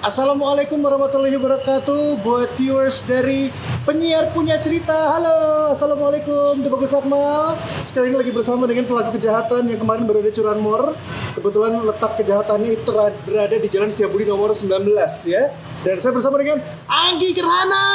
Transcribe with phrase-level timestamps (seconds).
[0.00, 3.52] Assalamualaikum warahmatullahi wabarakatuh buat viewers dari
[3.84, 4.96] penyiar punya cerita.
[4.96, 6.56] Halo, assalamualaikum.
[6.56, 7.52] Itu bagus Akmal.
[7.84, 10.96] Sekarang ini lagi bersama dengan pelaku kejahatan yang kemarin baru ada curanmor.
[11.36, 12.88] Kebetulan letak kejahatannya itu
[13.28, 14.88] berada di Jalan Setiabudi nomor 19
[15.28, 15.52] ya.
[15.84, 17.86] Dan saya bersama dengan Anggi Kerhana.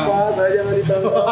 [0.00, 1.24] Pak, saya jangan ditangkap.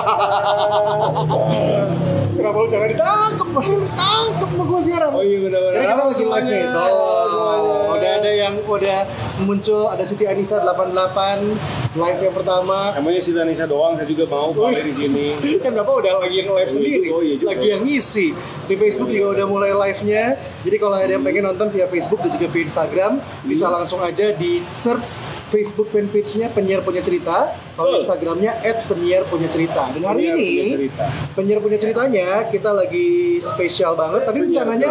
[2.34, 3.46] Kenapa lu jangan ditangkap?
[3.46, 5.10] Padahal ditangkap sama gue sekarang.
[5.14, 5.72] Oh iya benar-benar.
[5.74, 6.50] Karena kita masih live nih.
[6.50, 6.66] semuanya.
[6.66, 7.72] Tuh, Halo semuanya.
[7.94, 9.00] Udah ada yang udah
[9.40, 12.78] muncul ada Siti Anissa 88 live yang pertama.
[12.90, 15.26] Namanya si Danisa doang, saya juga mau pakai di sini.
[15.62, 17.48] kan Bapak udah lagi yang live Oh, iya sendiri, juga, oh iya juga.
[17.54, 18.26] lagi yang ngisi.
[18.64, 20.24] Di Facebook juga udah mulai live-nya.
[20.64, 23.12] Jadi kalau ada yang pengen nonton via Facebook dan juga via Instagram,
[23.44, 25.22] bisa langsung aja di search
[25.52, 27.52] Facebook fanpage-nya penyiar punya cerita.
[27.74, 28.00] Kalau Betul.
[28.02, 28.52] Instagramnya
[28.86, 29.82] @penyiar punya cerita.
[29.90, 31.04] Dan hari Penyiar ini Punya Cerita.
[31.34, 33.08] penyiar punya ceritanya kita lagi
[33.40, 34.20] spesial banget.
[34.22, 34.90] Tadi Penyiar rencananya,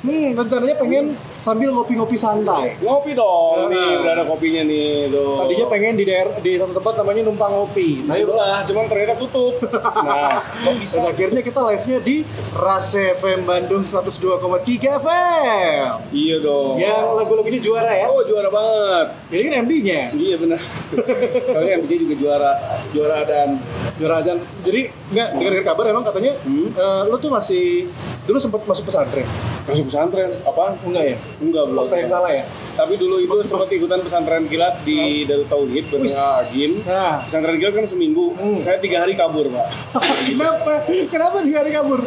[0.00, 1.04] hmm, rencananya pengen
[1.36, 2.76] sambil ngopi-ngopi santai.
[2.78, 3.68] Ngopi dong, Ah.
[3.68, 5.44] nih udah ada kopinya nih tuh.
[5.44, 7.90] Tadinya pengen di daerah di satu tempat namanya numpang ngopi.
[8.02, 9.54] Tapi sebelah, cuman ternyata tutup.
[10.02, 10.40] Nah,
[10.74, 10.98] bisa?
[10.98, 12.16] Dan akhirnya kita live-nya di
[12.52, 15.84] Ras FM Bandung 102,3 FM.
[16.10, 16.74] Iya dong.
[16.76, 18.06] Yang lagu-lagunya juara ya.
[18.08, 19.06] Oh juara banget.
[19.30, 20.00] Ini kan MD-nya.
[20.10, 20.60] Iya benar.
[21.52, 22.52] Soalnya MJ juga juara,
[22.94, 23.58] juara dan
[23.92, 24.34] Juara aja.
[24.64, 26.72] Jadi nggak dengar kabar emang katanya Hmm.
[26.72, 27.86] eh, lu tuh masih
[28.24, 29.26] dulu sempat masuk pesantren.
[29.62, 30.32] masuk pesantren.
[30.42, 30.74] Apa?
[30.82, 31.16] Enggak ya?
[31.38, 31.82] Enggak belum.
[31.84, 32.42] Fakta yang salah ya?
[32.72, 36.72] Tapi dulu itu sempat ikutan pesantren kilat di Darut Tauhid bersama Agim.
[36.82, 38.32] Nah, Pesantren kilat kan seminggu.
[38.32, 38.58] Hmm.
[38.58, 39.66] Saya tiga hari kabur pak.
[40.26, 40.82] kenapa?
[41.06, 42.00] Kenapa di hari kabur?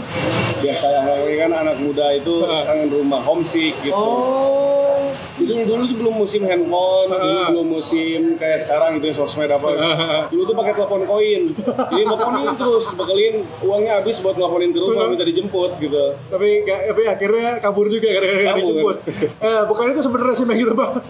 [0.58, 1.02] Biasa ya
[1.38, 3.94] kan anak muda itu kangen rumah, homesick gitu.
[3.94, 5.14] Oh.
[5.38, 7.48] Dulu dulu tuh belum musim handphone, Ah.
[7.48, 9.68] belum musim kayak sekarang gitu sosmed apa.
[10.32, 11.44] Dulu tuh pakai telepon koin.
[11.56, 16.04] Jadi teleponin terus dibekelin uangnya habis buat ngelaporin ke rumah minta dijemput gitu.
[16.32, 18.98] Tapi tapi akhirnya kabur juga gara-gara dijemput.
[19.42, 21.10] Eh, bukan itu sebenarnya sih yang kita bahas.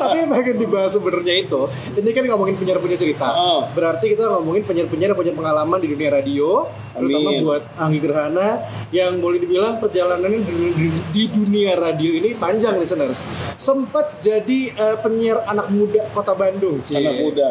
[0.00, 1.60] tapi yang pengen dibahas sebenarnya itu,
[1.96, 3.28] ini kan ngomongin penyiar punya cerita.
[3.32, 3.60] Oh.
[3.72, 7.40] Berarti kita ngomongin penyiar-penyiar yang punya pengalaman di dunia radio, terutama Amin.
[7.40, 8.48] buat Anggi Gerhana
[8.90, 13.28] yang boleh dibilang perjalanannya di, di- di dunia radio ini panjang listeners.
[13.56, 16.98] Sempat jadi eh, penyiar anak muda Kota Bandung, Cie.
[16.98, 17.48] Anak muda.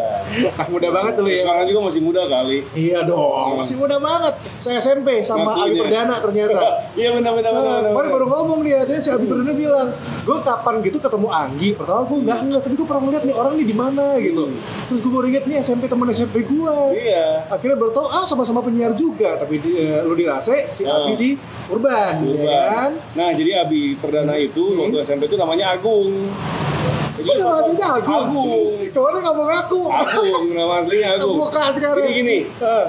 [0.51, 1.37] Anak muda banget dulu ya.
[1.37, 2.57] Sekarang juga masih muda kali.
[2.71, 4.33] Iya dong, masih muda banget.
[4.57, 5.81] Saya SMP sama Abi ya.
[5.81, 6.63] Perdana ternyata.
[6.95, 7.59] Iya benar benar benar.
[7.59, 9.91] Nah, benar, kemarin baru ngomong dia, dia si Abi Perdana bilang,
[10.23, 13.53] gue kapan gitu ketemu Anggi, pertama gue nggak ngeliat, tapi gue pernah ngeliat nih orang
[13.53, 14.43] nih di mana gitu.
[14.87, 16.75] Terus gue baru inget nih SMP teman SMP gue.
[16.95, 17.51] Iya.
[17.51, 21.05] Akhirnya baru tau, ah sama-sama penyiar juga, tapi di, eh, lu di Rase, si Oh.
[21.05, 21.29] Abi di
[21.67, 22.67] Urban, ya Urban.
[22.69, 22.91] kan?
[23.13, 24.79] Nah, jadi Abi Perdana itu Hmm.
[24.81, 26.31] waktu SMP itu namanya Agung.
[27.15, 28.15] Jadi Kok nama aslinya Agung?
[28.27, 28.67] Agung.
[28.85, 29.81] Kemarin nggak mau ngaku.
[29.87, 31.35] Agung, nama aslinya Agung.
[31.37, 32.03] Buka sekarang.
[32.03, 32.85] Jadi gini, Eh,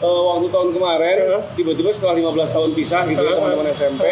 [0.00, 1.16] eh, waktu tahun kemarin,
[1.52, 3.36] tiba-tiba setelah 15 tahun pisah gitu ya Eh.
[3.36, 4.02] teman-teman SMP,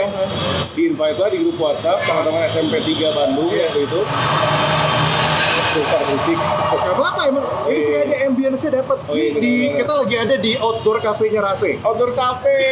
[0.72, 3.66] di invite lah di grup WhatsApp teman-teman SMP 3 Bandung Iya.
[3.66, 4.00] waktu itu.
[5.68, 6.38] Tukar musik.
[6.40, 8.16] Gak apa-apa emang, ini sengaja
[8.46, 8.98] ambience-nya dapat.
[9.04, 9.76] Oh, iya, Nih, di, benar-benar.
[9.82, 11.70] kita lagi ada di outdoor cafe-nya Rase.
[11.82, 12.54] Outdoor cafe.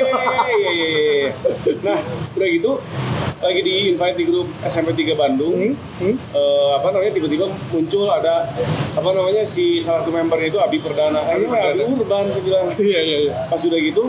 [0.54, 1.30] Iya, iya, iya.
[1.82, 1.98] nah,
[2.32, 2.72] udah gitu
[3.42, 5.52] lagi di invite di grup SMP 3 Bandung.
[5.52, 5.74] Hmm?
[6.00, 6.16] Hmm?
[6.16, 8.46] eh, apa namanya tiba-tiba muncul ada
[8.94, 11.92] apa namanya si salah satu member itu Abi Perdana Abi mah Abi Perdana.
[11.92, 13.32] Urban saya bilang Iya, iya, iya.
[13.50, 14.02] pas udah gitu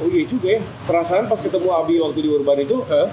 [0.00, 3.06] oh iya juga ya perasaan pas ketemu Abi waktu di Urban itu Hah?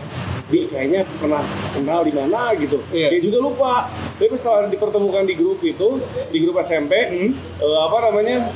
[0.48, 3.12] Bi kayaknya pernah kenal di mana gitu Iya.
[3.12, 3.74] dia juga lupa
[4.16, 6.00] tapi setelah dipertemukan di grup itu
[6.32, 7.32] di grup SMP Hmm.
[7.36, 8.48] eh, apa namanya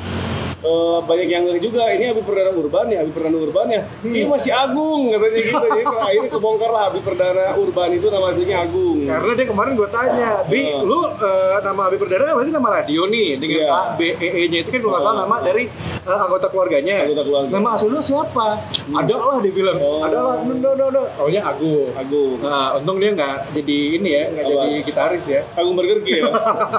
[0.61, 4.09] eh, banyak yang juga ini Abi Perdana Urban ya Abi Perdana Urban ya Hmm.
[4.09, 8.57] ini masih Agung katanya gitu jadi akhirnya kebongkar lah Abi Perdana Urban itu nama aslinya
[8.59, 10.81] Agung Karena dia kemarin gue tanya, Bi, Oh.
[10.83, 13.69] lu eh, nama Abi Perdana kan berarti nama radio nih dengan Iya.
[13.69, 15.63] A, B, E, E-nya itu kan kalau nggak salah nama dari
[16.01, 16.95] eh, anggota keluarganya.
[17.03, 17.50] Anggota keluarga.
[17.51, 18.45] Nama asli lu siapa?
[18.91, 19.77] Ada lah dia bilang.
[19.77, 20.01] Oh.
[20.01, 21.01] Ada lah, no, no, no, no.
[21.11, 21.89] Taunya Agung.
[21.94, 25.41] Agung Nah, untung dia nggak jadi ini ya, nggak jadi gitaris ya.
[25.53, 26.31] Agung Burger King ya?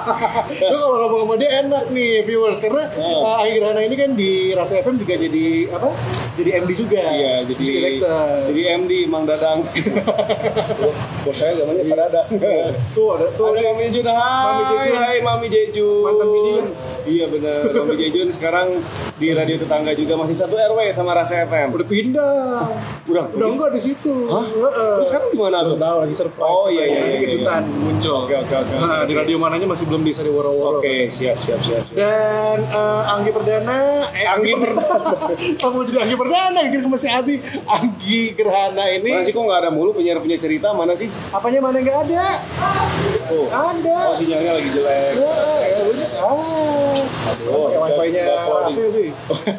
[0.65, 3.25] Kalau ngomong sama dia enak nih viewers karena Oh.
[3.25, 5.89] uh, Akhir Hana ini kan di Rasa FM juga jadi apa?
[6.37, 7.01] Jadi MD juga.
[7.01, 8.53] Iya, jadi director.
[8.53, 9.65] jadi MD Mang Dadang.
[11.25, 12.29] Bos saya namanya Pak Dadang.
[12.93, 14.05] tuh ada tuh Ada Mami hai,
[14.45, 14.97] Mami Jejun.
[15.01, 16.05] hai Mami Jejun.
[16.05, 16.67] Mantan Midian.
[17.03, 18.79] Iya benar, Mami Jejun sekarang
[19.17, 21.73] di radio tetangga juga masih satu RW sama Rasa FM.
[21.73, 22.63] udah pindah.
[23.05, 24.15] Udah, Udah enggak di situ.
[24.27, 24.47] Hah?
[24.47, 24.95] Heeh.
[24.97, 25.75] Terus sekarang di mana tuh?
[25.75, 26.47] tahu lagi surprise.
[26.49, 27.29] Oh, iya, iya, Nanti iya, iya.
[27.29, 28.17] kejutan muncul.
[28.23, 28.75] Oke, oke, oke.
[28.79, 30.79] Nah, di radio mananya masih belum bisa diworo-woro.
[30.79, 31.83] Oke, siap, siap, siap.
[31.83, 31.99] siap.
[31.99, 33.79] Dan eh, Anggi Perdana,
[34.15, 35.11] eh Anggi Perdana.
[35.59, 37.35] Kamu jadi Anggi Perdana, kira masih Abi.
[37.65, 39.11] Anggi Gerhana ini.
[39.13, 41.11] Mana sih kok nggak ada mulu penyiar punya cerita mana sih?
[41.29, 42.25] Apanya mana nggak ada?
[43.29, 43.97] Oh, Ada.
[44.07, 45.13] oh sinyalnya lagi jelek.
[45.17, 45.35] Ya,
[45.65, 46.09] ya udah.
[46.23, 46.92] Ah.
[47.53, 48.23] Oh, wifi-nya.
[48.67, 49.09] AC sih.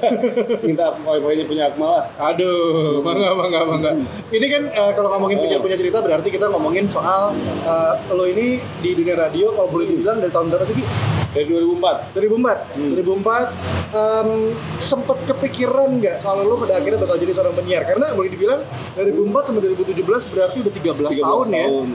[0.68, 2.06] Minta wifi-nya punya Akmal lah.
[2.34, 3.92] Aduh, bangga, bangga, bangga.
[4.32, 7.32] Ini kan eh, kalau ngomongin punya punya cerita berarti kita ngomongin soal
[7.64, 10.76] eh, lo ini di dunia radio kalau boleh dibilang dari tahun berapa sih?
[10.80, 10.86] Ki?
[11.34, 12.14] Dari 2004.
[12.14, 12.94] 2004.
[12.94, 14.30] 2004 em,
[14.78, 17.82] sempet kepikiran nggak kalau lo pada akhirnya bakal jadi seorang penyiar?
[17.90, 18.62] Karena boleh dibilang
[18.94, 21.66] dari 2004 sampai 2017 berarti udah 13, 13 tahun, ya.
[21.66, 21.86] tahun.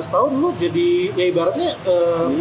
[0.00, 0.88] 13 tahun lo jadi
[1.20, 2.32] ya ibaratnya em,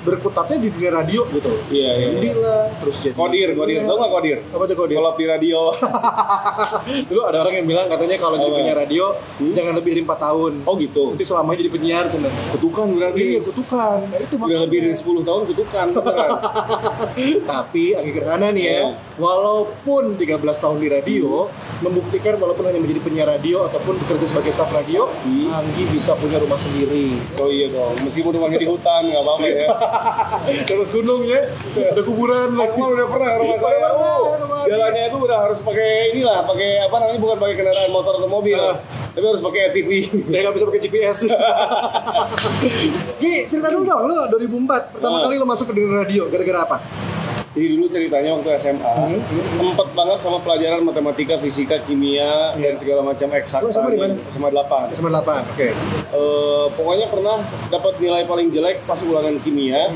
[0.00, 1.52] berkutatnya di dunia radio gitu.
[1.68, 2.34] Iya, iya, Jadi iya.
[2.36, 3.84] lah terus jadi Kodir, kodir.
[3.84, 4.38] Tau nggak kodir?
[4.48, 4.96] Apa tuh kodir?
[4.96, 5.60] Kalau di radio.
[7.10, 9.04] Dulu ada orang yang bilang katanya kalau jadi penyiar radio
[9.52, 10.52] jangan lebih dari 4 tahun.
[10.64, 11.04] Oh gitu.
[11.12, 12.28] Nanti selamanya jadi penyiar cina.
[12.50, 13.20] Kutukan berarti.
[13.20, 13.98] Iya, kutukan.
[14.02, 14.60] Nah, itu Udah makanya.
[14.64, 15.86] lebih dari 10 tahun kutukan.
[17.50, 18.86] Tapi Anggi Gerhana nih ya, Iya.
[19.16, 21.50] walaupun 13 tahun di radio,
[21.80, 25.52] membuktikan walaupun hanya menjadi penyiar radio ataupun bekerja sebagai staf radio, Hmm.
[25.52, 27.18] Anggi bisa punya rumah sendiri.
[27.36, 27.94] oh iya dong.
[28.00, 29.66] Meskipun rumahnya di hutan nggak apa-apa ya.
[30.64, 31.40] Terus gunung ya,
[31.86, 32.72] ada kuburan lagi.
[32.72, 33.86] Akmal udah pernah ke rumah saya.
[33.90, 38.12] Oh, rumah jalannya itu udah harus pakai inilah, pakai apa namanya bukan pakai kendaraan motor
[38.14, 38.76] atau mobil, Ah.
[39.10, 39.90] tapi harus pakai ATV.
[40.26, 41.18] Dia nggak bisa pakai GPS.
[43.16, 45.22] Ki, cerita dulu dong, lo 2004 pertama Ah.
[45.24, 46.76] kali lo masuk ke dunia radio gara-gara apa?
[47.50, 48.94] Jadi dulu ceritanya waktu SMA,
[49.58, 53.66] empet banget sama pelajaran matematika, fisika, kimia, dan segala macam eksakta.
[53.66, 54.14] Lo SMA di mana?
[54.30, 54.94] SMA 8.
[54.94, 55.68] SMA 8, oke.
[56.14, 59.90] Eh, pokoknya pernah dapat nilai paling jelek pas ulangan kimia,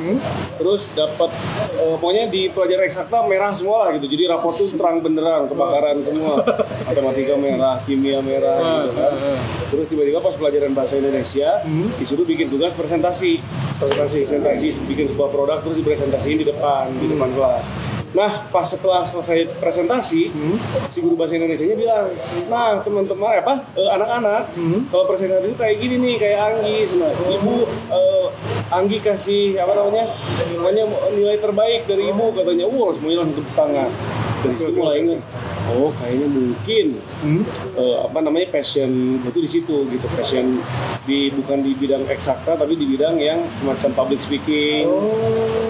[0.59, 1.31] terus dapat
[1.79, 4.11] eh, pokoknya di pelajaran eksakta merah semua lah gitu.
[4.11, 6.43] Jadi rapor tuh terang benderang, kebakaran semua.
[6.91, 9.15] Matematika merah, kimia merah gitu kan.
[9.71, 11.62] Terus tiba-tiba pas pelajaran bahasa Indonesia
[12.03, 13.39] disuruh bikin tugas presentasi.
[13.75, 17.43] Presentasi, presentasi bikin sebuah produk terus dipresentasiin di depan, di depan kelas.
[18.14, 20.31] Nah, pas setelah selesai presentasi,
[20.87, 22.06] si guru bahasa Indonesia-nya bilang,
[22.46, 24.55] nah teman-teman apa, eh, anak-anak,
[24.87, 28.26] kalau presentasi itu kayak gini nih, kayak Anggi, nah, ibu eh,
[28.70, 30.14] Anggi kasih apa namanya,
[30.55, 33.90] namanya nilai terbaik dari ibu katanya, wow semuanya langsung tepuk tangan.
[34.47, 35.20] Dari situ mulai ingat,
[35.72, 36.87] oh kayaknya mungkin
[37.76, 40.61] eh, apa namanya passion itu di situ gitu, passion
[41.08, 44.84] di bukan di bidang eksakta tapi di bidang yang semacam public speaking,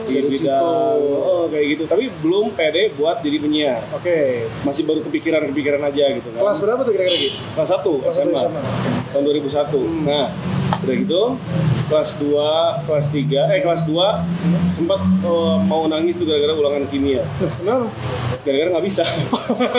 [0.06, 1.84] di dari bidang oh, kayak gitu.
[1.86, 3.82] Tapi belum pede buat jadi penyiar.
[3.94, 4.48] Oke.
[4.66, 6.40] Masih baru kepikiran-kepikiran aja gitu kan.
[6.42, 7.30] Kelas berapa tuh kira-kira Ki?
[7.54, 8.40] Kelas 1 Kelas satu SMA.
[8.40, 8.62] SMA.
[9.14, 10.06] Tahun 2001.
[10.06, 10.26] Nah,
[10.82, 11.22] udah gitu
[11.84, 12.32] kelas 2,
[12.84, 13.96] kelas 3, eh kelas 2
[14.68, 17.22] sempat eh, mau nangis tuh gara-gara ulangan kimia.
[17.38, 17.86] Kenapa?
[18.40, 19.04] Gara-gara nggak bisa.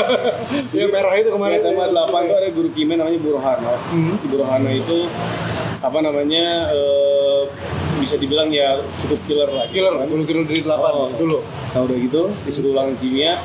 [0.76, 1.58] Yang merah itu kemarin.
[1.58, 3.74] SMA 8 tuh ada guru kimia namanya Bu Rohana.
[4.22, 5.10] Bu Rohana itu
[5.80, 7.42] apa namanya eh,
[7.96, 9.66] bisa dibilang ya cukup killer lah.
[9.66, 10.06] gitu Killer, kan.
[10.06, 11.10] bulu killer dari 8 Oh.
[11.12, 11.40] dulu.
[11.74, 13.36] Nah udah gitu disuruh ulangan kimia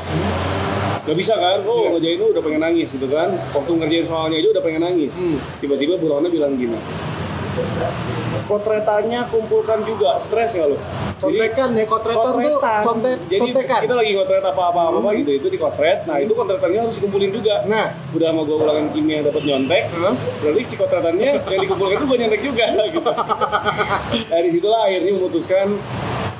[1.01, 1.97] Gak bisa kan, oh Iya.
[1.97, 5.39] ngerjain itu udah pengen nangis gitu kan Waktu ngerjain soalnya aja udah pengen nangis Hmm.
[5.59, 6.77] Tiba-tiba Bu bilang gini
[8.51, 10.75] Kotretannya kumpulkan juga, stres gak lo?
[11.23, 13.81] Contekan ya, kotretan tuh contek, Jadi contekan.
[13.87, 17.63] kita lagi kotret apa-apa apa gitu, itu dikotret Nah itu kotretannya harus dikumpulin juga.
[17.71, 20.15] Nah, Udah sama gue ulangan kimia dapat nyontek Hah?
[20.43, 23.13] Berarti si kotretannya yang dikumpulkan itu gue nyontek juga gitu.
[24.27, 25.67] Dari situlah akhirnya memutuskan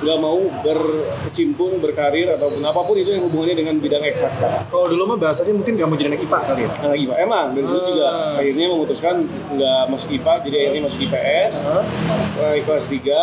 [0.01, 4.65] nggak mau berkecimpung berkarir ataupun apa pun itu yang hubungannya dengan bidang eksakta.
[4.67, 6.71] kalau dulu mah bahasanya mungkin gak mau jadi anak IPA kali ya.
[6.81, 8.33] Nah, IPA emang dari situ juga Ah.
[8.35, 9.15] akhirnya memutuskan
[9.51, 11.53] nggak masuk IPA jadi akhirnya masuk IPS.
[11.65, 11.83] Hah?
[12.33, 13.19] Mulai kelas 3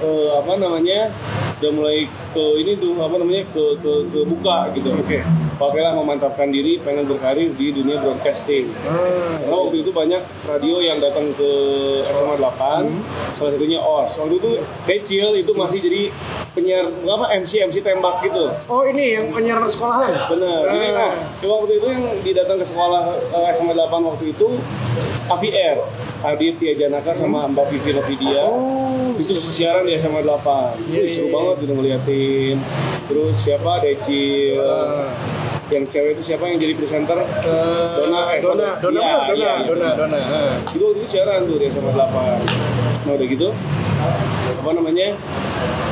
[0.00, 1.00] eh, apa namanya
[1.60, 4.96] udah mulai ke ini tuh apa namanya ke ke, ke buka gitu.
[4.96, 5.20] Oke.
[5.60, 8.72] Pakailah memantapkan diri pengen berkarir di dunia broadcasting.
[8.80, 11.50] Ah, Karena waktu itu banyak radio yang datang ke
[12.08, 12.88] SMA 8,
[13.36, 14.16] salah satunya OS.
[14.16, 14.50] Waktu itu
[14.88, 16.08] kecil itu masih jadi
[16.50, 18.48] penyiar apa MC MC tembak gitu.
[18.66, 20.32] Oh ini yang penyiaran sekolahan.
[20.32, 20.64] Bener.
[20.64, 21.12] Jadi Ah.
[21.12, 21.12] nah,
[21.44, 24.48] waktu itu yang didatang ke sekolah eh, SMA 8 waktu itu
[25.28, 25.76] AVR,
[26.24, 28.42] Adit Tia Janaka sama Mbak Vivi Novidia.
[28.42, 30.72] Oh, itu siaran di SMA 8.
[30.88, 32.56] Iya, Wih, seru iya, banget gitu ngeliatin.
[33.06, 34.60] Terus siapa Decil?
[34.60, 35.10] Ah.
[35.70, 37.14] yang cewek itu siapa yang jadi presenter?
[37.14, 40.18] Eh, Dona, eh, Dona, Dona, Iya, bener, Dona, iya, Dona, Dona.
[40.18, 40.54] ah.
[40.68, 42.42] itu waktu itu siaran tuh di SMA 8
[43.00, 43.48] nah udah gitu
[44.52, 45.14] apa namanya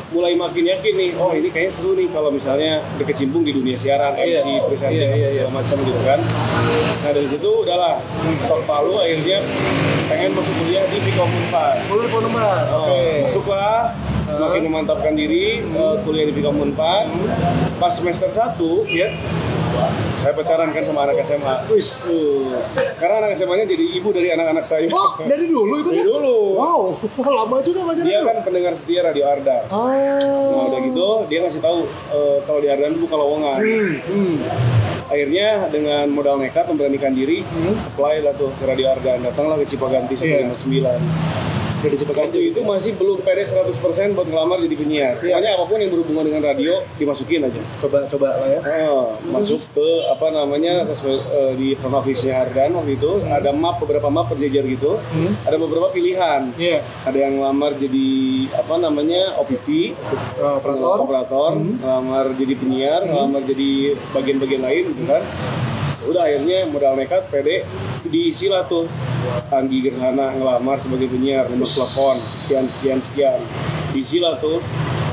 [0.08, 4.12] mulai makin yakin nih oh ini kayaknya seru nih kalau misalnya berkecimpung di dunia siaran.
[4.12, 6.20] MC presenting Iya, iya, segala macam gitu kan
[6.98, 8.02] nah dari situ udahlah
[8.44, 9.38] top palu akhirnya
[10.06, 12.42] pengen masuk kuliah di Vkom 4 Boleh telepon nomor.
[12.68, 13.06] Oh, Oke.
[13.24, 13.94] masuklah
[14.28, 16.76] semakin memantapkan diri eh, kuliah di Vkom 4
[17.76, 19.08] pas semester 1 Ya.
[20.18, 21.86] saya pacaran kan sama anak SMA Wis.
[22.92, 26.04] Sekarang anak SMA-nya jadi ibu dari anak-anak saya Oh, dari dulu itu dari ya?
[26.04, 26.80] dulu Wow,
[27.38, 29.86] lama juga pacaran dia kan pendengar setia radio Arda Oh.
[30.50, 34.34] nah udah gitu dia ngasih tahu eh, kalau di Arda itu bukan lowongan Hmm, hmm.
[35.06, 37.46] akhirnya dengan modal nekat memberanikan diri
[37.86, 40.50] apply lah tuh ke radio Arda datanglah ke Cipaganti Iya.
[40.50, 43.70] 159 Jadi cepet Waktu itu masih belum pede 100%
[44.18, 45.14] buat ngelamar jadi penyiar.
[45.22, 47.62] Pokoknya apa pun yang berhubungan dengan radio dimasukin aja.
[47.78, 48.60] Coba coba lah ya.
[49.22, 54.10] Masuk ke apa namanya ke eh, di front office-nya Ardan waktu itu ada map beberapa
[54.10, 54.98] map berjejer gitu.
[55.46, 56.50] Ada beberapa pilihan.
[56.58, 56.82] Iya.
[57.06, 58.08] Ada yang ngelamar jadi
[58.58, 59.94] apa namanya OPP,
[60.38, 60.96] Oh, operator.
[61.06, 65.22] operator, ngelamar jadi penyiar, ngelamar jadi bagian-bagian lain gitu kan.
[66.08, 67.68] Udah akhirnya modal nekat pede
[68.02, 68.88] diisi lah tuh
[69.48, 73.40] Anggi Gerhana ngelamar sebagai penyiar nomor telepon sekian sekian sekian
[73.90, 74.64] diisi lah tuh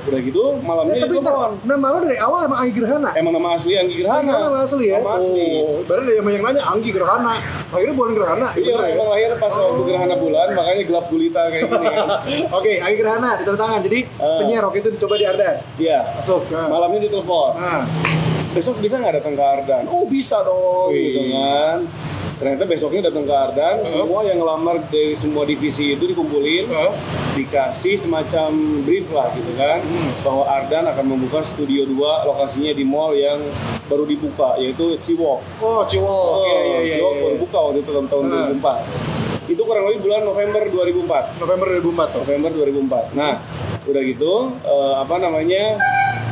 [0.05, 3.09] udah gitu malamnya Eh, tapi ntar, ditelepon nama lu dari awal emang Anggi Gerhana?
[3.11, 4.97] emang nama asli Anggi Gerhana Nama asli ya?
[5.01, 7.33] nama asli Oh, berarti yang nanya Anggi Gerhana.
[7.67, 8.47] Akhirnya bukan Gerhana.
[8.53, 8.93] Iya, Bener ya?
[8.93, 12.07] emang lahir pas waktu gerhana bulan, makanya gelap gulita kayak gini kan.
[12.61, 13.79] Oke, Anggi Gerhana ditanda tangan.
[13.81, 14.37] Jadi Ah.
[14.39, 15.55] penyiar waktu itu dicoba di Ardan.
[15.75, 15.99] Iya.
[16.15, 16.41] Masuk.
[16.47, 16.67] Nah.
[16.69, 17.49] Malamnya ditelepon.
[17.57, 17.81] Nah,
[18.55, 19.83] Besok bisa nggak datang ke Ardan?
[19.85, 21.11] Oh bisa dong, Wih.
[21.11, 21.77] gitu kan.
[22.35, 26.91] Ternyata besoknya datang ke Ardan, semua yang ngelamar dari semua divisi itu dikumpulin, Hah?
[27.31, 28.51] dikasih semacam
[28.83, 29.79] brief lah gitu kan,
[30.19, 31.95] bahwa Ardan akan membuka studio 2
[32.25, 33.39] lokasinya di mall yang
[33.85, 35.39] baru dibuka, yaitu Ciwok.
[35.59, 36.43] oh Ciwok.
[36.43, 36.93] Iya, iya, iya.
[36.95, 37.21] Ciwok iya.
[37.21, 38.35] baru buka waktu itu tahun, tahun Ah.
[38.51, 38.77] 2004.
[39.45, 41.23] Itu kurang lebih bulan November 2004.
[41.37, 42.19] November 2004 tuh.
[42.23, 43.05] November 2004.
[43.13, 43.33] Nah,
[43.83, 45.63] udah gitu eh, apa namanya?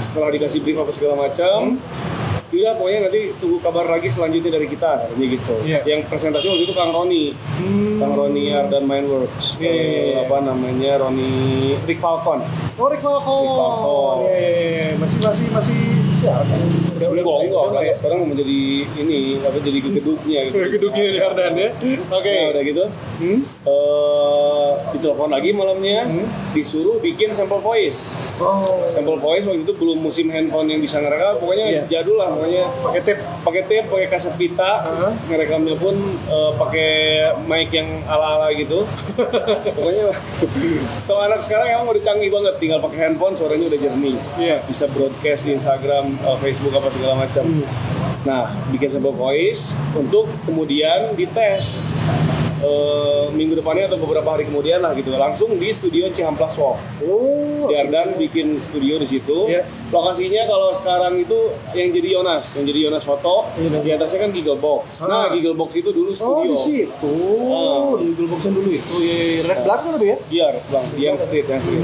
[0.04, 1.80] Setelah dikasih brief apa segala macam,
[2.54, 5.56] Iya, pokoknya nanti tunggu kabar lagi selanjutnya dari kita, katanya gitu.
[5.66, 5.80] Iya.
[5.90, 7.34] Yang presentasi waktu itu Kang Roni,
[7.98, 9.82] Kang Roni Ardan Mindworks, iya, Eh,
[10.14, 10.22] iya.
[10.22, 11.34] apa namanya Roni
[11.84, 12.46] Rick Falcon.
[12.78, 13.42] Oh, Rick Falcon.
[13.42, 14.18] Rick Falcon.
[14.30, 14.88] Iya, iya, iya.
[15.02, 15.78] Masih masih masih
[16.14, 16.93] siapa?
[17.06, 17.94] Udah udah enggak, enggak, udah, ya.
[17.94, 18.60] sekarang mau menjadi
[18.96, 20.58] ini apa jadi gedungnya gitu.
[20.76, 21.70] Gedungnya di Ardan ya.
[22.10, 22.32] Oke.
[22.32, 22.84] Nah, udah gitu.
[23.14, 23.40] Hmm?
[23.64, 26.06] Eh, ditelepon lagi malamnya,
[26.52, 28.14] disuruh bikin sampel voice.
[28.38, 28.84] Oh.
[28.86, 31.82] Sampel voice waktu itu belum musim handphone yang bisa ngerekam, pokoknya Iya.
[31.90, 33.22] jadul lah, pokoknya Pakai tape.
[33.42, 35.12] pakai tape, pakai kaset pita, Heeh.
[35.28, 36.92] ngerekamnya pun eh, pakai
[37.44, 38.86] mic yang ala-ala gitu.
[39.76, 40.12] pokoknya
[41.04, 44.18] kalau anak sekarang emang udah canggih banget, tinggal pakai handphone suaranya udah jernih.
[44.36, 44.58] Iya.
[44.64, 47.44] Bisa broadcast di Instagram, eh, Facebook apa segala macam.
[47.44, 47.66] Hmm.
[48.24, 51.92] Nah, bikin sampel voice untuk kemudian dites.
[52.64, 57.68] eh, minggu depannya atau beberapa hari kemudian lah gitu langsung di studio Cihamplas Walk Oh.
[57.68, 59.52] di Ardan bikin studio di situ.
[59.52, 59.68] Iya.
[59.92, 61.36] Lokasinya kalau sekarang itu
[61.76, 63.84] yang jadi Yonas, yang jadi Yonas foto, Iya.
[63.84, 65.04] di atasnya kan Giggle Box.
[65.04, 65.12] Ah.
[65.12, 66.48] Nah, Giggle Box itu dulu Oh, studio.
[66.48, 67.14] di situ.
[67.52, 68.00] Ah.
[68.00, 68.94] Di Google Box yang dulu itu.
[68.96, 69.42] Iya, iya.
[69.44, 70.18] Red belakang lebih ya?
[70.32, 71.84] Iya, Bang, di yang street, yang street.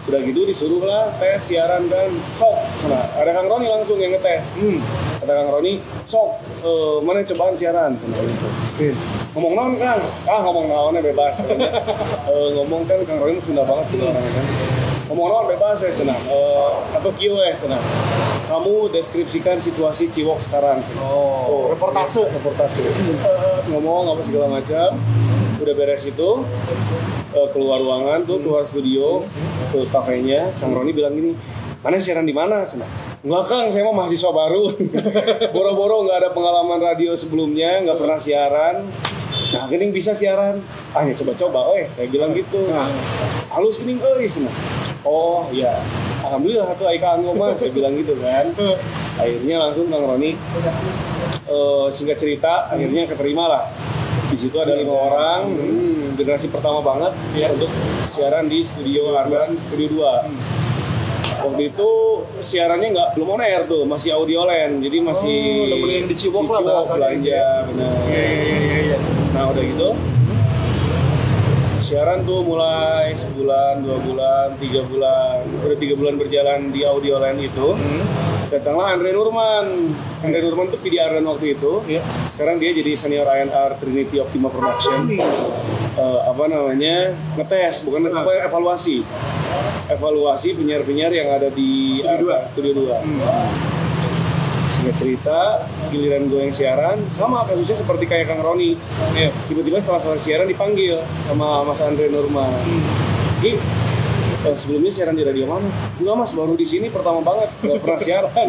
[0.00, 2.56] Udah gitu disuruh lah tes siaran kan, sok.
[2.88, 4.56] Nah, ada Kang Roni langsung yang ngetes.
[4.56, 4.80] Hmm.
[5.18, 7.92] Kata Kang Roni, sok, eh, mana cobaan siaran?
[7.94, 8.48] Sama gitu.
[8.48, 8.88] Oke.
[9.30, 11.46] ngomong non kang ah ngomong naonnya bebas
[12.26, 14.46] Eh, ngomong kan kang Roy Sunda banget gitu orangnya kan
[15.06, 17.78] ngomong non bebas ya senang Eh, atau kio ya senang
[18.50, 22.26] kamu deskripsikan situasi Ciwok sekarang senang Oh, reportase.
[22.26, 24.98] reportase Eh, ngomong apa segala macam
[25.60, 26.30] udah beres itu
[27.52, 29.22] keluar ruangan tuh keluar studio
[29.70, 31.32] ke kafenya kang Roni bilang gini
[31.80, 34.72] mana siaran di mana senang Enggak Kang, saya mau mahasiswa baru.
[35.52, 38.88] Boro-boro nggak ada pengalaman radio sebelumnya, nggak pernah siaran.
[39.52, 40.64] Nah, gening bisa siaran.
[40.96, 42.72] Ah, ya coba-coba, eh, saya bilang gitu.
[42.72, 42.88] Nah.
[43.52, 44.56] Halus gening, eh, senang.
[45.04, 45.68] Oh, ya.
[46.24, 48.56] Alhamdulillah tuh Aika Anggo mah, saya bilang gitu kan.
[49.20, 50.32] Akhirnya langsung Kang Roni
[51.50, 53.62] eh, singkat cerita akhirnya keterima lah
[54.30, 57.70] di situ ada lima orang hmm, generasi pertama banget ya untuk
[58.06, 60.60] siaran di studio Ardan Studio 2
[61.40, 61.90] waktu itu
[62.38, 65.36] siarannya nggak belum on air tuh masih audio line jadi masih
[65.72, 67.48] Oh, di Ciwok lah belanja gitu ya.
[67.64, 68.98] benar Iya, iya, iya, iya.
[69.32, 69.88] nah udah gitu
[71.90, 77.42] siaran tuh mulai sebulan dua bulan tiga bulan udah tiga bulan berjalan di audio line
[77.42, 78.06] itu Hmm.
[78.46, 81.98] datanglah Andre Nurman Andre Nurman tuh PDR dan waktu itu Iya.
[82.30, 85.02] sekarang dia jadi senior ANR Trinity Optima Production.
[85.90, 88.22] Eh, apa namanya ngetes bukan Nah.
[88.22, 89.02] apa evaluasi
[89.88, 92.34] evaluasi penyiar-penyiar yang ada di Studio dua.
[92.36, 93.79] Arta, Studio 2
[94.80, 95.38] singkat cerita
[95.88, 98.80] giliran gue yang siaran sama kasusnya seperti kayak Kang Roni
[99.12, 99.28] Iya.
[99.44, 100.96] tiba-tiba setelah selesai siaran dipanggil
[101.28, 102.48] sama Mas Andre Nurman
[103.38, 103.60] Ki,
[104.42, 105.64] eh, sebelumnya siaran di radio mana?
[105.96, 108.48] Enggak mas, baru di sini pertama banget, nggak pernah siaran.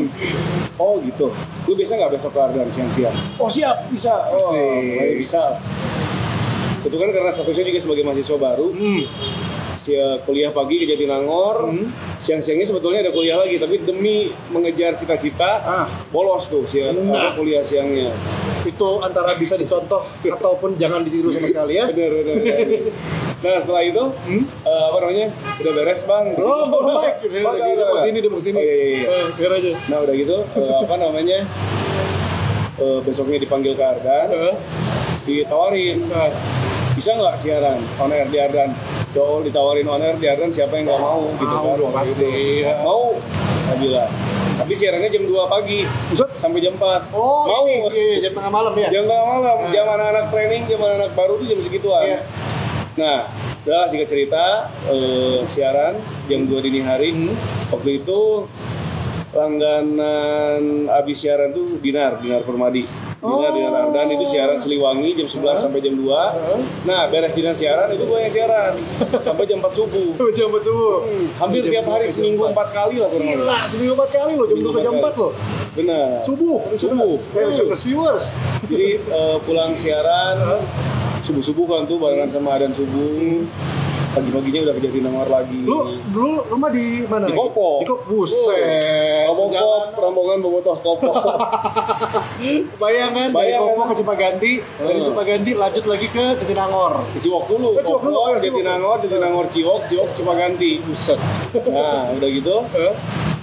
[0.75, 1.31] Oh gitu,
[1.63, 3.15] lu biasa nggak besok ke Ardan siang-siang?
[3.35, 4.11] Oh siap, bisa.
[4.27, 5.15] Oh, Asik.
[5.17, 5.59] bisa.
[6.81, 9.03] Itu kan karena statusnya juga sebagai mahasiswa baru, Hmm.
[9.81, 11.73] Si kuliah pagi ke Jatinangor,
[12.21, 15.85] siang-siangnya sebetulnya ada kuliah lagi, tapi demi mengejar cita-cita, Ah.
[16.13, 16.93] bolos tuh si Nah.
[16.93, 18.13] apa, kuliah siangnya.
[18.61, 20.05] Itu antara bisa dicontoh
[20.37, 21.89] ataupun jangan ditiru sama sekali ya.
[21.89, 22.81] Bener, bener, bener.
[23.41, 24.03] Nah setelah itu,
[24.61, 26.25] eh, apa namanya, udah beres bang.
[26.37, 27.15] Belum baik.
[27.73, 28.53] Dia mau sini, dia mau sini.
[28.53, 29.01] Oh, iya, iya.
[29.01, 29.71] Eh, biar aja.
[29.89, 31.39] Nah udah gitu, eh, apa namanya,
[32.77, 34.53] eh, besoknya dipanggil ke Ardan, Eh,
[35.25, 36.31] ditawarin, eh,
[36.93, 38.69] bisa nggak siaran on air di Ardan
[39.11, 42.31] Dool ditawarin on air di Ardan siapa yang nggak mau gitu Mau kan dong, pasti.
[42.61, 42.71] itu.
[42.79, 43.01] mau
[43.61, 44.11] saya bilang
[44.53, 46.29] tapi siarannya jam 2 pagi Buset.
[46.33, 48.87] sampai jam 4 Oh, mau iya, iya, jam tengah malam ya.
[48.89, 52.19] jam tengah malam jam anak-anak training jam anak baru tuh jam segituan Iya.
[52.93, 53.19] nah
[53.61, 54.45] udah singkat cerita
[54.85, 57.35] eh, siaran jam 2 dini hari Hmm.
[57.67, 58.47] waktu itu
[59.31, 62.83] langganan abis siaran tuh Dinar, Dinar Permadi.
[62.83, 63.53] Dinar, Oh.
[63.53, 66.09] Dinar Ardan itu siaran Seliwangi jam 11 sampai jam 2
[66.83, 68.73] Nah beres Dinar siaran itu gue yang siaran.
[69.25, 70.17] Sampai jam 4 subuh.
[70.33, 71.05] Jam betul.
[71.39, 74.73] Hampir tiap hari seminggu 4 kali lah kurang Gila, seminggu empat kali loh, jam Seminggu
[74.73, 75.31] 2 ke jam empat 4 loh.
[75.71, 76.07] Benar.
[76.25, 77.15] Subuh, Subuh.
[77.55, 78.25] Service viewers.
[78.67, 80.59] Jadi eh, pulang siaran
[81.21, 83.45] Subuh-subuh kan tuh barengan sama Adan subuh
[84.11, 85.79] Pagi-paginya udah kejadian nomor lagi Lu
[86.11, 87.25] dulu rumah di mana?
[87.25, 87.33] Di?
[87.33, 87.79] Kopo.
[87.79, 88.03] Di Kopo.
[88.03, 89.25] Buset.
[89.31, 89.49] Ngomong
[89.93, 91.11] rombongan bobotoh kopo
[92.81, 93.71] Bayangan dari Bayangan.
[93.71, 95.07] Kopo ke Cipaganti, dari Hmm.
[95.07, 96.93] Cipaganti lanjut lagi ke Jatinangor.
[97.15, 98.39] Ciwok dulu, Eh, Ciwok dulu, Kopo, eh.
[98.43, 101.19] Jatinangor, Jatinangor, Ciwok, Ciwok, Cipaganti Buset.
[101.71, 102.55] Nah udah gitu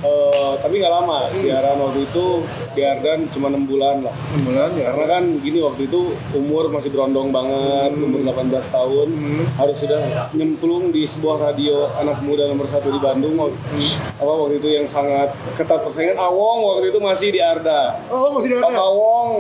[0.00, 2.26] eh, Tapi nggak lama, siaran waktu itu
[2.72, 4.90] di Ardan cuma 6 bulan lah Bulan ya.
[4.90, 6.00] Karena kan gini waktu itu
[6.32, 9.08] umur masih berondong banget, umur 18 tahun
[9.54, 10.00] Harus sudah
[10.32, 15.30] nyemplung di sebuah radio anak muda nomor satu di Bandung Apa waktu itu yang sangat
[15.54, 18.78] ketat persaingan Awong waktu itu masih di Arda Oh, masih di Pak mana?
[18.80, 19.30] Awong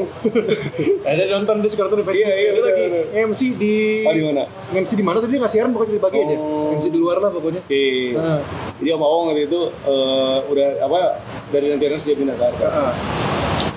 [1.08, 2.26] Ada nonton dia sekarang tuh di Facebook.
[2.26, 4.44] Iya, iya, Dia lagi bener, MC di Oh, di mana?
[4.68, 6.36] MC di mana tadi dia nggak siaran pokoknya di bagi aja.
[6.36, 6.74] Oh.
[6.74, 7.60] MC di luar lah pokoknya.
[7.62, 7.86] Oke.
[8.12, 8.40] Nah.
[8.78, 11.00] Jadi Om Awong waktu itu eh, udah apa
[11.52, 12.70] dari nanti Anas dia pindah ke Ardan.
[12.72, 12.92] Heeh.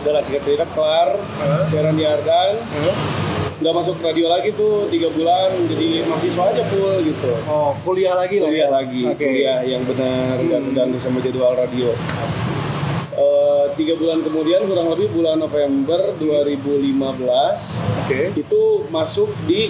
[0.01, 1.63] Udah lah cerita kelar Heeh.
[1.68, 2.56] siaran di Ardan.
[3.62, 7.32] Nggak masuk radio lagi tuh tiga bulan jadi mahasiswa aja full gitu.
[7.46, 8.50] Oh, kuliah lagi lah.
[8.50, 8.74] Kuliah ya?
[8.74, 9.04] lagi.
[9.06, 9.18] Hmm.
[9.22, 11.94] kuliah yang benar nggak terganggu sama jadwal radio.
[13.12, 18.34] Eh, tiga bulan kemudian kurang lebih bulan November 2015 Oke.
[18.34, 19.70] itu masuk di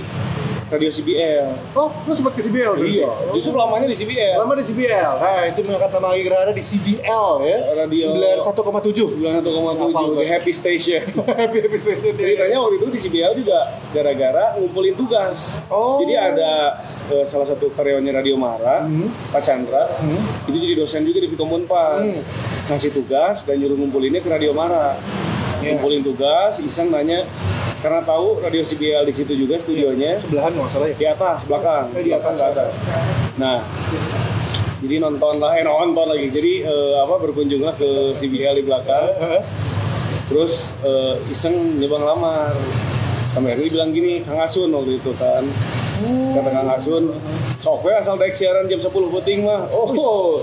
[0.71, 1.47] radio CBL.
[1.75, 2.79] Oh, lu sempat ke CBL?
[2.79, 4.39] Iya, justru lamanya di CBL.
[4.39, 5.11] Lama di CBL.
[5.19, 7.57] Nah, itu mengangkat nama lagi Gerhana di CBL ya.
[7.75, 9.19] Radio- 91,7.
[9.19, 9.51] bulan Hafal
[9.91, 10.15] 1,7 gue.
[10.15, 11.03] di Happy Station.
[11.43, 12.15] Happy Happy Station.
[12.15, 13.57] Ceritanya waktu itu di CBL juga
[13.91, 15.59] gara-gara ngumpulin tugas.
[15.67, 15.99] Oh.
[15.99, 16.51] Jadi ada
[17.11, 18.87] eh, salah satu karyawannya Radio Mara,
[19.29, 19.91] Pak Chandra,
[20.47, 22.15] itu jadi dosen juga di Vikomunpan.
[22.65, 24.95] Ngasih tugas dan nyuruh ngumpulinnya ke Radio Mara.
[25.61, 27.21] Ngumpulin tugas, iseng nanya
[27.81, 30.13] karena tahu Radio CBL di situ juga studionya.
[30.13, 30.95] Sebelahan nggak salah ya.
[30.97, 31.85] di atas belakang.
[31.97, 32.33] Eh, di atas.
[32.37, 32.71] ke atas.
[33.41, 33.57] Nah
[34.81, 36.29] jadi nonton lah eh nonton lagi.
[36.29, 39.05] Jadi eh, apa berkunjunglah ke CBL di belakang.
[39.17, 39.43] Heeh.
[40.29, 42.53] terus eh, iseng nyebang lamar.
[43.31, 45.41] Sampai akhirnya bilang gini Kang Asun waktu itu kan.
[46.37, 47.03] Kata Kang Asun
[47.57, 49.65] sok asal daik siaran jam 10 puting mah.
[49.73, 50.37] Oh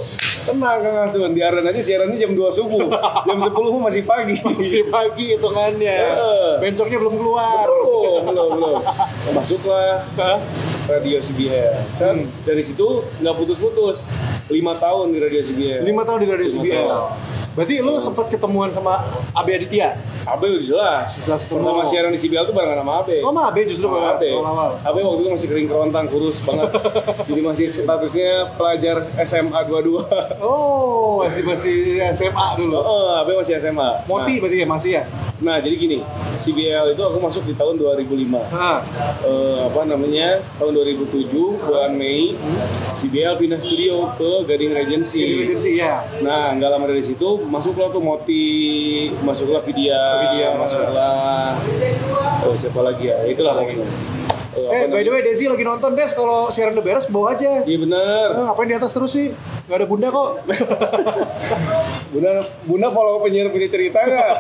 [0.49, 2.89] tenang Kang Asun di Ardan aja siarannya jam 2 subuh
[3.29, 5.97] jam 10 mah masih pagi Masih pagi hitungannya.
[6.09, 6.49] Heeh.
[6.65, 7.65] Bencoknya belum keluar.
[7.69, 8.81] belum belum belum
[9.37, 10.39] masuklah Hah?
[10.89, 12.17] radio CBL kan
[12.49, 14.09] dari situ nggak putus-putus
[14.49, 17.13] lima tahun di radio CBL Lima tahun di radio tahun.
[17.53, 19.03] Berarti lu sempat ketemuan sama
[19.35, 19.99] Abe Aditya?
[20.29, 23.61] Abe udah jelas Jelas pertama siaran di CBL tuh barengan sama Abe Oh, sama Abe
[23.65, 24.31] justru Sama Abe.
[24.85, 26.69] Abe waktu itu masih kering kerontang kurus banget
[27.29, 30.05] jadi masih statusnya pelajar SMA 22
[30.39, 31.77] Oh, masih masih
[32.13, 32.79] SMA dulu.
[32.79, 35.05] Oh, Abe masih SMA Moti berarti ya masih ya?
[35.39, 35.99] nah, nah jadi gini
[36.39, 38.11] CBL itu aku masuk di tahun 2005
[38.51, 38.83] Hah.
[39.23, 41.31] eh, apa namanya tahun 2007
[41.63, 42.35] bulan Mei
[42.95, 45.23] CBL pindah studio ke Gading Regency.
[45.23, 46.03] Jadi agency ya.
[46.19, 48.47] Nah nggak lama dari situ masuklah tuh Moti,
[49.23, 50.49] masuklah Vidya, Vidya.
[50.59, 51.55] masuklah
[52.45, 53.55] oh, siapa lagi ya itulah.
[53.63, 54.19] Eh, apa
[54.59, 56.11] Eh, by the way, Desi lagi nonton Des.
[56.11, 57.63] Kalau siaran udah beres, ke bawah aja.
[57.63, 58.27] Iya bener.
[58.35, 59.31] Eh, ngapain di atas terus sih?
[59.71, 60.43] Gak ada bunda kok.
[62.09, 62.31] Bunda,
[62.65, 64.33] Bunda follow penyiar punya cerita nggak?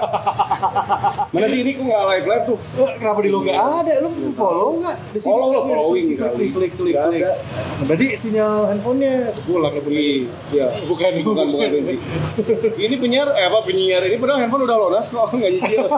[1.28, 2.59] Mana sih ini kok nggak live live tuh?
[2.78, 3.92] Eh, Kenapa di lu gak ada?
[4.00, 4.96] Lu follow gak?
[5.12, 5.28] Di sini?
[5.28, 6.33] Follow lah, following Klik.
[6.33, 7.22] Klik, klik, klik, Nggak klik.
[7.22, 7.37] Nah,
[7.85, 10.00] berarti sinyal handphonenya pulang ke bunda.
[10.48, 11.68] Iya, Bukan, bukan bukan bukan.
[11.70, 11.96] benci.
[12.78, 15.85] Ini penyiar, eh apa penyiar ini padahal handphone udah lunas kok nggak nyicil.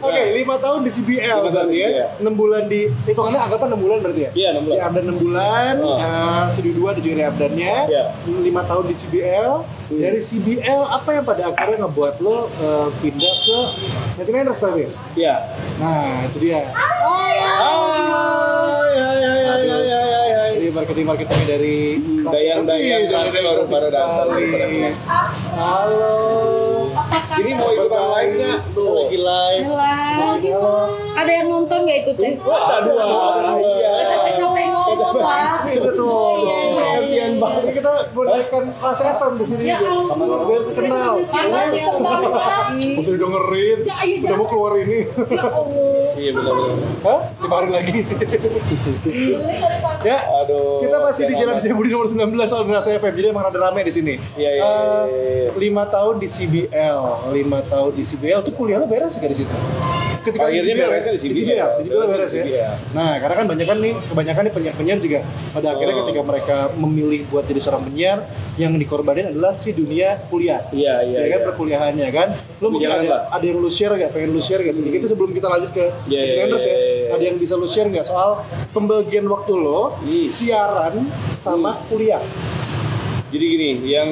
[0.00, 1.88] Oke, lima tahun di CBL berarti ya.
[2.18, 4.30] Enam bulan di hitungannya anggapan enam bulan berarti ya?
[4.34, 4.74] Iya, enam bulan.
[4.74, 5.94] Di Abdan enam bulan, Oh.
[5.94, 7.74] eh, Studio 2 ada juga di Abdannya.
[7.86, 8.04] Iya.
[8.42, 9.52] Lima tahun di CBL.
[9.88, 10.00] Hmm.
[10.02, 10.37] Dari CBL
[10.88, 13.58] apa yang pada akhirnya ngebuat lo eh, pindah ke
[14.22, 14.84] 99ers tadi?
[15.18, 15.34] Iya.
[15.78, 16.62] Nah, itu dia.
[16.68, 20.50] Hai, hai, hai, hai, hai, hai, hai, hai.
[20.58, 21.76] Jadi marketing marketingnya dari
[22.22, 23.02] dayang-dayang
[23.46, 24.36] orang pada datang.
[24.36, 24.80] sekali.
[25.56, 26.67] Halo.
[27.28, 28.58] Sini mau ikutan live nggak?
[28.72, 29.64] Tuh lagi live.
[29.68, 30.70] Halo.
[31.14, 32.32] Ada yang nonton nggak itu teh?
[32.42, 33.04] Wah, dua.
[33.58, 33.94] Iya.
[34.34, 35.58] Capek ngomong pak.
[35.68, 36.30] Itu tuh.
[36.38, 37.22] Iya, iya, iya.
[37.28, 37.62] main banget.
[37.78, 40.38] Kita menaikkan rasa FM di sini Ya biar, Allah.
[40.46, 41.12] biar terkenal.
[41.22, 41.68] Panas.
[42.72, 43.78] Mesti dengerin.
[43.84, 44.98] Ya, iya, Udah mau keluar ini.
[45.28, 46.16] Ya Allah.
[46.16, 46.78] Iya benar-benar.
[46.98, 47.20] Hah?
[47.38, 47.98] Dibarin lagi.
[50.02, 50.82] ya, Aduh.
[50.82, 51.54] kita masih di Jalan.
[51.58, 53.12] Setiabudi nomor 19 soal Rasa FM.
[53.12, 54.14] Jadi emang rada rame di sini.
[54.34, 54.72] Iya, iya, Eh,
[55.04, 55.50] iya, iya.
[55.54, 56.98] Lima tahun di CBL,
[57.30, 58.40] lima tahun di CBL.
[58.46, 59.56] Tuh kuliah lo beres gak di situ?
[60.18, 61.32] Ketika Akhirnya CBL, beresnya di CBL.
[61.32, 62.44] Di CBL, di CBL beres di ya.
[62.44, 62.74] CBL.
[62.92, 65.18] Nah, karena kan banyak kan nih, kebanyakan nih penyiar-penyiar juga
[65.54, 66.00] pada akhirnya Oh.
[66.04, 68.18] ketika mereka memilih buat jadi seorang penyiar,
[68.58, 70.66] yang dikorbanin adalah si dunia kuliah.
[70.74, 71.46] Iya, iya, Ya kan iya.
[71.48, 72.28] perkuliahannya kan.
[72.58, 74.10] Lu mungkin Jangan, ada, ada yang lu share gak?
[74.10, 76.76] Pengen lu share gak sedikit itu sebelum kita lanjut ke iya, Trenders iya, ya.
[76.76, 77.08] iya, iya.
[77.14, 78.42] Ada yang bisa lu share gak soal
[78.74, 79.94] pembagian waktu lo
[80.26, 81.06] siaran
[81.38, 82.20] sama kuliah?
[83.28, 84.08] Jadi gini, yang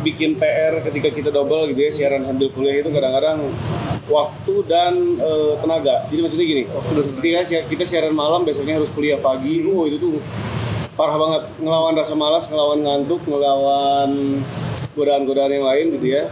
[0.00, 3.44] bikin PR ketika kita double gitu ya siaran sambil kuliah itu kadang-kadang
[4.08, 6.08] waktu dan eh, tenaga.
[6.08, 6.62] Jadi maksudnya gini,
[7.20, 10.16] ketika kita siaran malam besoknya harus kuliah pagi, oh itu tuh
[10.96, 14.40] parah banget ngelawan rasa malas, ngelawan ngantuk, ngelawan
[14.94, 16.30] godaan-godaan yang lain gitu ya.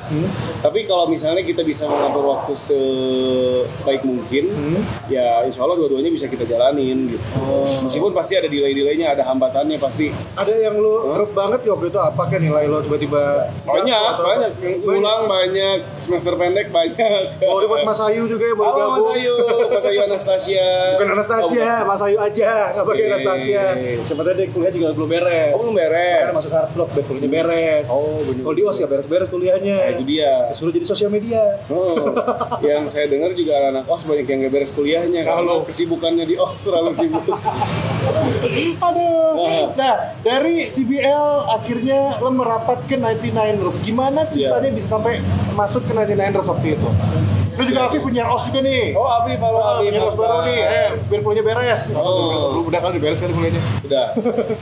[0.62, 4.44] Tapi kalau misalnya kita bisa mengatur waktu sebaik mungkin,
[5.06, 7.22] ya insya Allah dua-duanya bisa kita jalanin gitu.
[7.82, 10.14] Meskipun pasti ada delay-delaynya, ada hambatannya pasti.
[10.32, 14.24] Ada yang lu drop banget ya waktu itu apa kayak nilai lo tiba-tiba Banyak, atau-
[14.24, 14.50] banyak.
[14.62, 17.22] Yang ulang banyak, semester pendek banyak.
[17.42, 18.94] Oh, dapat Mas Ayu juga ya baru Halo gabung.
[18.94, 19.34] Mas Ayu,
[19.68, 20.68] Mas Ayu Anastasia.
[20.94, 23.10] Bukan Anastasia, Mas Ayu aja, nggak pakai Oke.
[23.10, 23.64] Anastasia.
[24.06, 25.52] Sebenarnya dia kuliah juga belum beres.
[25.52, 26.22] Oh, belum beres.
[26.22, 27.88] Karena masuk hard block, kuliahnya beres.
[27.90, 28.22] Oh.
[28.52, 29.76] Kalau di OS ya beres-beres kuliahnya.
[29.80, 30.52] Nah, itu dia.
[30.52, 31.40] Disuruh jadi sosial media.
[31.72, 32.12] Oh,
[32.60, 36.36] yang saya dengar juga anak OS banyak yang gak beres kuliahnya karena Kalau- kesibukannya di
[36.36, 37.24] OS terlalu sibuk.
[38.84, 39.72] Aduh.
[39.72, 43.80] Nah, dari CBL akhirnya lo merapat ke 99ers.
[43.80, 44.76] Gimana ceritanya Iya.
[44.76, 45.24] bisa sampai
[45.56, 46.88] masuk ke 99ers waktu itu?
[47.52, 48.92] Lu juga Afif punya OS juga nih.
[48.92, 50.60] Oh, Abi, kalau Ah, Abi punya OS baru nih.
[50.62, 51.82] Eh, biar kuliahnya beres.
[51.92, 52.50] Oh.
[52.50, 53.60] Belum udah kali beres kali kuliahnya.
[53.82, 54.06] Udah.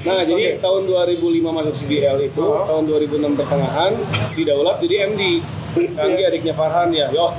[0.02, 2.64] Nah, jadi tahun 2005 masuk CBL itu, Oh.
[2.64, 3.92] tahun 2006 pertengahan
[4.34, 5.22] didaulat jadi MD.
[5.70, 7.30] Anggi adiknya Farhan ya, yo.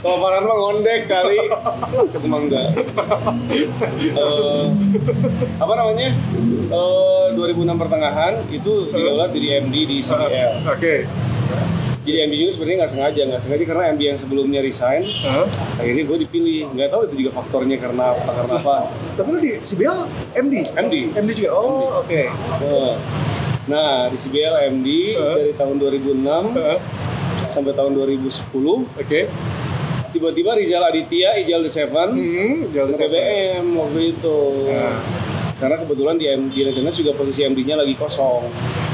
[0.00, 1.36] Kalau Farhan mah ngondek kali,
[2.16, 2.66] emang enggak.
[4.08, 4.64] Eh,
[5.58, 6.08] apa namanya?
[6.68, 10.52] Eh, 2006 pertengahan itu didaulat jadi MD di CBL.
[10.66, 10.94] Oke.
[12.08, 15.44] Jadi MD juga sebenarnya nggak sengaja, nggak sengaja karena MD yang sebelumnya resign, Hah?
[15.76, 16.72] akhirnya gue dipilih.
[16.72, 18.76] Nggak tahu itu juga faktornya karena apa, karena apa.
[19.12, 19.98] Tapi lu di CBL
[20.34, 20.54] MD?
[20.72, 20.94] MD.
[21.12, 21.50] MD juga?
[21.52, 22.22] Oh, oke.
[22.64, 22.92] Nah,
[23.68, 25.34] Nah, di CBL MD Heeh.
[25.36, 26.78] dari tahun 2006 Heeh.
[27.46, 29.28] sampai tahun 2010 Oke.
[30.08, 34.40] tiba-tiba Rizal Aditya, Ijal The Seven, Hmm, jalan CBM waktu itu.
[34.72, 34.96] Nah.
[35.60, 38.48] Karena kebetulan di MD Retenas juga posisi MD-nya lagi kosong.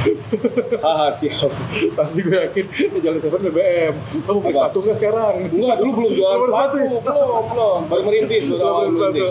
[0.85, 1.51] Haha, siap.
[1.95, 2.65] Pasti gue yakin
[3.01, 3.95] jalan Seven BBM.
[4.23, 5.35] Kamu beli sepatu nggak sekarang?
[5.47, 6.79] Enggak, dulu belum jualan sepatu.
[7.01, 7.81] Belum, belum.
[7.89, 9.31] Baru merintis, baru merintis.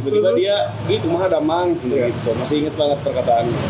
[0.00, 0.56] Tiba-tiba dia,
[0.88, 2.08] itu mah damang, Iya.
[2.08, 2.32] gitu.
[2.34, 3.62] Masih inget banget perkataannya.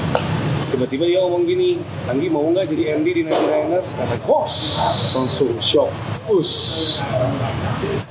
[0.70, 3.98] Tiba-tiba dia ngomong gini, Anggi mau nggak jadi MD di 99ers?
[3.98, 4.54] Kata, bos,
[5.12, 5.90] langsung shock.
[6.30, 6.52] Us.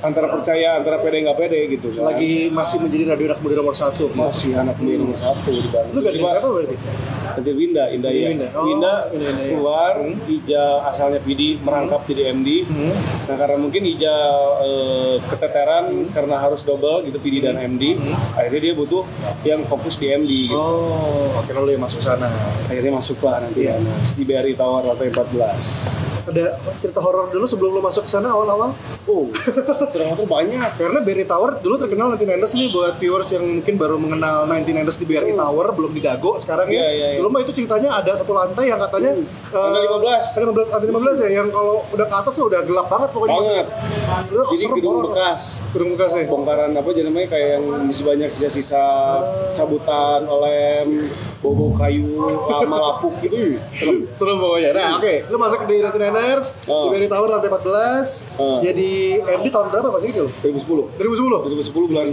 [0.04, 1.88] Antara percaya, antara pede nggak pede gitu.
[1.96, 2.12] kan.
[2.12, 4.12] Lagi masih menjadi radio anak muda nomor satu.
[4.12, 5.96] masih anak muda nomor satu di Bandung.
[5.96, 6.76] Lu gak Tiba-tiba- siapa berarti?
[7.36, 8.28] Nanti Winda, Indah ya.
[8.32, 8.48] Winda.
[8.56, 9.30] Oh, Winda ya.
[9.54, 9.94] keluar,
[10.26, 12.64] Ija asalnya PD merangkap jadi MD.
[12.66, 12.94] Hmm.
[13.30, 14.16] Nah karena mungkin Ija
[14.64, 17.96] eh, keteteran karena harus double gitu PD dan MD,
[18.34, 19.04] akhirnya dia butuh
[19.46, 20.50] yang fokus di MD.
[20.50, 20.56] Gitu.
[20.56, 22.30] Oh, akhirnya lu yang masuk sana.
[22.66, 26.10] Akhirnya masuklah nanti ya, Mas, di BRI Tower lantai 14.
[26.30, 28.76] Ada cerita horor dulu sebelum lu masuk ke sana awal-awal?
[29.08, 29.26] Oh,
[29.94, 30.70] ternyata banyak.
[30.76, 35.06] Karena Berry Tower dulu terkenal 99ers nih buat viewers yang mungkin baru mengenal 99ers di
[35.08, 36.76] BRI Tower belum di Dago sekarang ya.
[36.76, 37.19] Iya, iya, iya.
[37.20, 39.12] Dulu mah itu ceritanya ada satu lantai yang katanya
[39.50, 40.38] Lantai 15.
[40.38, 43.36] Ada 15, ada 15 ya yang kalau udah ke atas tuh udah gelap banget pokoknya.
[43.36, 43.66] Banget.
[44.30, 45.04] Lu Jadi gedung horor.
[45.10, 45.42] bekas.
[45.70, 46.24] Gedung bekas ya.
[46.24, 48.84] bongkaran apa jadi namanya kayak yang masih banyak sisa-sisa
[49.52, 50.88] cabutan, olem,
[51.40, 52.14] bau kayu,
[52.46, 53.58] lama lapuk gitu.
[53.70, 53.98] Serem.
[54.14, 54.70] Serem pokoknya.
[54.72, 55.14] Nah, oke.
[55.28, 56.88] Lu masuk di 99ers Oh.
[56.90, 58.38] di Tower lantai 14.
[58.38, 58.58] Oh.
[58.62, 60.24] Jadi MD tahun berapa Mas itu?
[60.40, 60.86] 2010.
[60.96, 61.38] 2010.
[61.50, 62.06] 2010 bulan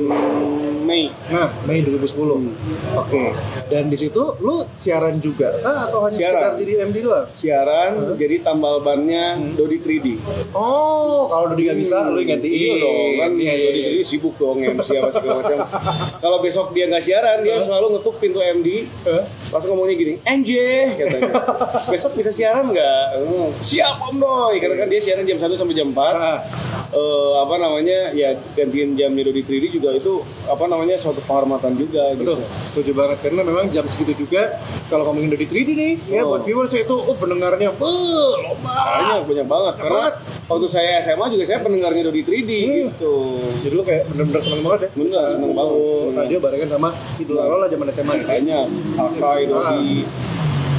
[0.84, 1.12] Mei.
[1.30, 2.40] Nah, Mei 2010.
[2.42, 2.54] Hmm.
[2.98, 3.24] Oke.
[3.68, 4.64] Dan di situ lu
[4.98, 6.42] siaran juga ah, atau hanya Siaran.
[6.42, 7.26] sekedar jadi MD doang?
[7.30, 10.08] Siaran jadi tambal bannya Dodi 3D.
[10.52, 12.50] Oh, kalau udah nggak bisa lu gantiin.
[12.50, 13.88] Iya dong, kan Iya, iya, Dodi iya.
[13.94, 15.58] 3D sibuk dong MC apa segala macam.
[16.24, 18.90] Kalau besok dia nggak siaran, dia selalu ngetuk pintu MD.
[19.06, 19.24] Hah?
[19.54, 20.52] Langsung ngomongnya gini, NJ
[20.98, 21.34] katanya.
[21.94, 23.06] Besok bisa siaran nggak?
[23.16, 25.96] "Hmm, siap Om Doi, karena kan dia siaran jam 1 sampai jam 4.
[25.96, 26.40] Ah.
[26.88, 27.00] Eh,
[27.38, 32.40] apa namanya ya gantiin jamnya Dodi 3D juga itu apa namanya suatu penghormatan juga Betul,
[32.40, 32.48] gitu.
[32.72, 34.56] setuju banget karena memang jam segitu juga
[34.88, 36.32] kalau ngomongin dari 3D nih ya Oh.
[36.32, 38.72] buat viewers itu oh pendengarnya beuh, lomba.
[38.72, 40.16] Banyak banyak banget karena banget.
[40.48, 42.88] waktu saya SMA juga saya pendengarnya Dodi 3D Hmm.
[42.90, 43.16] gitu.
[43.62, 44.90] Jadi lu kayak bener-bener seneng banget ya.
[44.90, 46.16] Bener, Bisa seneng satu banget.
[46.16, 48.28] Radio barengan sama idola lo lah zaman SMA gitu.
[48.32, 49.92] Banyak Akai Dodi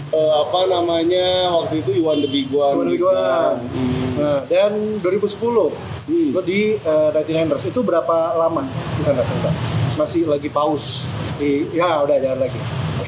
[0.09, 2.75] eh, apa namanya waktu itu Iwan the Big One.
[2.75, 3.57] Iwan the Big One.
[4.19, 5.69] Nah, dan 2010
[6.09, 6.33] Hmm.
[6.33, 8.65] lo di uh, 99ers itu berapa lama
[8.97, 9.53] di sana Santa?
[10.01, 11.13] Masih lagi paus.
[11.37, 12.57] Di, ya udah jalan lagi.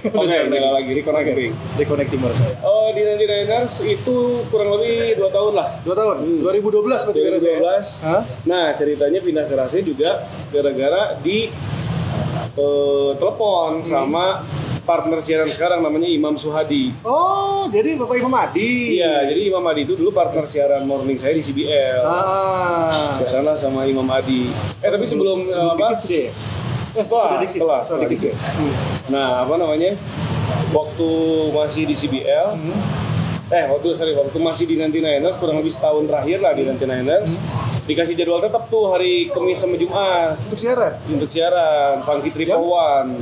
[0.01, 1.53] Oke, jalan lagi reconnecting.
[1.81, 2.55] Reconnecting baru saya.
[2.61, 5.69] Oh di 99ers itu kurang lebih 2 tahun lah.
[5.81, 6.45] Dua tahun.
[6.45, 7.57] 2012 berarti beres ya?
[7.57, 8.09] 2012.
[8.09, 8.23] Hah?
[8.45, 11.49] Nah ceritanya pindah ke Rase juga gara-gara di
[12.53, 14.45] eh, telepon sama
[14.91, 16.91] partner siaran sekarang namanya Imam Suhadi.
[17.07, 18.99] Oh, jadi Bapak Imam Adi.
[18.99, 22.03] Iya, jadi Imam Adi itu dulu partner siaran morning saya di CBL.
[22.03, 23.15] Ah.
[23.15, 24.51] Siaran lah sama Imam Adi.
[24.83, 25.95] Eh tapi sebelum, sebelum apa?
[25.95, 26.27] dikit ya?
[26.27, 26.35] Eh,
[26.91, 28.35] Setelah, setelah, setelah sih.
[28.35, 28.75] Hmm.
[29.15, 29.95] Nah apa namanya?
[30.75, 31.09] Waktu
[31.55, 32.59] masih di CBL,
[33.49, 37.39] eh waktu sorry waktu masih di 99ers kurang lebih setahun terakhir lah di 99ers
[37.83, 40.95] dikasih jadwal tetap tuh hari Kamis sama Jumat Untuk siaran.
[41.11, 43.19] untuk siaran Funky Triple One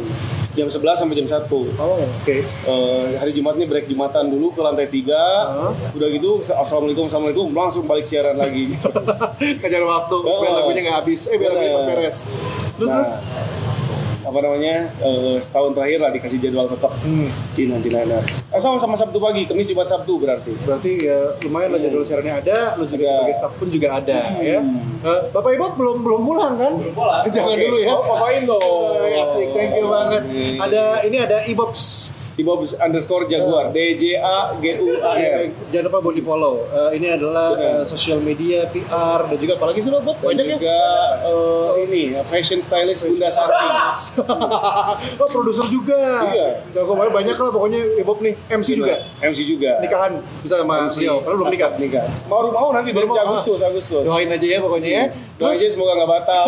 [0.58, 1.46] jam 11 sampai jam 1
[1.78, 2.36] Oh, oke.
[2.42, 5.72] Eh, hari Jumatnya break Jumatan dulu ke lantai 3 Hah?
[5.94, 8.74] udah gitu assalamualaikum assalamualaikum langsung balik siaran lagi
[9.62, 10.42] Kejar waktu, Oh.
[10.42, 11.20] biar lagunya nggak habis.
[11.24, 11.86] Eh, biar lagunya Bener.
[11.96, 12.18] beres.
[12.74, 12.90] Terus, terus?
[12.90, 13.18] nah
[14.28, 17.32] apa namanya eh, setahun terakhir lah dikasih jadwal tetap Hmm.
[17.52, 21.80] di 99ers eh, sama sama Sabtu pagi Kamis Jumat Sabtu berarti Berarti ya lumayan lah
[21.80, 23.16] jadwal siarannya ada, lu juga Ada.
[23.18, 24.60] sebagai staff pun juga ada ya.
[24.98, 26.72] Eh, Bapak Ibu belum belum pulang kan?
[26.74, 27.22] Belum pulang.
[27.34, 27.88] Jangan dulu ya.
[27.88, 28.60] Oh, fotoin dong.
[28.60, 30.22] Oh, asik, thank you banget.
[30.28, 30.58] Ini.
[30.58, 32.14] Ada ini ada Ibops.
[32.38, 36.62] di underscore Jaguar D J A G U A R Jangan lupa buat di follow.
[36.70, 40.14] Eh, ini adalah eh, sosial media, PR dan juga apalagi sih Bob?
[40.22, 40.54] Banyak ya.
[40.54, 40.78] juga
[41.26, 41.68] eh,
[42.18, 43.66] ini fashion stylist Bunda Santi
[45.22, 46.26] oh produser juga.
[46.28, 46.48] Iya.
[46.74, 48.35] Jago banget banyak lah pokoknya Ibob nih.
[48.50, 48.94] MC juga.
[49.22, 51.22] MC juga Nikahan bisa sama beliau.
[51.22, 51.70] Kalau belum nikah.
[51.78, 53.24] nikah mau mau nanti dari Belum mau.
[53.31, 55.04] Agustus Agustus Doain aja ya pokoknya ya.
[55.38, 56.44] doain aja semoga nggak batal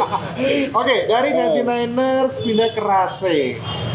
[0.80, 3.40] Oke, dari 99ers pindah ke Rase.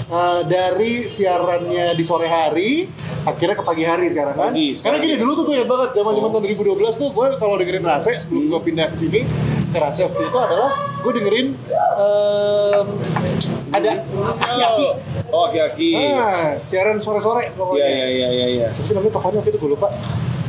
[0.06, 2.86] Eh, dari siarannya di sore hari,
[3.22, 4.54] akhirnya ke pagi hari sekarang kan?
[4.54, 5.20] Pagi, Karena sekarang gini ya.
[5.20, 8.44] dulu tuh gue ingat banget zaman zaman tahun 2012 tuh gue kalau dengerin Rase sebelum
[8.48, 9.26] gue pindah ke sini
[9.66, 12.88] ke Rase waktu itu adalah gue dengerin em,
[13.72, 13.92] ada
[14.40, 14.88] aki-aki.
[15.28, 17.82] oh aki-aki Ah, siaran sore-sore pokoknya.
[17.82, 19.88] iya iya iya iya iya Siapa sih namanya tokohnya waktu itu gue lupa.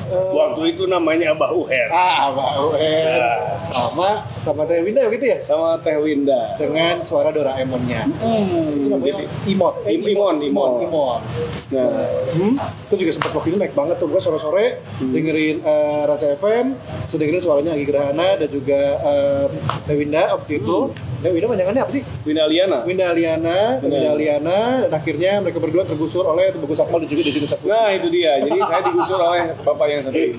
[0.06, 3.20] Eh, waktu itu namanya Abah Uher ah, Mbak Uen.
[3.64, 5.38] Sama sama Teh Winda gitu ya?
[5.40, 8.06] sama Teh Winda Dengan suara Doraemonnya.
[8.06, 9.14] Itu namanya
[9.44, 9.74] Imot.
[9.82, 10.70] Eh, Im- Imon, Imon.
[10.80, 11.20] Imon.
[11.68, 11.90] nah
[12.28, 12.54] Hmm,
[12.86, 15.10] itu juga sempat waktu itu naik banget tuh gue sore-sore Hmm.
[15.10, 19.46] dengerin eh, Rasa FM, terus dengerin suaranya Agi Gerhana dan juga eh,
[19.82, 20.76] Teh Winda waktu itu.
[20.86, 21.14] Hmm.
[21.16, 22.02] Teh Winda panjangannya apa sih?
[22.22, 27.08] Winda Liana Winda Aliana, Winda Aliana, dan akhirnya mereka berdua tergusur oleh Teguh Sakmal dan
[27.08, 27.66] juga Desi Saputra.
[27.66, 30.34] Nah itu dia, jadi saya digusur oleh bapak satu ini.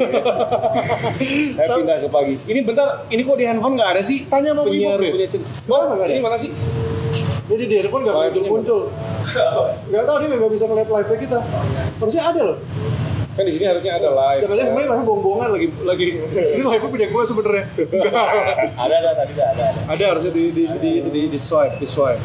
[1.54, 2.34] saya pindah ke pagi.
[2.44, 4.26] Ini bentar, ini kok di handphone nggak ada sih?
[4.26, 5.10] Tanya penyiar Be.
[5.14, 5.50] punya cerita.
[5.66, 6.52] Wah, ini mana sih?
[7.48, 8.82] Jadi di handphone nggak Oh, muncul-muncul.
[9.88, 11.40] Gak tau dia nggak bisa ngeliat live kita.
[11.98, 12.58] Harusnya ada loh.
[13.38, 14.42] Kan di sini harusnya ada live.
[14.42, 16.06] Jangan-jangan sebenarnya live bohong-bohongan lagi lagi.
[16.58, 17.66] Ini live punya gue sebenarnya.
[18.84, 19.46] Ada ada tadi ada.
[19.54, 19.66] ada.
[19.94, 22.18] ada harusnya di di di di, di swipe di swipe.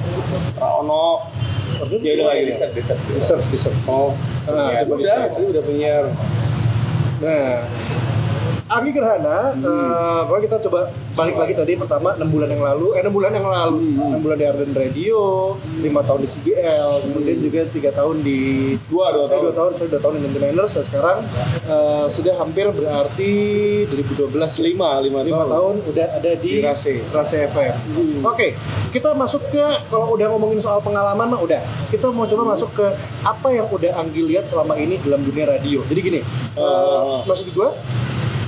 [0.56, 1.28] Ono.
[2.00, 2.96] Dia udah lagi riset riset.
[3.10, 3.84] Di search.
[3.90, 6.04] Oh, Ah, ya, udah, saya udah penyiar.
[7.22, 7.62] Nah,
[8.62, 10.80] Agi Gerhana, eh, pokoknya kita coba
[11.12, 14.36] balik lagi tadi pertama 6 bulan yang lalu, eh 6 bulan yang lalu, 6 bulan
[14.38, 15.20] di Arden Radio,
[15.82, 18.40] 5 tahun di CBL, kemudian juga 3 tahun di
[18.88, 19.42] Dua, dua eh, tahun.
[19.44, 21.18] dua tahun, sudah 2 tahun di 99ers, dan sekarang
[21.64, 23.32] eh, sudah hampir berarti
[23.90, 27.02] 2012 Lima, lima, lima tahun udah ada di, Di Rase.
[27.10, 27.74] Rase FM.
[28.24, 28.56] Oke,
[28.88, 31.60] kita masuk ke kalau udah ngomongin soal pengalaman mah udah.
[31.88, 32.86] Kita mau coba masuk ke
[33.20, 35.84] apa yang udah Anggi lihat selama ini dalam dunia radio.
[35.84, 36.20] Jadi gini,
[36.52, 37.20] Ah.
[37.20, 37.68] eh, maksud gue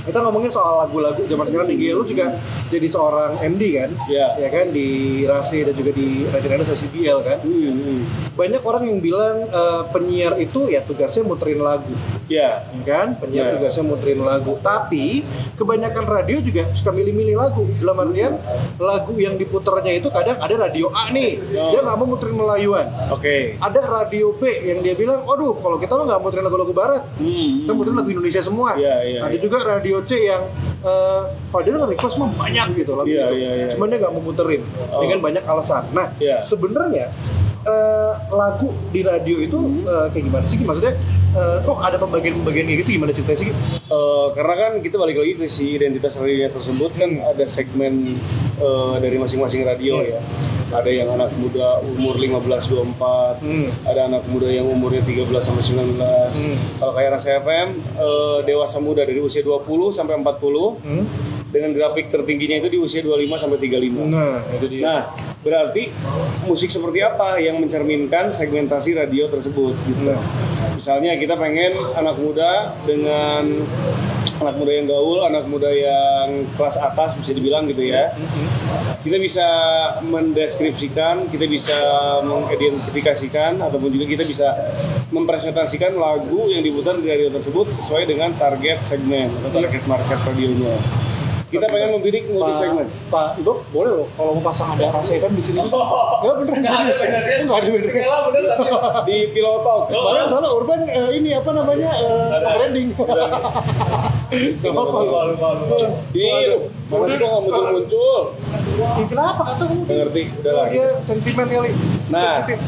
[0.05, 4.27] kita ngomongin soal lagu-lagu zaman sekarang nih lu juga jadi seorang MD kan Iya.
[4.37, 4.89] ya kan di
[5.23, 7.99] Rase dan juga di Radio CBL kan Hmm, hmm.
[8.33, 11.89] banyak orang yang bilang eh, penyiar itu ya tugasnya muterin lagu
[12.25, 13.53] Ya, ya kan penyiar Ya.
[13.55, 15.21] tugasnya muterin lagu tapi
[15.53, 18.33] kebanyakan radio juga suka milih-milih lagu dalam artian
[18.75, 21.71] lagu yang diputernya itu kadang ada radio A nih Oh.
[21.71, 23.57] dia nggak mau muterin Melayuan oke.
[23.57, 27.63] ada radio B yang dia bilang aduh kalau kita mah nggak muterin lagu-lagu barat Hmm.
[27.63, 29.39] kita muterin lagu Indonesia semua Iya, iya, ada iya.
[29.39, 30.43] juga radio C yang
[30.81, 33.67] eh padahal nggak request mah banyak gitu lagu Iya, itu iya, iya.
[33.73, 35.01] cuman dia nggak mau muterin Oh.
[35.01, 36.41] dengan banyak alasan nah Iya.
[36.41, 37.09] sebenarnya
[37.65, 39.83] eh, lagu di radio itu Hmm.
[39.83, 40.93] eh, kayak gimana sih maksudnya
[41.33, 43.49] eh, kok ada pembagian-pembagian gitu gimana ceritanya sih?
[43.85, 48.05] Eh, karena kan kita balik lagi ke si identitas radio tersebut kan ada segmen
[48.55, 50.15] eh, dari masing-masing radio Iya.
[50.15, 50.21] ya.
[50.67, 53.69] ada yang anak muda umur 15 24, Hmm.
[53.85, 56.33] ada anak muda yang umurnya 13 sampai 19.
[56.35, 56.57] Hmm.
[56.75, 61.05] Kalau kayak Rasa FM eh, dewasa muda dari usia 20 sampai 40 Hmm?
[61.55, 64.11] Dengan grafik tertingginya itu di usia 25 sampai 35.
[64.11, 64.83] Nah, itu dia.
[64.83, 65.01] Nah,
[65.39, 65.87] berarti
[66.43, 70.11] musik seperti apa yang mencerminkan segmentasi radio tersebut gitu.
[70.11, 70.19] Nah.
[70.75, 73.63] Misalnya kita pengen anak muda dengan
[74.43, 78.11] anak muda yang gaul, anak muda yang kelas atas bisa dibilang gitu ya.
[78.99, 79.47] Kita bisa
[80.03, 81.77] mendeskripsikan, kita bisa
[82.25, 84.51] mengidentifikasikan ataupun juga kita bisa
[85.13, 90.75] mempresentasikan lagu yang diputar di radio tersebut sesuai dengan target segmen atau target market radionya.
[91.55, 92.87] Kita pengen membidik multi segmen.
[93.07, 95.59] Pak Ibu boleh loh kalau mau pasang ada rasa FM di sini.
[95.63, 96.99] Enggak beneran serius.
[96.99, 98.57] Enggak ada beneran.
[99.07, 99.87] di Pillow Talk.
[99.87, 102.87] Padahal soalnya Urban eh, ini apa namanya eh, branding.
[104.35, 104.99] Gak apa-apa.
[106.11, 106.29] Ini
[106.85, 108.19] mana sih kok nggak muncul-muncul?
[108.75, 109.81] Ih, Kenapa kata kamu?
[109.83, 110.65] Nggak ngerti, udah lah.
[110.69, 111.71] Dia sentimen kali.
[112.13, 112.33] Nah.
[112.37, 112.59] Sensitif.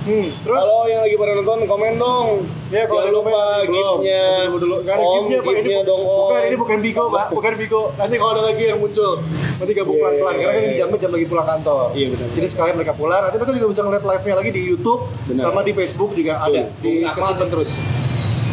[0.00, 2.28] Hmm, terus Kalau yang lagi pada nonton komen dong.
[2.72, 3.42] Ya kalau Jangan ada lupa.
[3.60, 4.76] Tunggu dulu.
[4.80, 5.54] Gift-nya, Pak.
[5.60, 6.16] Ini dong, Om.
[6.24, 7.26] Bukan, ini bukan Bigo, Pak.
[7.30, 7.82] Bukan Bigo.
[7.94, 9.12] Nanti kalau ada lagi yang muncul,
[9.60, 10.32] nanti gabung Iya, pelan-pelan.
[10.32, 10.78] iya, Karena kan iya.
[10.80, 11.82] jamnya jam lagi pulang kantor.
[11.92, 12.28] Iya, benar.
[12.32, 13.20] Jadi sekalian mereka pulang.
[13.28, 15.00] Nanti mereka juga bisa ngeliat live-nya lagi di YouTube
[15.36, 16.62] sama di Facebook juga ada.
[16.80, 17.70] Di kesimpan terus.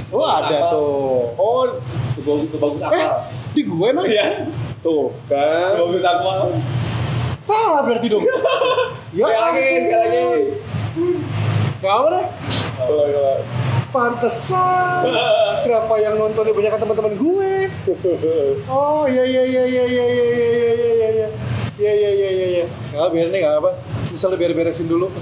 [0.08, 1.36] Oh ada tuh.
[1.36, 1.64] Oh,
[2.28, 3.08] bagus, bagus Eh,
[3.56, 4.06] di gue emang?
[4.06, 4.52] Iya.
[4.84, 5.80] Tuh, kan.
[5.80, 6.32] Bagus apa?
[7.40, 8.24] Salah berarti dong.
[9.16, 10.24] ya lagi, sekali lagi.
[11.80, 12.26] Gak apa deh.
[13.88, 15.04] Pantesan.
[15.64, 17.54] Kenapa yang nontonnya banyak teman-teman gue?
[18.68, 21.28] Oh iya iya iya iya iya iya iya iya iya iya iya
[21.78, 23.72] iya iya iya iya iya nggak biarin deh nggak apa
[24.10, 25.14] misalnya biar beresin dulu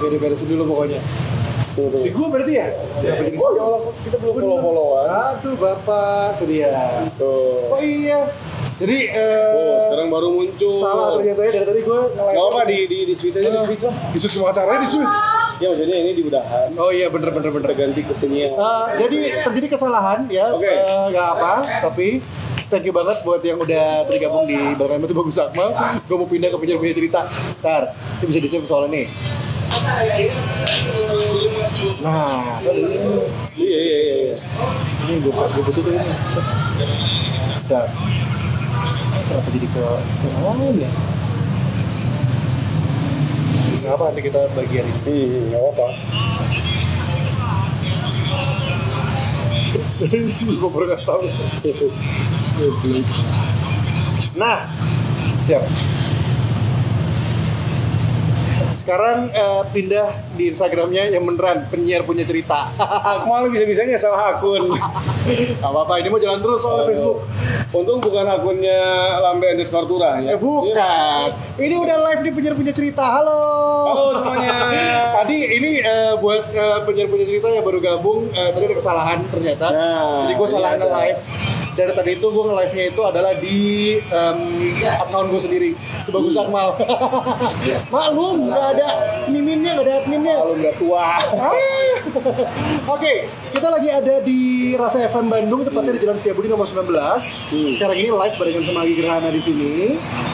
[0.00, 1.00] biar beresin dulu pokoknya
[1.76, 2.00] Tuh, tuh.
[2.00, 5.06] di gue berarti ya Kenapa jadi Oh, ya Allah, kita belum follow-followan.
[5.06, 6.72] aduh bapak tuh dia
[7.14, 7.68] Tuh.
[7.68, 8.20] oh iya
[8.76, 10.72] jadi eh, Oh, sekarang baru muncul.
[10.74, 13.84] salah ternyata ya dari tadi gue Gak apa di di di switch aja di switch
[13.84, 13.94] lah.
[14.08, 15.16] di switch semua acaranya di switch
[15.56, 16.68] Ya maksudnya ini di udahan.
[16.74, 18.52] oh iya bener bener bener Terganti kepunya.
[18.52, 20.68] Eh, jadi terjadi kesalahan ya, Oke.
[20.68, 22.20] eh, nggak apa, tapi
[22.68, 25.72] thank you banget buat yang udah tergabung di Barang itu bagus Akmal.
[26.04, 27.24] Gue mau pindah ke penyiar punya cerita.
[27.60, 27.88] Ntar,
[28.20, 29.06] ini bisa di soalnya nih.
[32.02, 32.58] Nah,
[33.56, 34.14] Iya iya iya.
[34.26, 34.34] iya.
[35.06, 36.02] ini gue gue tuh ini.
[37.66, 37.86] Ntar.
[39.26, 39.84] Kenapa jadi ke
[40.22, 40.90] ke mana ya?
[43.82, 44.98] Nggak apa nanti kita bagian ini.
[45.06, 45.86] Hmm, nggak apa.
[50.58, 51.22] Gue baru kasih tau.
[54.36, 54.58] Nah,
[55.38, 55.62] siap.
[58.86, 62.70] Sekarang eh, pindah di Instagramnya yang beneran penyiar punya cerita.
[63.18, 64.78] Akmal bisa-bisanya salah akun.
[65.58, 67.26] Gak apa-apa, ini mau jalan terus soal Facebook.
[67.74, 68.78] Untung bukan akunnya
[69.18, 70.30] Lambe underscore Turah ya.
[70.30, 73.02] Eh bukan, ini udah live di penyiar punya cerita.
[73.02, 73.42] Halo.
[73.90, 74.54] Halo semuanya.
[75.18, 79.18] tadi ini eh, buat eh, penyiar punya cerita yang baru gabung, eh, tadi ada kesalahan
[79.34, 79.66] ternyata.
[79.66, 80.86] Nah, Jadi gue salah ini ada.
[80.86, 81.22] nge-live.
[81.76, 83.60] Dari tadi itu gue nge-live-nya itu adalah di
[84.00, 84.38] em,
[84.80, 85.70] account gue sendiri.
[86.08, 86.72] Itu Akmal.
[87.92, 88.88] Maklum, nggak ada
[89.28, 90.34] miminnya, nggak ada adminnya.
[90.40, 91.08] Kalau udah tua.
[92.96, 93.14] Oke,
[93.52, 96.88] kita lagi ada di Rasa FM Bandung, tepatnya di Jalan Setiabudi nomor 19.
[97.72, 99.74] Sekarang ini live barengan sama Agi Gerhana di sini.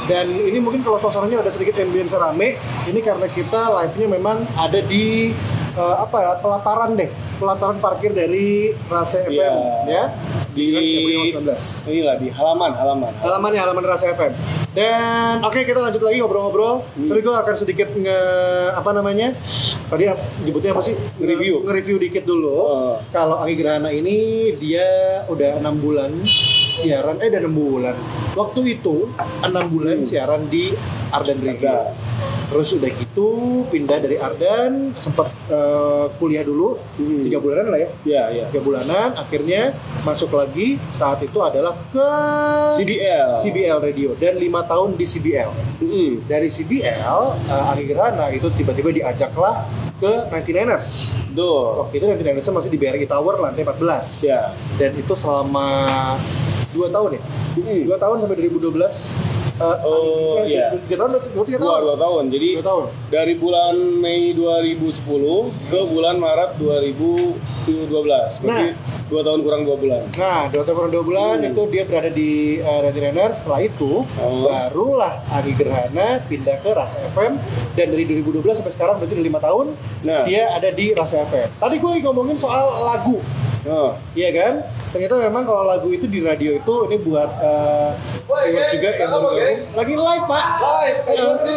[0.07, 2.55] Dan ini mungkin kalau suasananya ada sedikit ambience rame,
[2.87, 5.35] ini karena kita live-nya memang ada di
[5.73, 9.53] eh, apa ya, pelataran deh, pelataran parkir dari Rasa FM Iya.
[9.87, 10.05] ya.
[10.53, 13.13] Di Jalan Setiabudi nomor 19 inilah di halaman halaman.
[13.25, 14.33] halamannya halaman Rasa FM.
[14.73, 16.85] Dan oke kita lanjut lagi ngobrol-ngobrol.
[16.93, 18.21] Tapi gue akan sedikit nge
[18.73, 19.33] apa namanya?
[19.89, 20.09] Tadi
[20.45, 20.97] nyebutnya apa sih?
[21.21, 21.61] Nge-review.
[21.65, 22.53] Nge-review dikit dulu.
[22.53, 22.97] Oh.
[23.13, 24.85] Kalau Anggi Gerhana ini dia
[25.29, 26.09] udah enam bulan
[26.69, 27.97] siaran eh udah enam bulan.
[28.33, 29.13] Waktu itu
[29.45, 30.73] enam bulan siaran di
[31.13, 31.77] Ardan Radio.
[32.53, 33.29] Terus udah gitu
[33.67, 37.25] pindah dari Ardan sempat eh, kuliah dulu Hmm.
[37.25, 38.45] tiga bulanan lah ya Ya ya.
[38.47, 42.09] tiga bulanan akhirnya masuk lagi saat itu adalah ke
[42.75, 43.29] CBL.
[43.41, 46.21] CBL Radio dan lima tahun di CBL Hmm.
[46.23, 49.65] dari CBL uh, Ari Gerhana itu tiba-tiba diajaklah
[49.97, 51.81] ke 99ers Tuh.
[51.81, 54.51] waktu itu 99ers masih di BRI Tower lantai 14 Ya.
[54.77, 55.67] dan itu selama
[56.71, 57.83] dua tahun ya Hmm.
[57.85, 59.13] dua tahun sampai 2012
[59.63, 60.67] uh, Oh, eh, iya.
[60.83, 62.23] tiga tahun dua tiga tahun dua tahun.
[62.29, 64.99] Jadi dua tahun dari bulan Mei 2010
[65.71, 68.43] ke bulan Maret 2012.
[68.43, 68.75] Berarti Nah.
[69.07, 70.03] dua tahun kurang dua bulan.
[70.13, 71.49] Nah, dua tahun kurang dua bulan Hmm.
[71.49, 73.35] itu dia berada di uh, 99ers.
[73.39, 74.45] Setelah itu, Oh.
[74.45, 77.39] barulah Ari Gerhana pindah ke Rasa FM
[77.73, 79.67] dan dari 2012 sampai sekarang berarti udah lima tahun
[80.03, 80.25] Nah.
[80.25, 81.49] dia ada di Rasa FM.
[81.55, 83.21] Tadi gue ngomongin soal lagu,
[83.63, 83.95] Oh.
[84.13, 84.55] iya kan?
[84.93, 87.91] Ternyata memang kalau lagu itu di radio itu ini buat eh,
[88.23, 89.29] viewers juga yang baru.
[89.73, 90.45] Lagi live pak.
[90.61, 90.99] Live.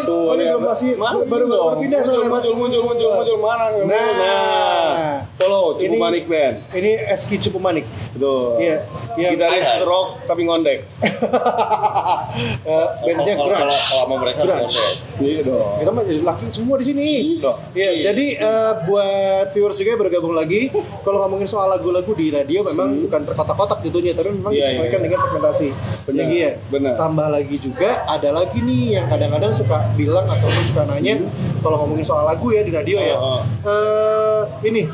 [0.01, 1.67] Tuh, Oh, ini belum masih Mana baru dong?
[1.69, 3.65] baru pindah muncul, soalnya muncul, muncul, muncul, muncul, mana?
[3.77, 3.85] Nah.
[3.85, 5.11] nah.
[5.35, 6.55] Follow Cukup Ini- Manik Band.
[6.71, 7.83] Ini Eski Cupu Manik.
[8.11, 8.57] Betul.
[8.57, 8.77] Iya.
[9.15, 9.29] Iya.
[9.31, 10.79] Gitaris rock tapi ngondek.
[12.65, 13.61] Eh, bandnya Kalau- kalau- grunge.
[13.61, 14.83] kalau sama mereka Grunge.
[15.17, 15.75] Iya dong.
[15.79, 17.07] Kita mah jadi laki semua di sini.
[17.39, 17.55] Loh.
[17.71, 20.67] Iya, jadi eh, buat viewers juga bergabung lagi,
[21.01, 24.53] kalau ngomongin soal lagu-lagu di radio memang bukan terkotak-kotak tentunya, tapi memang.
[24.53, 25.05] Iya, disesuaikan iya.
[25.09, 25.67] dengan segmentasi.
[26.05, 26.93] Benar, Jadi ya, benar.
[26.95, 31.17] tambah lagi juga ada lagi nih yang kadang-kadang suka bilang ataupun suka nanya
[31.65, 33.15] kalau ngomongin soal lagu ya di radio ya.
[33.17, 33.41] Oh.
[33.65, 34.85] Eh, ini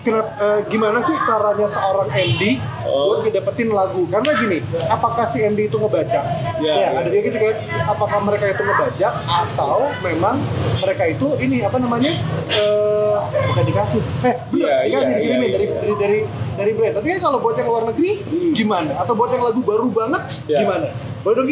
[0.00, 3.12] kenapa eh, gimana sih caranya seorang MD Oh.
[3.12, 4.06] buat ngedapetin lagu?
[4.08, 6.20] Karena gini, apakah si MD itu ngebaca?
[6.62, 6.98] Ya, ya, ya.
[7.02, 7.56] ada juga gitu kan.
[7.90, 10.36] Apakah mereka itu ngebaca atau memang
[10.80, 12.12] mereka itu ini apa namanya?
[12.50, 13.16] eh
[13.50, 14.02] bukan dikasih.
[14.24, 15.74] Eh, bener, Iya, dikasih iya, dikirimin iya, dari, iya.
[15.80, 16.20] dari dari
[16.60, 16.94] dari brand.
[16.94, 18.20] Tapi kan kalau buat yang luar negeri
[18.52, 18.92] gimana?
[18.96, 20.60] Atau buat yang lagu baru banget Ya.
[20.60, 20.92] gimana?
[21.20, 21.48] Boleh dong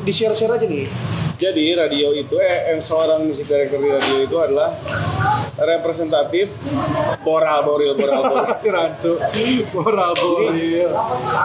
[0.00, 0.90] di share-share aja nih.
[1.38, 4.74] Jadi radio itu, eh, yang seorang musik director di radio itu adalah
[5.56, 6.50] representatif
[7.20, 8.58] Boral Boril Boral Boril.
[8.62, 9.14] si Rancu.
[9.70, 10.90] Boril.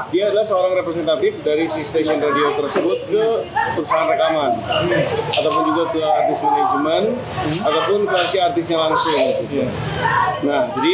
[0.10, 3.24] Dia adalah seorang representatif dari si station radio tersebut ke
[3.74, 4.58] perusahaan rekaman,
[5.32, 7.04] ataupun juga ke artis manajemen,
[7.62, 9.22] ataupun ke si artisnya langsung.
[9.46, 9.62] gitu.
[10.44, 10.94] Nah, jadi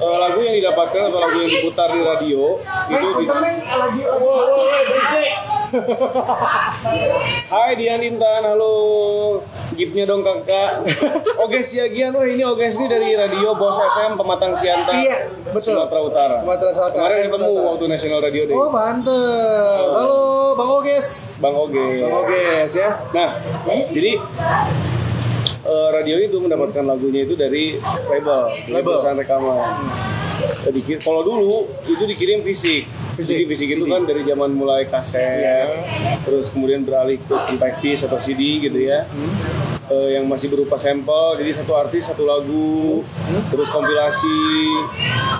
[0.00, 2.56] eh, lagu yang didapatkan atau lagu yang diputar di radio
[2.88, 4.02] itu di, lagi
[7.52, 8.74] Hai Dian Intan, halo.
[9.78, 10.82] Giftnya dong kakak.
[11.46, 14.94] Oges Yagian, wah ini Oges ini dari radio Bos FM Pematang Siantar.
[14.98, 15.78] Iya, betul.
[15.78, 16.36] Sumatera Utara.
[16.42, 16.98] Sumatera Selatan.
[16.98, 18.56] Kemarin ketemu waktu National Radio Day.
[18.58, 19.90] Oh, pantes.
[19.94, 20.18] Halo,
[20.58, 21.08] Bang Oges.
[21.38, 22.02] Bang Oges.
[22.02, 22.90] Bang Oges ya.
[23.14, 23.28] Nah,
[23.94, 24.12] jadi
[25.70, 28.82] eh, radio itu mendapatkan lagunya itu dari label, Label.
[28.90, 29.70] perusahaan rekaman.
[30.66, 32.84] Dikir- Kalau dulu itu dikirim fisik.
[33.12, 33.92] Fisik, Jadi fisik itu CD.
[33.92, 35.60] kan dari zaman mulai kaset, Iya.
[36.22, 39.04] terus kemudian beralih ke compact disc atau CD gitu ya.
[39.04, 39.32] Hmm.
[39.90, 43.42] Eh, yang masih berupa sampel, jadi satu artis satu lagu, Hmm.
[43.50, 44.40] terus kompilasi,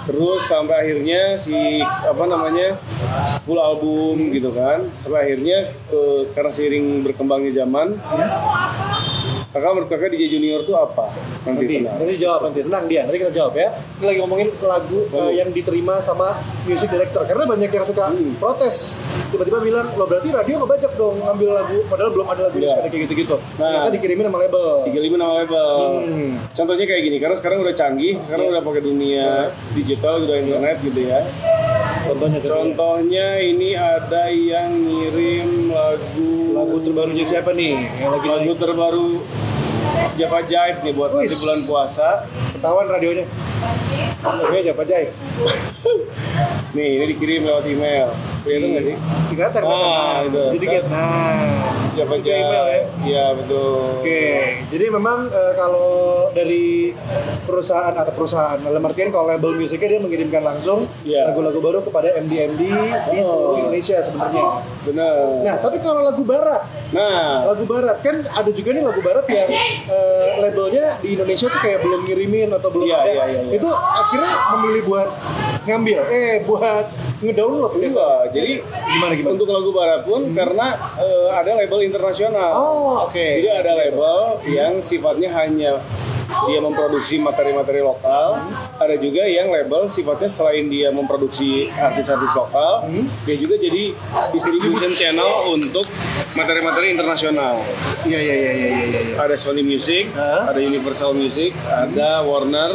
[0.04, 2.74] terus sampai akhirnya si apa namanya
[3.40, 4.32] full album Hmm.
[4.34, 5.58] gitu kan, sampai akhirnya
[5.88, 7.94] eh, karena seiring berkembangnya zaman,
[9.50, 11.10] kakak menurut kakak DJ Junior tuh apa?
[11.42, 11.96] Nanti, Nanti, tenang.
[11.98, 12.58] nanti jawab nanti.
[12.62, 13.68] Tenang dia, nanti kita jawab ya.
[13.98, 17.22] Ini lagi ngomongin lagu eh, yang diterima sama music director.
[17.24, 18.34] Karena banyak yang suka Hmm.
[18.36, 19.02] protes.
[19.28, 21.76] Tiba-tiba bilang, lo berarti radio ngebajak dong ngambil lagu.
[21.86, 22.74] Padahal belum ada lagu yang Iya.
[22.76, 23.36] suka kayak gitu-gitu.
[23.56, 23.66] Nah.
[23.66, 24.66] Ternyata dikirimin sama label.
[24.86, 25.70] 35 nama label.
[26.00, 26.30] Hmm.
[26.50, 28.52] Contohnya kayak gini, karena sekarang udah canggih, sekarang Iya.
[28.52, 29.28] udah pakai dunia
[29.72, 31.20] digital, udah internet gitu ya.
[32.00, 32.54] Contohnya, contohnya.
[32.74, 37.78] Contohnya ini ada yang ngirim lagu Lagu terbarunya siapa nih?
[37.94, 38.58] Yang lagi lagu naik?
[38.58, 39.08] terbaru
[40.18, 42.08] Java Jive nih buat nanti bulan puasa.
[42.54, 43.24] Ketahuan radionya.
[44.20, 45.10] Radionya siapa aja ya?
[46.70, 48.08] Nih, ini dikirim lewat email.
[48.40, 48.96] Kelihatan nggak sih?
[49.28, 50.40] Dikatar, Ah, itu.
[50.48, 50.84] Jadi dikit.
[50.88, 51.44] Nah,
[51.92, 52.80] Java itu email ya.
[53.00, 54.00] Iya, betul.
[54.00, 54.24] Oke,
[54.66, 55.90] jadi memang eh, kalau
[56.30, 56.94] dari
[57.42, 61.28] perusahaan atau perusahaan, dalam artian kalau label musiknya dia mengirimkan langsung Iya.
[61.28, 62.62] lagu-lagu baru kepada MD-MD
[63.04, 63.26] di Oh.
[63.26, 64.44] seluruh Indonesia sebenarnya.
[64.82, 65.14] Benar.
[65.42, 69.48] Nah, tapi kalau lagu barat, Nah, lagu barat kan ada juga nih lagu barat yang
[69.86, 73.10] eh, labelnya di Indonesia tuh kayak belum ngirimin atau belum Iya, ada.
[73.10, 73.52] iya, iya, iya.
[73.54, 75.08] Itu akhirnya memilih buat
[75.62, 76.84] ngambil, eh buat
[77.20, 78.00] ngedownload biasa.
[78.00, 79.32] Enggak, jadi Gimana gimana?
[79.36, 80.66] untuk lagu barat pun karena
[80.96, 82.50] eh, ada label internasional.
[82.52, 83.20] Oh, oke.
[83.20, 84.18] Jadi ada label
[84.48, 85.78] yang sifatnya hanya
[86.48, 88.40] dia memproduksi materi-materi lokal.
[88.80, 92.88] Ada juga yang label sifatnya selain dia memproduksi artis-artis lokal,
[93.26, 93.92] dia juga jadi
[94.32, 95.84] distribution channel untuk
[96.32, 97.60] materi-materi internasional.
[98.06, 99.00] Iya iya iya iya iya.
[99.12, 99.14] iya.
[99.20, 100.48] Ada Sony Music, Hah?
[100.48, 102.72] ada Universal Music, ada Warner,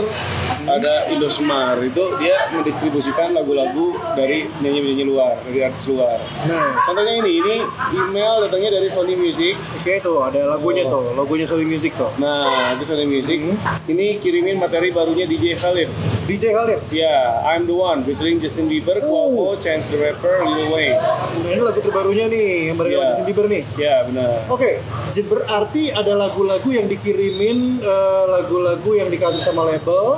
[0.69, 1.81] ada Indosmar.
[1.81, 6.17] Itu dia mendistribusikan lagu-lagu dari nyanyi-nyanyi luar, dari artis luar.
[6.45, 7.55] Nah, Contohnya ini, ini
[7.97, 9.57] email datangnya dari Sony Music.
[9.81, 12.11] Oke tuh ada lagunya tuh, logonya Sony Music tuh.
[12.21, 13.39] Nah, itu Sony Music.
[13.85, 15.89] Ini kirimin materi barunya DJ Khalid.
[16.25, 16.79] DJ Khalid.
[16.89, 20.97] Ya, I'm the one featuring Justin Bieber, Cuomo, Chance the Rapper, Lil Wayne.
[20.97, 23.09] Nah, ini lagu terbarunya nih yang bareng sama Iya.
[23.09, 23.63] Justin Bieber nih.
[23.75, 24.29] Ya, benar.
[24.47, 24.71] Oke,
[25.11, 30.17] jadi berarti ada lagu-lagu yang dikirimin, eh, lagu-lagu yang dikasih sama label.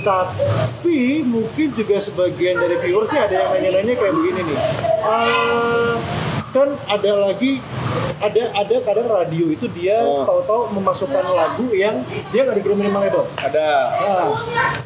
[0.00, 4.58] Tapi mungkin juga sebagian dari viewers nih ada yang nanya-nanya kayak begini nih.
[5.00, 5.92] Eh,
[6.54, 7.58] kan ada lagi
[8.16, 10.22] ada ada kadang radio itu dia Oh.
[10.22, 11.98] tahu-tahu memasukkan lagu yang
[12.30, 13.26] dia nggak dikirimin sama label.
[13.34, 13.68] Ada.
[13.90, 14.28] Nah,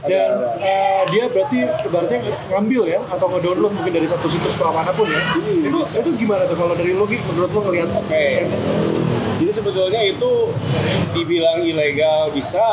[0.03, 0.65] dan ada.
[0.65, 5.07] eh, dia berarti ibaratnya ngambil ya atau ngedownload mungkin dari satu situs atau mana pun
[5.07, 5.21] ya.
[5.37, 7.89] Hmm, itu itu gimana tuh kalau dari lo Gi, menurut lo ngelihat?
[7.95, 8.27] Oke.
[9.39, 10.33] Jadi sebetulnya itu
[11.15, 12.65] dibilang ilegal bisa,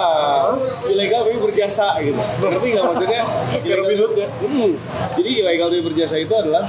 [0.85, 2.17] ilegal tapi berjasa gitu.
[2.17, 3.21] Ngerti nggak maksudnya?
[3.77, 4.27] Robin Hood ya?
[4.41, 4.71] Hmm.
[5.13, 6.65] Jadi ilegal tapi berjasa itu adalah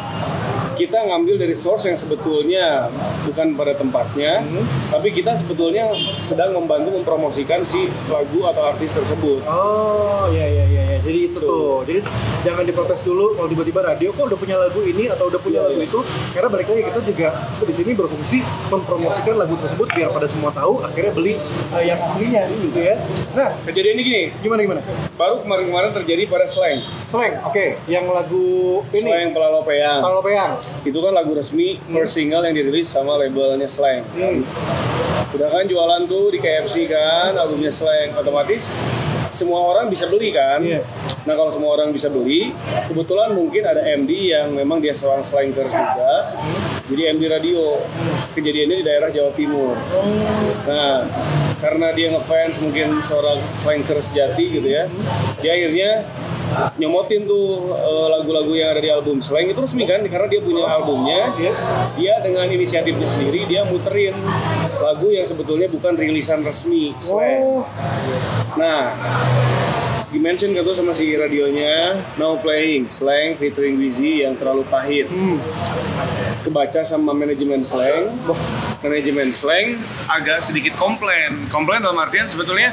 [0.77, 2.87] kita ngambil dari source yang sebetulnya
[3.24, 4.62] bukan pada tempatnya, Hmm.
[4.93, 5.91] tapi kita sebetulnya
[6.22, 9.43] sedang membantu mempromosikan si lagu atau artis tersebut.
[9.49, 10.45] Oh, ya ya
[11.47, 11.86] ya.
[11.86, 12.01] Jadi
[12.42, 15.66] jangan diprotes dulu kalau tiba-tiba radio kok udah punya lagu ini atau udah punya Iya,
[15.70, 15.88] lagu iya.
[15.88, 16.01] itu.
[16.30, 17.28] Karena balik lagi kita juga
[17.59, 18.38] di sini berfungsi
[18.68, 21.34] mempromosikan lagu tersebut biar pada semua tahu akhirnya beli
[21.72, 22.94] eh, yang aslinya gitu ya.
[23.32, 24.80] Nah, Kejadian ini gini, gimana gimana?
[25.16, 26.80] baru kemarin-kemarin terjadi pada Slang.
[27.09, 27.66] Slang, oke.
[27.88, 28.47] Yang lagu
[28.92, 30.01] ini Slang Pelalopeang.
[30.05, 30.53] Kalau Peyang.
[30.84, 34.05] Itu kan lagu resmi first single yang dirilis sama labelnya Slang.
[34.12, 34.44] Hmm.
[35.32, 38.76] Udah kan jualan tuh di KFC kan albumnya Slang otomatis
[39.37, 40.64] semua orang bisa beli kan.
[40.64, 40.80] Iya.
[41.28, 42.57] Nah kalau semua orang bisa beli,
[42.89, 46.32] kebetulan mungkin ada MD yang memang dia seorang slankers juga.
[46.89, 47.76] Jadi MD radio.
[48.32, 49.76] Kejadiannya di daerah Jawa Timur.
[50.64, 51.05] Nah
[51.57, 54.89] karena dia ngefans mungkin seorang slankers sejati gitu ya.
[55.45, 55.91] Dia akhirnya
[56.78, 60.64] nyomotin tuh eh, lagu-lagu yang ada di album Slang itu resmi kan karena dia punya
[60.64, 61.53] albumnya Iya.
[61.99, 64.14] dia dengan inisiatifnya sendiri dia muterin
[64.79, 67.41] lagu yang sebetulnya bukan rilisan resmi Slang.
[67.43, 67.62] Oh,
[68.57, 68.93] Nah,
[70.09, 75.07] dimention tuh sama si radionya Now Playing Slang featuring Wizzy yang terlalu pahit.
[75.09, 75.39] hmm.
[76.47, 78.14] Kebaca sama manajemen Slang.
[78.81, 81.51] Manajemen Slang agak sedikit komplain.
[81.51, 82.70] Komplain dalam artian sebetulnya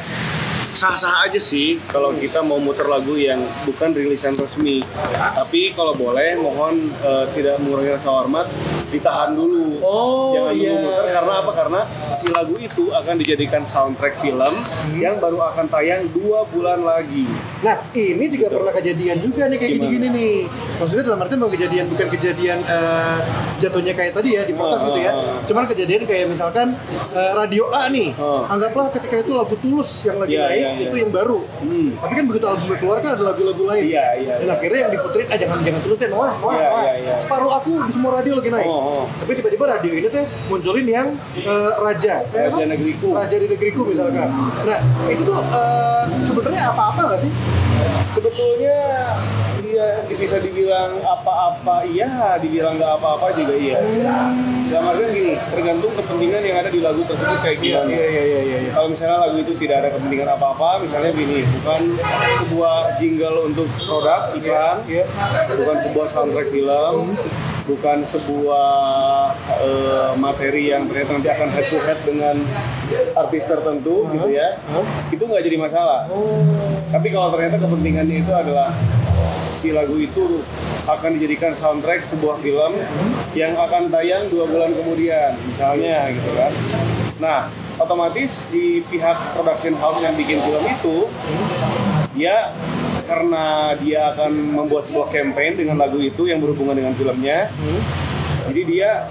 [0.73, 4.81] sah-sah aja sih kalau kita mau muter lagu yang bukan rilisan resmi.
[5.13, 8.49] Tapi kalau boleh mohon eh, tidak mengurangi rasa hormat,
[8.89, 9.77] ditahan dulu.
[9.79, 10.69] Oh, Jangan iya.
[10.71, 11.51] dulu muter karena apa?
[11.53, 11.79] Karena
[12.13, 14.95] si lagu itu akan dijadikan soundtrack film Hmm.
[14.95, 17.23] yang baru akan tayang dua bulan lagi.
[17.61, 20.37] Nah, ini juga pernah kejadian juga nih kayak gini-gini nih.
[20.75, 23.17] Maksudnya dalam arti mau kejadian bukan kejadian eh,
[23.57, 25.11] jatuhnya kayak tadi ya di podcast Ah, gitu ya.
[25.11, 25.37] ah, ah.
[25.43, 26.75] Cuman kejadian kayak misalkan
[27.11, 28.11] eh, radio A nih.
[28.15, 28.43] Ah.
[28.49, 30.87] Anggaplah ketika itu lagu Tulus yang lagi Iya, naik iya, iya.
[30.87, 31.39] itu yang baru.
[31.59, 31.89] Hmm.
[31.99, 33.83] Tapi kan begitu albumnya keluar kan ada lagu-lagu lain.
[33.83, 34.53] Iya, iya, Dan iya.
[34.55, 36.83] akhirnya yang diputerin ah jangan jangan Tulus deh, wah, wah, Iya, wah.
[36.83, 37.13] iya, iya.
[37.19, 38.67] Separuh aku di semua radio lagi naik.
[38.69, 39.03] Oh, oh.
[39.19, 41.07] Tapi tiba-tiba radio ini tuh munculin yang
[41.37, 42.15] eh, raja.
[42.31, 42.63] Raja?
[42.63, 43.07] Negeriku.
[43.11, 44.29] Raja di negeriku misalkan.
[44.63, 44.79] Nah,
[45.11, 47.31] itu tuh eh, sebenarnya apa-apa nggak sih?
[48.07, 48.77] Sebetulnya
[49.73, 53.81] dia bisa dibilang apa-apa iya, dibilang nggak apa-apa juga iya.
[54.69, 57.89] Dalam artian gini, tergantung kepentingan yang ada di lagu tersebut kayak gimana.
[57.89, 58.57] iya iya iya.
[58.73, 61.81] Kalau misalnya lagu itu tidak ada kepentingan apa-apa, misalnya gini, bukan
[62.37, 65.05] sebuah jingle untuk produk iklan, Iya.
[65.57, 67.13] bukan sebuah soundtrack film,
[67.69, 68.71] bukan sebuah
[69.61, 72.35] eh, materi yang ternyata nanti akan head to head dengan
[73.13, 74.57] artis tertentu gitu ya,
[75.09, 76.09] itu nggak jadi masalah.
[76.89, 78.73] Tapi kalau ternyata kepentingannya itu adalah
[79.53, 80.41] si lagu itu
[80.89, 82.81] akan dijadikan soundtrack sebuah film
[83.37, 86.51] yang akan tayang dua bulan kemudian, misalnya gitu kan.
[87.21, 87.39] Nah,
[87.77, 90.97] otomatis si pihak production house yang bikin film itu
[92.17, 92.51] dia
[93.05, 97.53] karena dia akan membuat sebuah campaign dengan lagu itu yang berhubungan dengan filmnya.
[98.43, 99.07] Jadi dia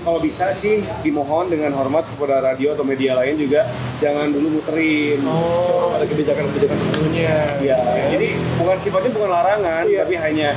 [0.00, 3.66] kalau bisa sih dimohon dengan hormat kepada radio atau media lain juga
[3.98, 5.18] jangan dulu muterin.
[5.26, 7.36] Oh, ada kebijakan-kebijakan tentunya.
[7.58, 10.06] Ya, jadi bukan sifatnya bukan larangan, Iya.
[10.06, 10.54] tapi hanya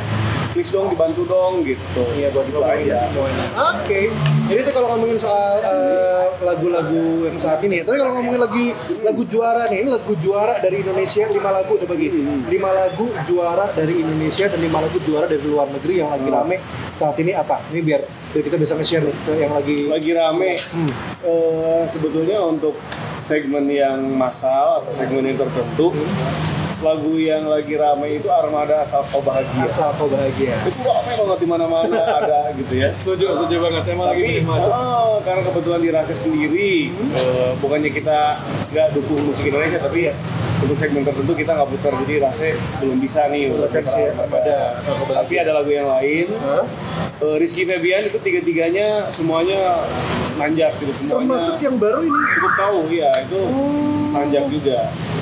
[0.52, 2.04] please dong dibantu dong gitu.
[2.16, 3.08] Iya buat aja.
[3.08, 3.46] semuanya.
[3.76, 4.12] Oke.
[4.52, 7.84] Jadi itu kalau ngomongin soal eh, lagu-lagu yang saat ini ya.
[7.88, 8.66] Tapi kalau ngomongin lagi
[9.02, 12.20] lagu juara nih, ini lagu juara dari Indonesia lima lagu coba gitu.
[12.52, 16.58] Lima lagu juara dari Indonesia dan lima lagu juara dari luar negeri yang lagi rame
[16.92, 17.64] saat ini apa?
[17.72, 18.02] Ini biar,
[18.36, 20.52] biar kita bisa nge-share nih ke yang lagi Lagi rame.
[20.60, 20.92] Hmm.
[21.24, 22.76] Eh, sebetulnya untuk
[23.24, 25.96] segmen yang massal atau segmen yang tertentu,
[26.82, 29.64] lagu yang lagi rame itu Armada Asal Kau Bahagia.
[29.64, 30.58] asal kau bahagia.
[30.66, 32.90] Itu rame banget di mana-mana ada gitu ya.
[32.98, 33.84] Setuju, setuju banget.
[33.94, 38.42] Emang Tapi oh, karena kebetulan dirasa sendiri, eh, bukannya kita
[38.74, 40.14] nggak dukung musik Indonesia, tapi ya
[40.62, 45.34] untuk segmen tertentu kita nggak putar, jadi rasa belum bisa nih untuk Kan kau Tapi
[45.38, 46.34] ada lagu yang lain.
[46.42, 46.66] Hah?
[47.22, 49.86] Eh, Rizky Febian itu tiga-tiganya semuanya
[50.42, 51.38] nanjak gitu semuanya.
[51.38, 52.22] Termasuk yang baru ini.
[52.34, 53.42] cukup tahu ya itu
[54.12, 54.80] nanjak juga.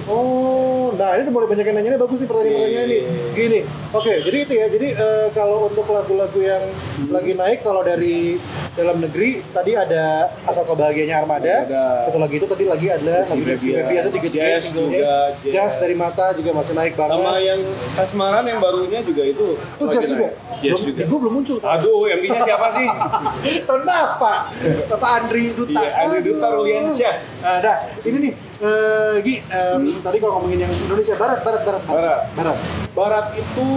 [0.10, 3.00] Oh, nah ini udah mulai banyak yang nanya bagus nih pertanyaan-pertanyaan ini.
[3.34, 4.66] Gini, oke, jadi itu ya.
[4.70, 6.64] Jadi eh, kalau untuk lagu-lagu yang
[7.10, 8.38] lagi naik, kalau dari
[8.78, 11.56] dalam negeri tadi ada asal kebahagiaannya Armada.
[11.66, 11.86] Ada.
[12.06, 13.42] Satu lagi itu tadi lagi ada Si.
[13.42, 15.52] Febia itu juga Jazz juga, Jazz.
[15.52, 15.74] Jazz.
[15.82, 17.18] dari mata juga masih naik banget.
[17.18, 17.60] Sama yang
[17.98, 19.58] Kasmaran yang barunya juga itu.
[19.82, 20.30] Oh, jazz juga.
[20.62, 21.04] Jazz juga.
[21.10, 21.58] Gue belum muncul.
[21.60, 22.88] Aduh, MD-nya siapa sih?
[23.68, 24.40] Tahun Bapak.
[24.88, 25.80] Bapak Andri Duta.
[25.82, 26.48] Iya, Andri Duta.
[26.54, 27.16] Ruliansyah.
[27.42, 32.20] Nah, ini nih, eh, Gi, em, tadi kalau ngomongin yang Indonesia Barat, Barat, Barat, Barat.
[32.34, 32.58] Barat.
[32.92, 33.68] Barat itu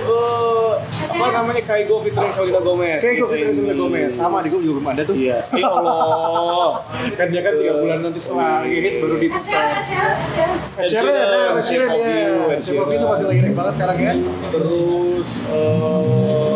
[0.00, 0.72] eh,
[1.10, 3.00] apa namanya Kaigo featuring Selena Gomez.
[3.00, 3.52] Kayak gue Gitu Fitri.
[3.54, 5.14] Selena Gomez, sama di gue juga belum ada tuh.
[5.14, 5.38] Iya.
[5.52, 6.72] Ya Allah.
[7.12, 10.54] kan dia kan tiga bulan nanti setelah hits baru di Acara, acara, acara.
[10.76, 12.16] Ed Sheeran, nah, Ed Sheeran Shape of ya.
[12.16, 13.10] You, Ed Shape of You itu Sheeran.
[13.10, 14.12] masih lagi naik banget sekarang ya.
[14.50, 16.49] Terus eh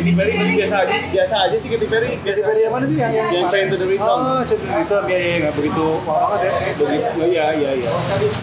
[0.00, 2.16] Katy Perry tapi biasa aja, biasa aja sih Katy Perry.
[2.24, 4.08] Katy Perry yang mana sih yang yang, Chain to the Rhythm.
[4.08, 6.52] Oh, Chain to the Rhythm ya, ya nggak begitu wah banget ya.
[6.80, 7.90] Begitu, iya iya iya.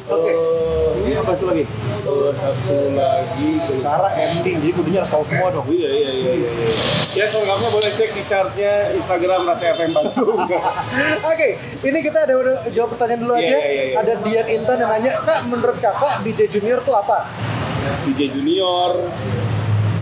[0.05, 0.30] Oke.
[0.30, 1.64] Eh, Ini apa sih lagi?
[1.66, 3.49] eh, satu lagi.
[3.82, 5.66] Cara ending, jadi kudunya harus tahu semua dong.
[5.66, 6.51] Iya iya iya iya.
[6.62, 6.70] iya.
[7.18, 10.38] Ya selengkapnya boleh cek di chartnya Instagram Rasa FM Bandung.
[11.34, 11.49] Oke,
[11.82, 13.58] ini kita ada udah jawab pertanyaan dulu aja.
[13.58, 13.97] iya.
[13.97, 17.26] Ada Dian Intan yang nanya, Kak, menurut kakak DJ Junior tuh apa?
[18.05, 19.10] DJ Junior.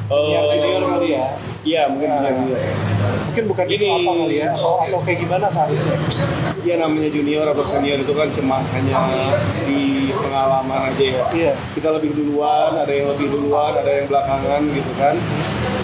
[0.06, 1.26] Penyiar eh, junior kali ya?
[1.66, 2.18] Iya mungkin Nah.
[2.22, 2.62] penyiar junior.
[3.26, 3.90] Mungkin bukan itu Ini.
[3.92, 4.50] apa kali ya?
[4.56, 5.96] Atau, atau kayak gimana seharusnya?
[6.62, 8.98] Iya namanya junior atau senior itu kan cuma hanya
[9.66, 9.82] di
[10.14, 11.26] pengalaman aja ya.
[11.34, 11.52] Iya.
[11.74, 15.16] Kita lebih duluan, ada yang lebih duluan, ada yang belakangan gitu kan.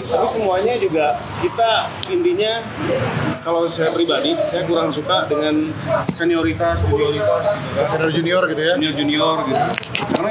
[0.02, 1.06] Tapi semuanya juga
[1.40, 1.70] kita
[2.08, 2.52] intinya
[3.42, 5.70] kalau saya pribadi saya kurang suka dengan
[6.10, 7.86] senioritas, junioritas gitu kan.
[7.90, 8.74] Senior junior gitu ya?
[8.78, 9.62] Senior junior gitu.
[10.14, 10.30] Karena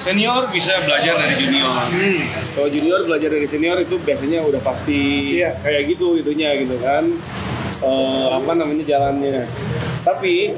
[0.00, 1.68] senior bisa belajar dari junior.
[2.56, 5.52] Kalau junior belajar dari senior itu biasanya udah pasti Iya.
[5.60, 7.04] kayak gitu itunya gitu kan.
[7.84, 9.44] Eh, apa namanya jalannya.
[10.04, 10.54] Tapi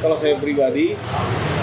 [0.00, 0.96] kalau saya pribadi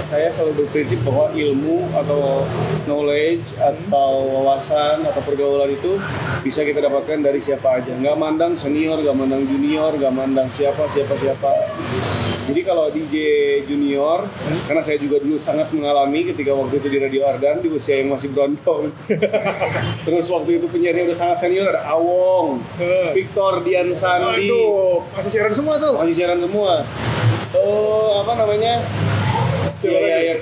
[0.08, 2.48] saya selalu berprinsip bahwa ilmu atau
[2.88, 6.00] knowledge atau wawasan atau pergaulan itu
[6.48, 7.92] bisa kita dapatkan dari siapa aja.
[7.92, 11.52] Nggak mandang senior nggak mandang junior nggak mandang siapa siapa siapa.
[12.48, 13.16] Jadi kalau DJ
[13.68, 14.24] junior
[14.64, 18.16] karena saya juga dulu sangat mengalami ketika waktu itu di Radio Ardan di usia yang
[18.16, 18.96] masih berondong.
[20.08, 22.64] Terus waktu itu penyiarnya udah sangat senior ada Awong
[23.12, 26.00] Victor Dian Sandi Aduh, masih siaran semua tuh.
[26.00, 26.87] masih siaran semua
[27.56, 28.84] oh apa namanya
[29.78, 30.36] Siapa Iya, iya, iya.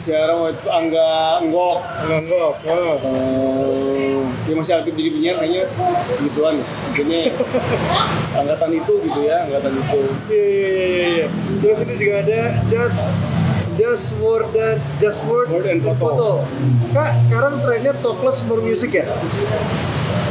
[0.00, 1.78] siaran waktu itu Angga Enggok
[2.08, 2.54] Nganggok.
[2.64, 2.96] Oh.
[3.04, 5.64] Eh, dia masih aktif jadi penyiar kayaknya
[6.08, 6.56] segituan
[6.88, 7.36] mungkinnya
[8.40, 10.00] angkatan itu gitu ya angkatan itu
[10.32, 11.26] Iya, iya, iya, iya.
[11.60, 13.28] Terus ini juga ada just
[13.76, 16.44] just word dan just word, Word and photo.
[16.92, 19.04] Kak, sekarang trennya talkless for music ya?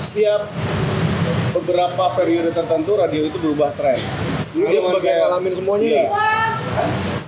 [0.02, 0.50] setiap
[1.54, 4.02] beberapa periode tertentu radio itu berubah tren
[4.52, 5.96] Lu zaman sebagai ngalamin semuanya Iya.
[5.96, 6.08] nih.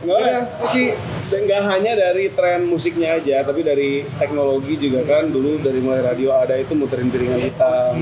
[0.03, 0.85] Enggak, Iya, Oci.
[1.31, 5.31] dan nggak hanya dari tren musiknya aja, tapi dari teknologi juga kan.
[5.31, 7.95] Dulu dari mulai radio ada itu muterin piringan hitam,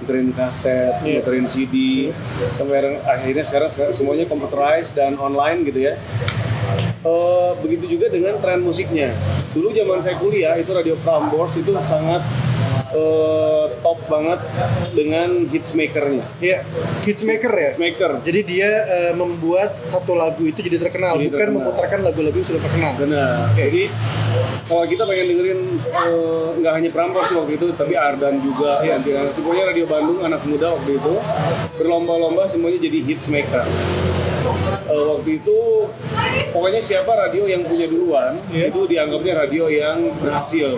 [0.00, 1.20] muterin kaset, Iya.
[1.20, 2.08] muterin CD,
[2.50, 6.00] sampai yang- akhirnya sekarang, sekarang semuanya computerized dan online gitu ya.
[7.04, 9.12] Eh, begitu juga dengan tren musiknya.
[9.52, 12.24] Dulu zaman saya kuliah itu radio Prambors itu sangat
[12.94, 14.40] eh, top banget
[14.94, 16.24] dengan hitsmakernya.
[16.38, 16.58] Iya,
[17.02, 17.70] hitsmaker ya.
[17.74, 18.10] Hitsmaker.
[18.22, 21.58] Jadi dia eh, membuat satu lagu itu jadi terkenal, Jadi bukan terkenal.
[21.60, 22.92] memutarkan lagu-lagu yang sudah terkenal.
[22.96, 23.50] Benar.
[23.58, 23.82] Jadi
[24.64, 28.80] kalau kita pengen dengerin eh, nggak hanya Prambors sih waktu itu, tapi Ardan juga.
[28.80, 28.96] Iya.
[29.36, 31.14] Pokoknya radio Bandung anak muda waktu itu
[31.76, 33.26] berlomba-lomba semuanya jadi hits
[34.44, 35.58] Eh, waktu itu
[36.52, 38.68] pokoknya siapa radio yang punya duluan Iya.
[38.68, 40.76] itu dianggapnya radio yang berhasil,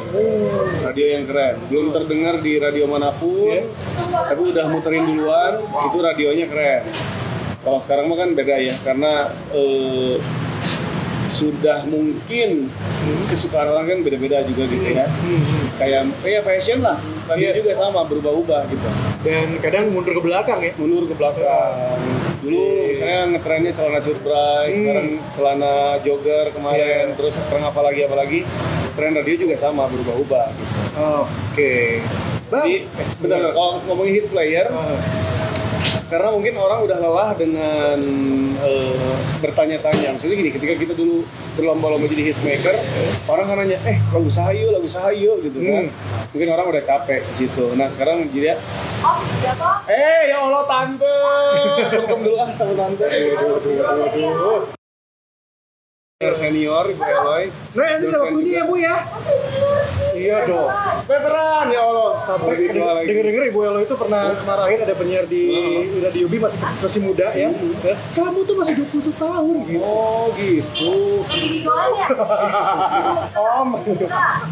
[0.80, 1.58] radio yang keren.
[1.66, 3.66] Belum terdengar di radio mana pun, Iya.
[4.30, 6.82] tapi udah muterin duluan itu radionya keren.
[7.60, 9.12] Kalau sekarang mah kan beda ya, karena
[9.50, 10.14] eh,
[11.26, 12.70] sudah mungkin
[13.28, 15.06] kesukaan orang kan beda-beda juga gitu ya.
[15.76, 16.96] Kayak kayak fashion lah,
[17.26, 17.56] radio Iya.
[17.60, 18.88] juga sama berubah-ubah gitu.
[19.26, 20.72] Dan kadang mundur ke belakang ya.
[20.78, 21.98] Mundur ke belakang.
[22.40, 22.94] Dulu Iya.
[22.96, 24.76] saya ngetrennya celana cutbray, Hmm.
[24.78, 27.16] sekarang celana jogger kemarin, Iya.
[27.18, 28.38] terus sekarang apalagi apalagi
[28.94, 30.46] tren radio juga sama berubah-ubah.
[30.54, 30.74] Gitu.
[30.96, 31.74] Oke.
[32.46, 32.62] Bang.
[32.62, 32.86] Jadi
[33.18, 34.70] benar kalau ngomongin hits player,
[36.06, 37.98] karena mungkin orang udah lelah dengan
[38.62, 40.14] eh, bertanya-tanya.
[40.14, 41.26] Maksudnya gini, ketika kita dulu
[41.58, 42.78] berlomba-lomba jadi hitsmaker,
[43.26, 45.90] orang kan nanya, eh lagu sahayu, lagu sahayu gitu kan.
[46.30, 47.74] Mungkin orang udah capek di situ.
[47.74, 48.56] Nah sekarang jadi ya,
[49.90, 51.18] eh ya Allah tante,
[51.90, 53.06] sungkem dulu ah sama tante.
[56.16, 57.44] Senior, Ibu Eloy.
[57.76, 58.96] Nah, ini udah waktunya ya, Bu ya.
[60.16, 60.70] Iya dong.
[61.04, 62.10] Veteran ya Allah.
[62.24, 62.72] Sampai
[63.06, 65.44] denger-denger Ibu Elo itu pernah marahin ada penyiar di
[66.00, 67.52] Radio Ubi masih masih muda ya.
[68.16, 69.80] Kamu tuh masih 21 tahun gitu.
[69.84, 70.92] Oh gitu.
[73.36, 73.68] Om,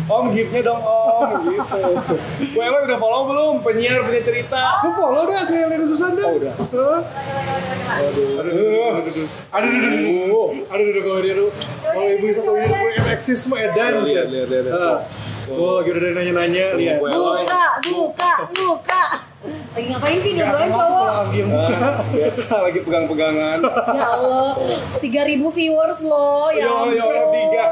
[0.08, 1.80] om hipnya dong om gitu.
[2.52, 4.80] Gue emang udah follow belum penyiar punya cerita?
[4.84, 6.24] Lu follow dah saya Lena Susanda.
[6.24, 6.54] Oh, udah.
[6.54, 7.00] Hah?
[7.94, 8.90] Aduh, Aduh, aduh, aduh,
[9.54, 9.70] aduh, aduh,
[10.72, 11.50] aduh, aduh, kalau dia tuh,
[11.84, 13.92] kalau ibu satu ini tuh punya eksis semua edan.
[14.02, 14.74] Lihat, lihat, lihat, lihat.
[14.74, 14.98] Ah.
[15.46, 16.98] Oh, lagi udah dari nanya-nanya, lihat.
[16.98, 17.10] Gue.
[17.12, 19.04] Buka, buka, buka.
[19.74, 21.08] Lagi ngapain sih dua-duanya cowok?
[21.20, 21.50] Lagi yang
[21.84, 23.58] Ah, biasa lagi pegang-pegangan.
[23.92, 24.50] Ya Allah,
[25.02, 25.04] 3000
[25.50, 26.48] viewers loh.
[26.48, 27.64] Ya Ya Allah, ya Allah, tiga.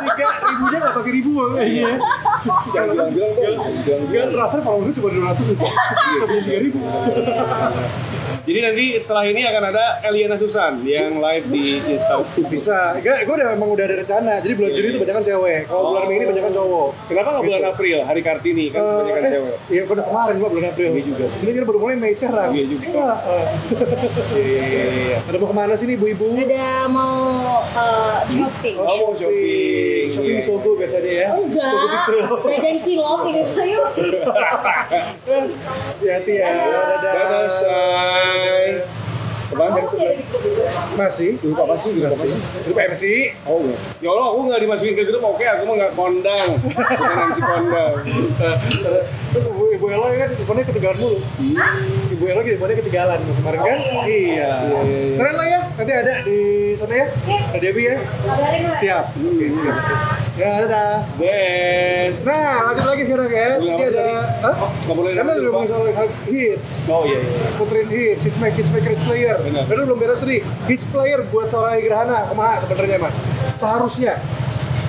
[0.00, 1.50] tiga ribunya nggak pakai ribu bang.
[1.56, 1.90] Iya.
[2.68, 3.58] Jangan bilang-bilang dong.
[3.80, 5.66] Jangan Kan rasanya kalau itu cuma 200 aja.
[6.10, 6.78] Kita punya tiga ribu.
[8.40, 12.24] Jadi nanti setelah ini akan ada Eliana Susan yang live di Instagram.
[12.46, 12.96] Bisa.
[12.96, 14.32] Enggak, gue udah emang udah ada rencana.
[14.38, 15.60] Jadi bulan Juni itu banyak cewek.
[15.64, 16.88] Kalau bulan Mei ini banyak cowok.
[17.06, 19.54] Kenapa nggak bulan April, hari Kartini kan kebanyakan Eh, cewek?
[19.68, 20.88] Iya, udah kemarin gua bulan April.
[20.90, 21.26] Ini juga.
[21.30, 22.48] Ini kan baru mulai Mei sekarang.
[22.50, 22.84] Iya juga.
[22.86, 23.46] Iya, eh.
[24.32, 25.18] Iya, iya, iya.
[25.22, 26.26] Ada mau ke mana sih nih ibu-ibu?
[26.34, 27.16] Ada mau
[27.70, 28.74] uh, shopping.
[28.76, 30.06] Oh, mau shopping.
[30.08, 30.42] Shopping di Iya.
[30.42, 31.28] Sogo biasanya ya.
[31.34, 32.18] Enggak, Sogo Pixel.
[32.50, 33.42] jajan cilok ini.
[33.52, 33.80] Ayo.
[35.90, 36.48] Hati-hati ya.
[36.50, 36.98] Dadah.
[37.00, 37.46] Dadah,
[38.30, 38.99] Bye.
[39.50, 39.56] Say.
[39.58, 40.94] Apaan?
[40.94, 41.30] Masih?
[41.42, 41.90] Grup apa sih?
[41.98, 42.40] Grup apa sih?
[42.66, 43.04] Grup MC.
[43.42, 43.78] Oh, enggak.
[43.98, 46.48] ya Allah, aku nggak dimasukin ke grup, oke, aku mah nggak kondang.
[46.62, 47.94] Bukan MC kondang.
[49.30, 51.18] Ibu, Ibu Elo kan teleponnya ketinggalan mulu.
[52.14, 53.78] Ibu Elo teleponnya ketinggalan kemarin kan?
[54.06, 54.52] Iya.
[55.18, 55.60] Keren lah ya.
[55.74, 56.38] Nanti ada di
[56.78, 57.06] sana ya.
[57.50, 57.96] Ada Debbie ya.
[58.78, 59.04] Siap.
[59.18, 59.46] Oke.
[60.40, 61.04] Ya, dadah.
[61.20, 62.16] Ben.
[62.24, 63.60] Nah, lanjut lagi sekarang ya.
[63.60, 64.08] Ini ada?
[64.40, 64.54] Hah?
[64.88, 65.64] Nggak boleh Karena Pak.
[65.68, 66.70] soal hits.
[66.88, 67.48] Oh iya, iya.
[67.60, 69.36] Puterin hits, hits maker, hits maker, hits player.
[69.40, 69.64] Benar.
[69.66, 70.38] Karena belum beres tadi.
[70.68, 73.12] Hits player buat seorang Gerhana, kumaha sebenarnya mah.
[73.56, 74.14] Seharusnya.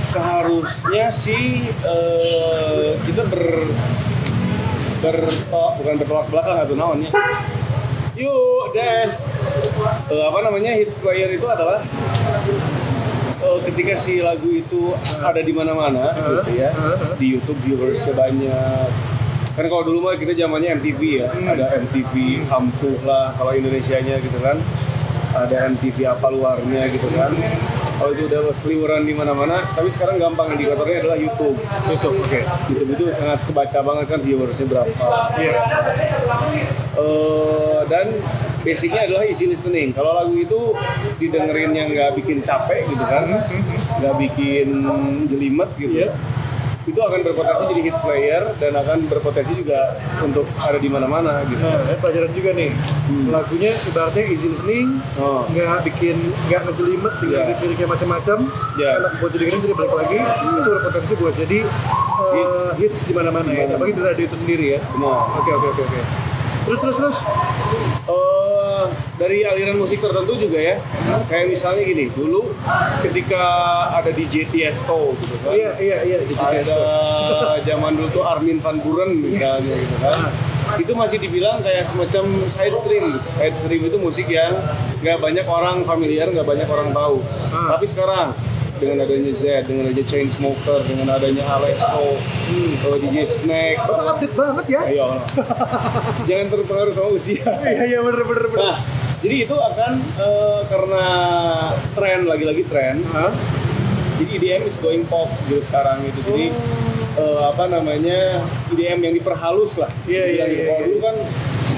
[0.01, 3.43] Seharusnya sih eh, kita ber
[5.01, 5.17] ber
[5.53, 7.11] oh, bukan bertolak belakang atau naonnya.
[8.17, 9.07] Yuk deh.
[10.11, 11.85] Eh, apa namanya hits player itu adalah
[13.41, 16.69] eh, ketika si lagu itu ada di mana-mana gitu ya
[17.17, 19.10] di YouTube viewersnya banyak
[19.51, 22.13] kan kalau dulu mah kita zamannya MTV ya ada MTV
[22.47, 24.55] ampuh lah kalau Indonesianya gitu kan
[25.31, 27.31] ada MTV apa luarnya gitu kan
[27.95, 31.53] kalau itu udah seliweran di mana-mana tapi sekarang gampang indikatornya adalah YouTube
[31.87, 32.39] YouTube, oke.
[32.67, 34.89] YouTube itu sangat kebaca banget kan viewersnya berapa
[35.37, 35.53] Iya.
[36.91, 38.07] Eh, dan
[38.61, 39.95] basicnya adalah easy listening.
[39.95, 40.75] Kalau lagu itu
[41.17, 43.47] didengerin yang nggak bikin capek gitu kan,
[44.03, 44.67] nggak bikin
[45.31, 46.09] jelimet gitu, Iya.
[46.81, 51.61] Itu akan berpotensi jadi hits player dan akan berpotensi juga untuk ada di mana-mana gitu.
[51.61, 52.69] Nah, ini pelajaran juga nih.
[53.29, 55.45] Lagunya ibaratnya easy listening, Oh.
[55.45, 56.17] nggak bikin
[56.49, 57.47] nggak ngejelimet, tinggal Iya.
[57.53, 58.37] lirik-liriknya macam-macam.
[58.81, 58.91] Iya.
[58.97, 60.19] Enak buat didengerin jadi balik lagi.
[60.25, 62.63] Itu berpotensi buat jadi uh, Hits.
[62.81, 63.63] hits di mana-mana ya.
[63.69, 64.79] Apalagi di radio itu sendiri ya.
[65.37, 65.99] Oke oke oke oke.
[66.65, 67.17] Terus terus terus.
[68.01, 68.85] Eh,
[69.21, 70.81] dari aliran musik tertentu juga ya,
[71.29, 72.49] kayak misalnya gini, dulu
[73.05, 73.43] ketika
[73.93, 76.17] ada DJ Tiesto gitu kan, Iya iya iya.
[76.25, 76.65] Gitu, ada
[77.69, 80.17] zaman dulu tuh Armin van Buren misalnya gitu kan.
[80.81, 83.05] Itu masih dibilang kayak semacam side stream.
[83.37, 84.57] Side stream itu musik yang
[85.05, 87.21] nggak banyak orang familiar nggak banyak orang tahu.
[87.53, 87.77] Ah.
[87.77, 88.33] tapi sekarang
[88.81, 92.17] dengan adanya Z, dengan adanya Chainsmoker, dengan adanya Alesso,
[92.49, 94.81] eh, DJ Snake, Bakal update banget ya.
[94.89, 95.07] ayo
[96.27, 97.45] jangan terpengaruh sama usia.
[97.61, 98.65] Iya iya bener bener bener.
[98.65, 98.77] Nah,
[99.21, 101.05] jadi itu akan eh, karena
[101.93, 103.05] tren lagi-lagi tren.
[103.07, 103.29] Hah?
[104.17, 106.19] Jadi EDM is going pop gitu sekarang gitu.
[106.25, 106.45] Jadi
[107.15, 109.93] eh, apa namanya EDM yang diperhalus lah.
[110.05, 110.85] Iya, iya, iya, Kalau iya.
[110.89, 111.15] dulu kan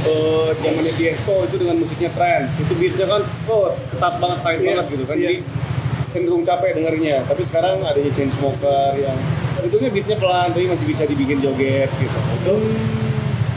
[0.03, 2.59] eh, zamannya Tiesto itu dengan musiknya trance.
[2.59, 5.15] Itu beatnya kan oh ketat banget, tight Iya, banget gitu kan.
[5.15, 5.27] iya.
[5.27, 5.37] Jadi
[6.14, 7.26] cenderung capek dengernya.
[7.26, 9.18] Tapi sekarang adanya Chainsmoker yang
[9.57, 12.20] sebetulnya beatnya pelan tapi masih bisa dibikin joget gitu.
[12.45, 12.53] Itu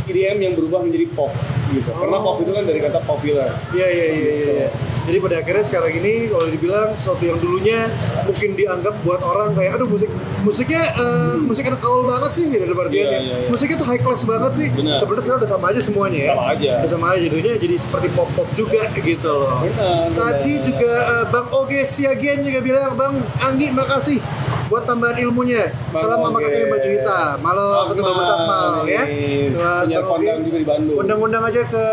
[0.09, 1.35] EDM yang berubah menjadi pop
[1.77, 1.93] gitu.
[1.93, 3.53] Karena pop itu kan dari kata popular.
[3.77, 4.53] Iya iya iya iya.
[4.65, 4.69] iya.
[5.07, 7.87] Jadi pada akhirnya sekarang ini kalau dibilang sesuatu yang dulunya
[8.27, 10.11] mungkin dianggap buat orang kayak aduh musik
[10.43, 12.67] musiknya eh, musik anak gaul banget sih gitu.
[12.67, 13.37] Iya, iya, iya.
[13.47, 14.69] Musiknya tuh high class banget sih.
[14.75, 14.99] Benar.
[14.99, 16.31] Sebenarnya sekarang udah sama aja semuanya ya.
[16.35, 16.71] Sama aja.
[16.83, 19.63] Udah sama aja jadinya jadi seperti pop pop juga gitu loh.
[19.63, 20.67] Benar, Tadi benar.
[20.67, 24.19] juga eh, Bang Oge Siagian juga bilang Bang Anggi makasih
[24.67, 25.71] buat tambahan ilmunya.
[25.95, 26.43] Bang Salam sama Oge.
[26.43, 27.35] kakaknya baju hitam.
[27.47, 29.03] Halo ketemu Bang Satmal ya.
[29.47, 30.97] Buat Punya kondang juga di Bandung.
[30.99, 31.85] Undang-undang aja ke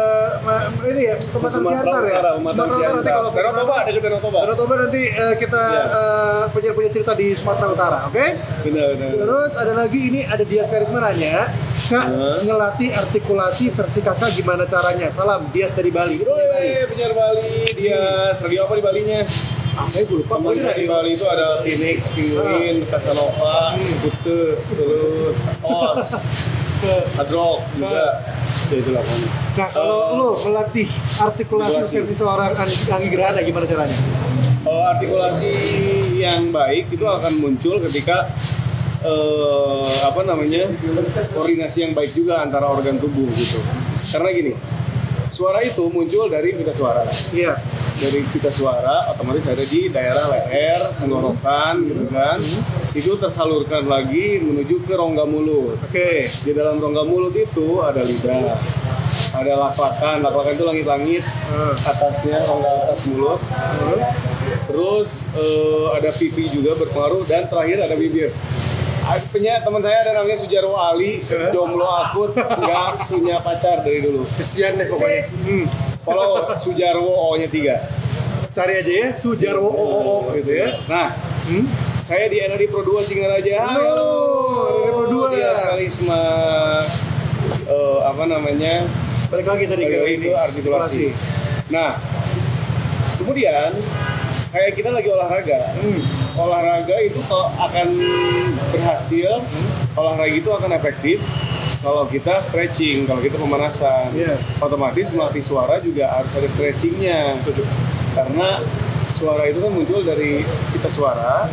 [0.83, 2.19] ini ya, ke Sumatera Siantar ya.
[2.33, 4.39] Sumatera Utara nanti kalau Danau Toba, ada ke Danau Toba.
[4.41, 5.83] Danau Toba nanti eh, kita Iya.
[5.85, 8.25] eh, punya punya cerita di Sumatera Utara, oke?
[9.13, 12.35] Terus ada lagi ini ada Dias Karisma nanya, Kak Hah?
[12.41, 15.13] ngelatih artikulasi versi kakak gimana caranya?
[15.13, 16.17] Salam Dias dari Bali.
[16.19, 16.45] Woi,
[16.89, 18.01] penyiar Bali, dia
[18.33, 19.21] lagi apa di Balinya?
[19.93, 20.37] Itu lupa?
[20.53, 26.07] Saya di Bali itu ada Phoenix, Penguin, Casanova, Kute, terus Os,
[27.17, 28.21] Hadrock juga.
[28.69, 29.29] Ya itulah pokoknya.
[29.53, 30.87] Nah, kalau lo melatih
[31.21, 33.97] artikulasi versi seorang Anggi Gerhana gimana caranya?
[34.63, 35.51] Eh, artikulasi
[36.21, 38.29] yang baik itu akan muncul ketika
[39.03, 40.69] eh, apa namanya
[41.33, 43.59] koordinasi yang baik juga antara organ tubuh gitu.
[44.13, 44.53] Karena gini,
[45.33, 47.01] suara itu muncul dari pita suara.
[47.33, 47.57] Iya.
[47.93, 52.37] Dari pita suara otomatis ada di daerah leher, tenggorokan gitu kan.
[52.93, 55.81] Itu tersalurkan lagi menuju ke rongga mulut.
[55.89, 56.29] Oke.
[56.29, 58.53] Di dalam rongga mulut itu ada lidah,
[59.33, 61.73] ada laklakan, laklakan itu langit-langit, Hmm.
[61.73, 63.41] atasnya rongga atas mulut.
[64.69, 68.29] Terus eh, ada pipi juga berpengaruh dan terakhir ada bibir.
[69.03, 71.19] Punya teman saya ada namanya Sujarwo Ali,
[71.51, 74.23] jomblo akut, nggak punya pacar dari dulu.
[74.39, 75.27] Kesian deh pokoknya.
[75.43, 75.65] Hmm.
[76.03, 77.83] Follow Sujarwo O-nya tiga.
[78.53, 80.67] Cari aja ya, Sujarwo OOO gitu ya.
[80.87, 81.09] Nah,
[81.43, 81.67] Hmm?
[81.99, 83.67] saya di NRI Pro 2 Singaraja.
[83.67, 85.35] Halo, NRI Pro 2.
[85.35, 86.19] Dia sekali sama
[87.67, 88.87] eh, apa namanya?
[89.27, 91.11] Balik lagi tadi ke ini itu artikulasi.
[91.73, 91.99] Nah,
[93.19, 93.73] kemudian
[94.53, 95.73] kayak kita lagi olahraga.
[95.73, 96.01] Hmm.
[96.37, 97.87] Olahraga itu kalau akan
[98.69, 99.41] berhasil,
[99.97, 101.17] olahraga itu akan efektif
[101.81, 104.13] kalau kita stretching, kalau kita pemanasan.
[104.13, 104.37] Iya.
[104.61, 107.41] Otomatis melatih suara juga harus ada stretchingnya.
[108.13, 108.61] Karena
[109.09, 111.49] suara itu kan muncul dari kita suara.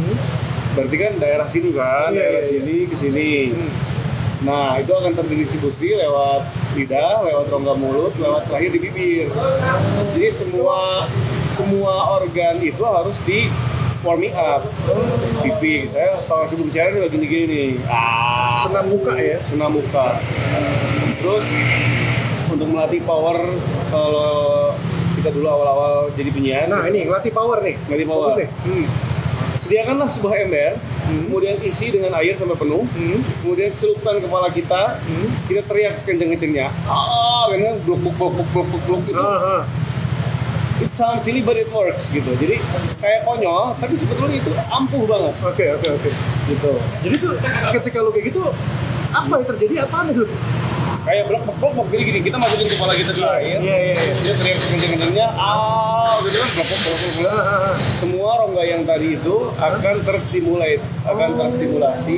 [0.76, 2.14] Berarti kan daerah sini kan, Hmm.
[2.14, 2.53] Iya, daerah iya, iya.
[2.53, 3.32] sini ke sini.
[3.51, 3.70] Hmm.
[4.41, 9.26] Nah, itu akan terdistribusi lewat lidah, lewat rongga mulut, lewat terakhir di bibir.
[10.16, 11.05] Jadi semua
[11.45, 13.53] semua organ itu harus di
[14.01, 14.64] warming up.
[15.45, 17.70] Pipi, saya kalau sebelum siaran juga gini-gini nih.
[17.84, 19.36] Ah, Senam muka ya.
[19.45, 20.16] senam muka.
[21.20, 21.47] Terus
[22.49, 23.45] untuk melatih power
[23.93, 24.72] kalau
[25.20, 27.76] kita dulu awal-awal jadi penyiar, Nah ini ngelatih power nih.
[27.86, 28.30] Ngelatih power.
[28.41, 28.49] Nih.
[28.64, 28.86] Hmm.
[29.61, 30.72] sediakanlah sebuah ember,
[31.27, 33.19] kemudian isi dengan air sampai penuh, Hmm.
[33.41, 34.99] kemudian celupkan kepala kita,
[35.45, 39.19] kita teriak sekenceng-kencengnya, ah, karena bluk bluk bluk bluk bluk bluk bluk gitu.
[39.19, 39.63] Ah, ah.
[40.81, 42.33] It sounds silly but it works gitu.
[42.35, 42.57] Jadi
[42.97, 46.11] kayak konyol, tapi sebetulnya itu ampuh banget Oke oke oke.
[46.49, 46.73] gitu.
[47.05, 47.35] Jadi tuh
[47.77, 48.49] ketika lu kayak gitu
[49.11, 50.25] apa yang terjadi apaan itu?
[51.01, 53.94] Kayak blok blok blok blok gini gini, kita masukin kepala kita di air, Iya iya
[53.96, 54.12] iya.
[54.20, 57.24] dia teriak sekenceng-kencengnya, ah, gitu kan blok blok blok blok.
[57.24, 57.74] Ah, ah, ah.
[57.80, 62.16] semua rongga yang tadi itu akan terstimulate, akan terstimulasi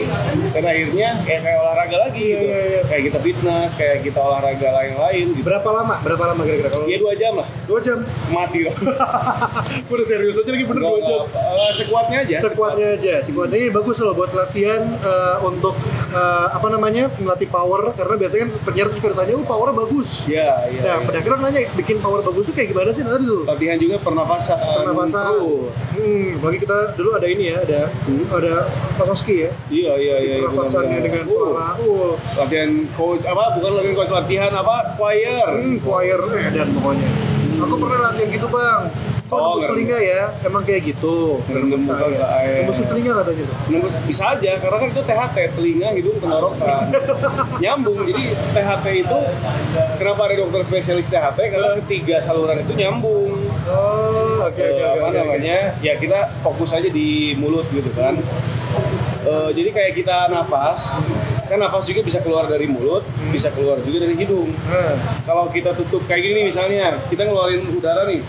[0.51, 2.43] dan akhirnya kayak kayak olahraga lagi gitu.
[2.43, 2.81] Iya, iya, iya.
[2.85, 5.43] Kayak kita fitness, kayak kita olahraga lain-lain gitu.
[5.43, 5.95] Berapa lama?
[6.03, 6.87] Berapa lama kira-kira kalau?
[6.87, 7.99] Ya dua jam lah, Dua jam.
[8.29, 8.75] mati loh.
[8.75, 11.23] Gue udah serius aja lagi bener dua jam.
[11.31, 12.37] eh, sekuatnya aja.
[12.41, 15.77] Sekuatnya aja, sekuatnya ini bagus loh buat latihan eh, untuk
[16.11, 18.53] eh, apa namanya melatih power karena biasanya kan
[18.91, 20.11] tuh suka ditanya, oh powernya bagus.
[20.27, 20.81] Ya, ya.
[20.83, 21.07] Nah, ya.
[21.07, 23.43] pada akhirnya nanya bikin power bagus tuh kayak gimana sih nanti tuh?
[23.47, 24.59] Latihan juga pernafasan.
[24.59, 25.25] Pernapasan.
[25.29, 25.71] Perut.
[25.95, 27.81] Hmm, bagi kita dulu ada ini ya, ada
[28.33, 28.55] ada
[28.99, 29.51] Pasoski ya.
[29.71, 30.35] Iya, iya, iya.
[30.43, 31.07] iya, Pernapasannya benar-benar.
[31.07, 31.69] dengan suara.
[31.83, 37.09] Uh, latihan coach apa bukan latihan coach latihan apa choir hmm, choir eh, dan pokoknya.
[37.63, 38.83] Aku pernah latihan gitu bang.
[39.33, 41.41] Oh, nembus telinga ya, emang kayak gitu.
[41.49, 42.57] Ngerem muka ke air.
[42.61, 43.57] Nembus ke telinga katanya tuh.
[43.67, 44.53] Nembus bisa aja.
[44.61, 46.85] Karena kan itu THT telinga hidung tenggorokan.
[47.65, 47.99] Nyambung.
[48.05, 49.19] Jadi THT itu
[49.97, 53.41] kenapa ada dokter spesialis THT karena ketiga saluran itu nyambung.
[53.65, 55.17] Oh, oke Eh, oke apa oke.
[55.17, 55.59] namanya?
[55.81, 58.21] Ya kita fokus aja di mulut gitu kan.
[59.23, 61.09] Eh, jadi kayak kita nafas.
[61.43, 64.53] Kan nafas juga bisa keluar dari mulut bisa keluar juga dari hidung.
[64.67, 68.21] Nah, kalau kita tutup kayak gini misalnya kita ngeluarin udara nih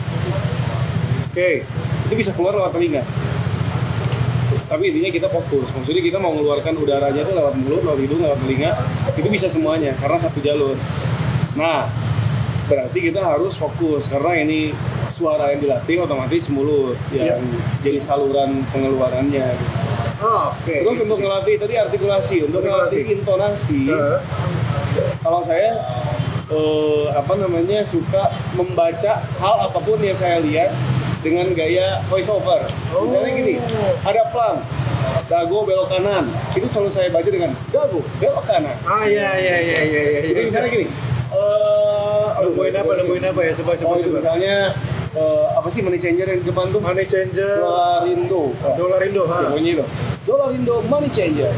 [1.33, 1.65] Oke.
[2.05, 3.01] itu bisa keluar lewat telinga
[4.63, 8.37] tapi intinya kita fokus maksudnya kita mau mengeluarkan udaranya itu lewat mulut lewat hidung lewat
[8.39, 8.71] telinga
[9.13, 10.77] itu bisa semuanya karena satu jalur
[11.53, 11.89] nah
[12.63, 14.71] berarti kita harus fokus karena ini
[15.09, 17.41] suara yang dilatih otomatis mulut yang
[17.81, 19.57] jadi saluran pengeluarannya
[20.15, 20.71] Oh, oke.
[20.79, 22.95] terus untuk ngelatih tadi artikulasi untuk Artikulasi.
[22.95, 24.21] ngelatih intonasi Nah,
[25.19, 25.83] kalau saya
[26.47, 30.71] eh, apa namanya suka membaca hal apa pun yang saya lihat
[31.23, 32.59] dengan gaya voice over.
[32.91, 33.55] Misalnya gini,
[34.03, 34.59] ada plan,
[35.25, 36.27] dago belok kanan.
[36.51, 38.75] Itu selalu saya baca dengan dago belok kanan.
[38.83, 40.19] Ah iya iya iya iya iya.
[40.27, 40.85] Jadi misalnya gini,
[41.31, 42.13] eh
[42.43, 43.51] Nungguin apa nungguin apa ya?
[43.55, 44.19] Coba coba Oh, coba.
[44.19, 44.55] misalnya
[45.15, 46.83] eh, apa sih money changer yang depan tuh?
[46.83, 47.55] Money changer.
[47.63, 48.51] Dolarindo.
[48.75, 49.23] Dolar Indo.
[49.23, 49.47] Ya, ha.
[49.47, 49.85] pokoknya itu.
[50.27, 51.51] Dolarindo money changer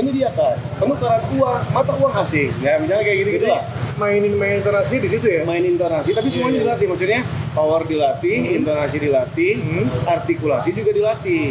[0.00, 2.50] menyediakan penukaran uang mata uang asing.
[2.58, 3.62] Ya misalnya kayak gitu gitu lah.
[3.94, 5.42] mainin main intonasi di situ ya.
[5.42, 6.64] main intonasi tapi semuanya Iya, iya.
[6.64, 7.20] dilatih maksudnya
[7.50, 9.86] power dilatih intonasi dilatih Hmm.
[10.06, 11.50] artikulasi juga dilatih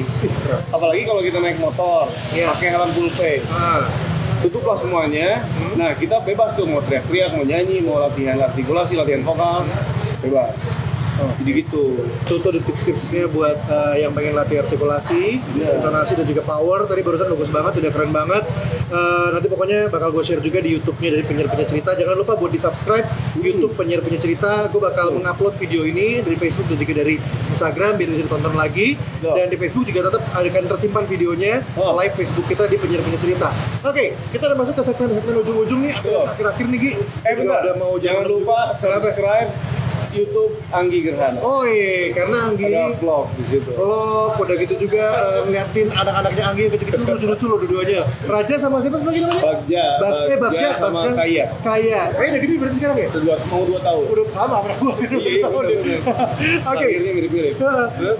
[0.70, 2.48] apalagi kalau kita naik motor Iya.
[2.48, 3.84] pakai helm full face Ah,
[4.39, 5.43] tutuplah semuanya
[5.74, 9.68] nah kita bebas tuh mau teriak-teriak mau nyanyi mau latihan artikulasi latihan vokal
[10.20, 10.80] bebas
[11.18, 11.32] Oh.
[11.41, 11.84] Jadi gitu.
[12.26, 15.82] Tuh tuh tips-tipsnya buat eh, yang pengen latih artikulasi, Iya.
[15.82, 16.86] intonasi dan juga power.
[16.86, 18.43] Tadi barusan bagus banget, udah keren banget.
[18.88, 21.91] Eh, nanti pokoknya bakal gue share juga di YouTube-nya dari penyiar-penyiar cerita.
[21.91, 23.03] Jangan lupa buat di subscribe
[23.36, 24.70] YouTube penyiar-penyiar cerita.
[24.70, 27.15] Gue bakal mengupload video ini dari Facebook dan juga dari
[27.49, 28.95] Instagram biar bisa ditonton lagi.
[29.20, 29.34] Ya.
[29.36, 31.97] Dan di Facebook juga tetap akan tersimpan videonya Oh.
[31.97, 33.49] live Facebook kita di penyiar-penyiar cerita.
[33.82, 35.93] Oke, kita udah masuk ke segmen-segmen ujung-ujung nih.
[35.97, 36.91] Akhir-akhir nih Gi.
[37.26, 39.49] Eh udah mau jangan jam lupa subscribe
[40.14, 41.39] YouTube Anggi Gerhana.
[41.41, 43.70] Oh iya, karena Anggi Ada vlog di situ.
[43.72, 48.01] vlog, udah gitu juga eh, ngeliatin anak-anaknya Anggi kecil-kecil lucu-lucu loh dua-duanya.
[48.26, 49.41] Raja sama siapa lagi namanya?
[49.43, 51.18] Bagja, Bag, eh Bagja sama Bagja.
[51.18, 51.45] Kaya.
[51.64, 52.01] Kaya.
[52.14, 53.08] Kaya udah gede berarti sekarang ya?
[53.18, 54.03] Dua, mau dua tahun.
[54.12, 55.47] Udah sama sama gua kan Iya, iya, ya.
[55.49, 55.99] bener.
[56.68, 56.86] Oke.
[56.88, 57.53] Akhirnya mirip-mirip.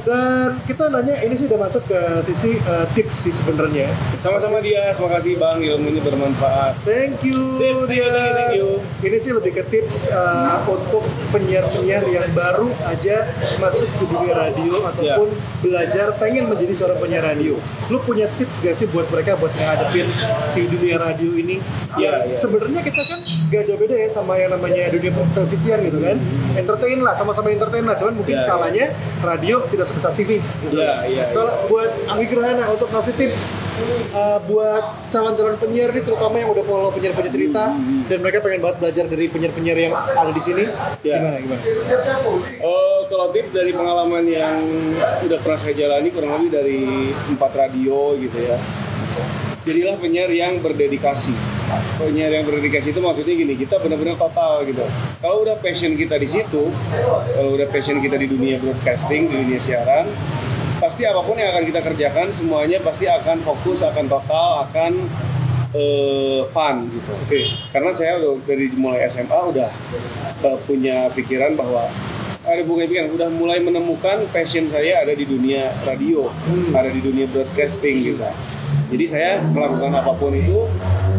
[0.07, 3.88] Dan kita nanya ini sih udah masuk ke sisi eh, tips sih sebenarnya.
[4.17, 6.79] Sama-sama dia, terima kasih Bang, ilmunya bermanfaat.
[6.83, 8.69] Thank you, Sip, thank you, thank you.
[9.03, 11.05] Ini sih lebih ke tips uh, untuk
[11.78, 13.17] penyiar-penyiar yang baru aja
[13.61, 15.28] masuk ke dunia radio ataupun
[15.61, 17.55] belajar pengen menjadi seorang penyiar radio.
[17.88, 20.07] Lu punya tips gak sih buat mereka buat ngadepin
[20.49, 21.61] si dunia radio ini?
[21.95, 22.38] Iya, Yang iya.
[22.38, 26.17] sebenarnya kita kan gak jauh beda ya sama yang namanya dunia televisian gitu kan.
[26.57, 27.95] Entertain lah, sama-sama entertain lah.
[27.95, 28.86] Cuman mungkin Iya, skalanya
[29.23, 30.38] radio tidak sebesar TV.
[30.61, 30.78] Gitu.
[30.78, 33.63] Iya, iya, Kalau buat Anggi Gerhana untuk ngasih tips
[34.13, 37.63] uh, buat calon-calon penyiar nih terutama yang udah follow penyiar-penyiar cerita
[38.07, 40.63] dan mereka pengen banget belajar dari penyiar-penyiar yang ada di sini
[41.01, 41.15] Iya.
[41.19, 44.55] gimana gimana Eh, kalau tips dari pengalaman yang
[45.28, 48.55] udah pernah saya jalani kurang lebih dari empat radio gitu ya.
[49.68, 51.36] Jadilah penyiar yang berdedikasi.
[51.99, 54.80] Penyiar yang berdedikasi itu maksudnya gini, kita benar-benar total gitu.
[55.20, 56.72] Kalau udah passion kita di situ,
[57.36, 60.07] kalau udah passion kita di dunia broadcasting, di dunia siaran,
[60.80, 65.03] pasti apa pun yang akan kita kerjakan semuanya pasti akan fokus, akan total, akan
[65.78, 67.11] eh, fun gitu.
[67.13, 67.41] oke.
[67.69, 69.69] Karena saya udah dari mulai SMA udah
[70.41, 71.86] uh, punya pikiran bahwa
[72.47, 76.32] ada bukan pikiran udah mulai menemukan passion saya ada di dunia radio
[76.71, 78.23] ada di dunia broadcasting gitu.
[78.88, 80.63] Jadi saya melakukan apa pun itu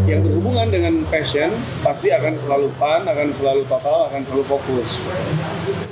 [0.08, 1.52] yang berhubungan dengan passion
[1.84, 4.96] pasti akan selalu fun akan selalu total akan selalu fokus.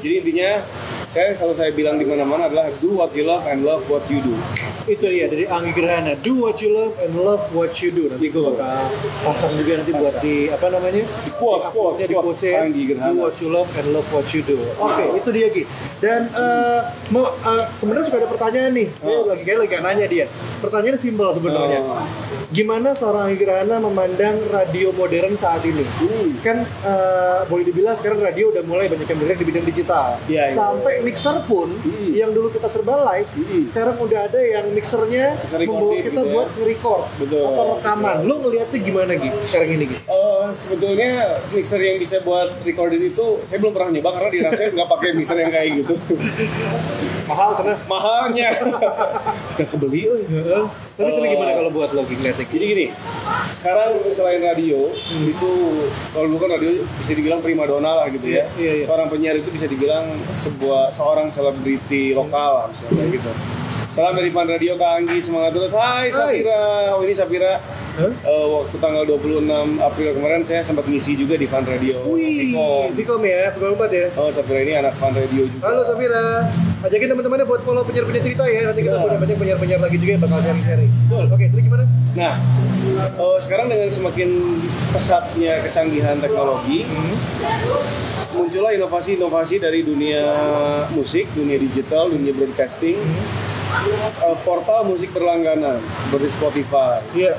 [0.01, 0.65] Jadi intinya
[1.13, 4.19] saya selalu saya bilang di mana-mana adalah do what you love and love what you
[4.21, 4.35] do.
[4.87, 8.11] Itu dia dari Anggi Gerhana do what you love and love what you do.
[8.11, 8.87] Nanti gue bakal
[9.27, 11.03] pasang juga nanti buat di apa namanya?
[11.03, 12.63] Di quotes, quotes, di quotes quotes ya.
[12.67, 13.11] Anggi Gerhana.
[13.11, 14.59] do what you love and love what you do.
[14.79, 15.63] Oke itu dia Gi.
[15.97, 16.81] Dan eh,
[17.15, 18.89] mau eh, sebenarnya suka ada pertanyaan nih.
[19.01, 20.27] Dia lagi kayak lagi nanya dia.
[20.61, 21.81] Pertanyaannya simpel sebenarnya.
[21.83, 22.05] Oh.
[22.47, 25.83] gimana seorang Anggi Gerhana memandang radio modern saat ini?
[25.83, 26.31] Hmm.
[26.45, 30.07] kan eh, boleh dibilang sekarang radio udah mulai banyak yang bergerak di bidang digital.
[30.31, 30.55] Iya, iya.
[30.55, 32.11] sampai mixer pun Hmm.
[32.11, 33.63] yang dulu kita serba live Hmm.
[33.65, 36.33] sekarang udah ada yang mixernya Mixer membawa recording kita gitu ya.
[36.33, 37.43] buat nge-record Betul.
[37.47, 41.11] atau rekaman lu ngeliatnya gimana gitu sekarang ini gitu Eh, sebetulnya
[41.51, 45.09] mixer yang bisa buat recording itu saya belum pernah nyoba karena di rasanya nggak pakai
[45.13, 45.95] mixer yang kayak gitu
[47.27, 48.49] mahal karena mahalnya
[49.53, 50.23] udah kebeli euy.
[50.93, 52.87] tapi tapi Eh, gimana kalau buat lo gitu ngeliatnya jadi gini
[53.49, 55.51] sekarang selain radio itu
[56.11, 58.85] kalau dulu kan radio bisa dibilang primadona lah gitu ya Iya, iya.
[58.85, 63.33] seorang penyiar itu bisa dibilang sebuah seorang selebriti lokal misalnya gitu
[63.87, 65.73] Salam dari Fan Radio Kak Anggi, semangat terus.
[65.73, 66.93] Hai Safira.
[66.93, 67.57] Oh ini Safira.
[67.97, 68.13] Hah?
[68.13, 69.49] Eh, waktu tanggal 26
[69.81, 72.05] April kemarin saya sempat ngisi juga di Fan Radio.
[72.05, 72.53] Wih.
[72.93, 74.07] Vkom ya, Vkom 4 ya.
[74.21, 75.65] Oh, Safira ini anak fan radio juga.
[75.65, 76.45] Halo Safira,
[76.85, 78.69] ajakin teman-temannya buat follow penyiar-penyiar cerita ya.
[78.69, 79.01] Nanti kita Ya.
[79.01, 80.93] punya banyak penyiar-penyiar lagi juga yang bakal sharing-sharing.
[81.33, 81.85] Oke, terus gimana?
[82.13, 82.35] Nah,
[83.17, 84.29] eh, sekarang dengan semakin
[84.93, 86.85] pesatnya kecanggihan teknologi,
[88.37, 90.23] muncullah inovasi-inovasi dari dunia
[90.93, 97.35] musik, dunia digital, dunia broadcasting, eh, portal musik berlangganan seperti Spotify, Iya.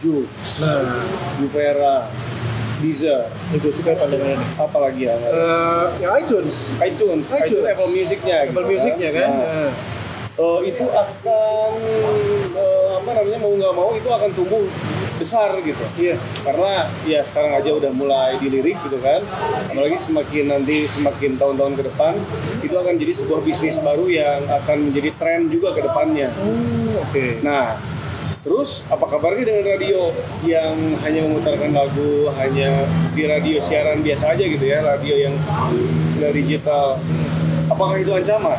[0.00, 1.04] Joox, Nah,
[1.36, 2.08] Juvera,
[2.80, 5.12] Deezer, gue suka pandangannya apalagi ya?
[5.12, 6.80] Eh, yang iTunes.
[6.80, 7.44] iTunes, iTunes.
[7.52, 9.28] iTunes, Apple Musicnya, Apple gitu Musicnya kan.
[9.28, 9.70] Nah, Nah.
[10.40, 11.70] Eh, itu akan
[12.56, 14.64] eh, apa namanya mau nggak mau itu akan tumbuh
[15.20, 15.84] besar gitu.
[16.00, 16.16] Iya.
[16.48, 19.20] karena ya sekarang aja udah mulai dilirik gitu kan.
[19.68, 22.14] Apalagi semakin nanti semakin tahun-tahun ke depan
[22.64, 26.32] itu akan jadi sebuah bisnis baru yang akan menjadi tren juga ke depannya.
[26.32, 27.44] Hmm, Oke.
[27.44, 27.76] nah
[28.40, 30.16] terus apa kabarnya dengan radio
[30.48, 30.72] yang
[31.04, 35.36] hanya memutarkan lagu hanya di radio siaran biasa aja gitu ya radio yang
[36.16, 36.96] nggak digital?
[37.68, 38.56] Apakah itu ancaman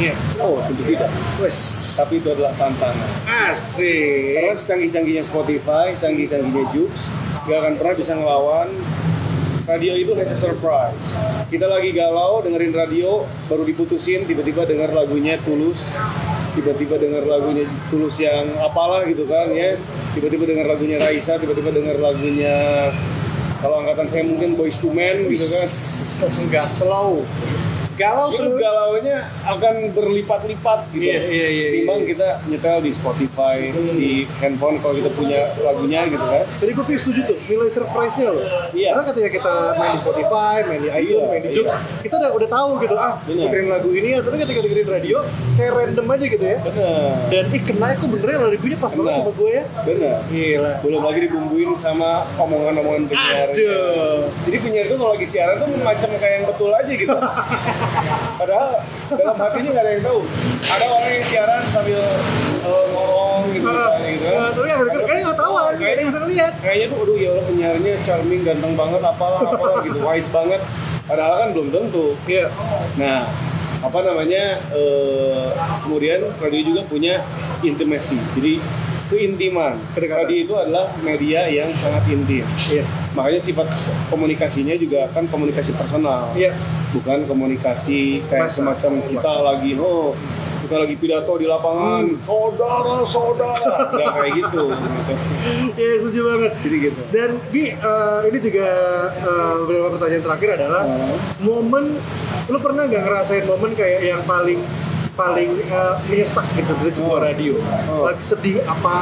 [0.00, 0.14] Iya.
[0.40, 1.58] oh tentu tidak Wes.
[2.00, 3.10] tapi itu adalah tantangan
[3.52, 4.40] asik.
[4.40, 7.12] karena secanggih-canggihnya Spotify, secanggih-canggihnya Joox,
[7.44, 8.68] gak akan pernah bisa ngelawan
[9.70, 11.22] radio itu has a surprise.
[11.46, 15.94] Kita lagi galau dengerin radio, baru diputusin, tiba-tiba denger lagunya Tulus,
[16.58, 19.78] tiba-tiba denger lagunya Tulus yang apalah gitu kan ya,
[20.18, 22.90] tiba-tiba denger lagunya Raisa, tiba-tiba denger lagunya
[23.60, 25.68] kalau angkatan saya mungkin Boys to Men gitu kan.
[26.26, 27.22] langsung gak slow
[28.00, 31.04] galau seluruh galaunya akan berlipat-lipat gitu.
[31.04, 32.08] Iya, iya, iya, Timbang iya.
[32.16, 36.48] kita nyetel di Spotify, di handphone kalau kita punya lagunya gitu kan.
[36.64, 38.44] Jadi gue setuju tuh nilai surprise-nya loh.
[38.72, 38.96] Iya.
[38.96, 41.70] Karena ketika kita main di Spotify, main di iTunes, Iya, main di Joox,
[42.00, 44.18] kita udah udah tahu gitu ah dengerin lagu ini ya.
[44.24, 45.18] Tapi ketika dengerin radio
[45.60, 46.58] kayak random aja gitu ya.
[46.64, 47.10] Bener.
[47.28, 49.64] Dan ih kena aku bener ya lagunya pas banget sama gue ya.
[49.84, 50.16] Bener.
[50.32, 50.72] Gila.
[50.80, 53.48] Belum lagi dibumbuin sama omongan-omongan penyiar.
[53.52, 54.32] Aduh.
[54.48, 57.12] Jadi penyiar itu kalau lagi siaran tuh macam kayak yang betul aja gitu.
[58.40, 58.70] Padahal
[59.10, 60.20] dalam hatinya nggak ada yang tahu.
[60.70, 62.00] Ada orang yang siaran sambil
[62.64, 64.36] ngorong gitu, misalnya, gitu kan.
[64.36, 64.68] Nah, tapi
[65.04, 66.52] kayaknya nggak tahu, nggak ada yang bisa ngeliat.
[66.62, 70.60] Kayaknya tuh, aduh ya Allah penyiarnya charming, ganteng banget, apalah, apalah gitu, wise banget.
[71.10, 72.06] Padahal kan belum tentu.
[72.30, 72.46] Iya.
[72.94, 73.26] Nah,
[73.80, 74.44] apa namanya?
[74.70, 75.48] eh,
[75.82, 77.24] kemudian radio juga punya
[77.66, 78.20] intimacy.
[78.38, 78.62] Jadi
[79.10, 79.74] keintiman.
[79.92, 80.22] Kedekatan.
[80.22, 82.46] Radio itu adalah media yang sangat intim.
[82.70, 82.86] Iya.
[83.12, 83.66] Makanya sifat
[84.06, 86.30] komunikasinya juga kan komunikasi personal.
[86.32, 86.54] Iya.
[86.90, 88.56] Bukan komunikasi kayak Masa.
[88.56, 90.14] semacam kita lagi oh
[90.60, 92.20] kita lagi pidato di lapangan Hmm.
[92.20, 94.64] saudara saudara nggak kayak gitu.
[95.72, 96.52] Iya setuju banget.
[96.60, 98.68] jadi gitu Dan Gi, eh, ini juga
[99.10, 101.16] eh, beberapa pertanyaan terakhir adalah Hmm.
[101.40, 101.84] momen,
[102.46, 104.60] lu pernah nggak ngerasain momen kayak yang paling
[105.20, 107.22] paling eh, menyesak gitu dari sebuah Oh.
[107.22, 107.52] radio?
[107.86, 108.08] Oh.
[108.08, 108.96] Lagi sedih apa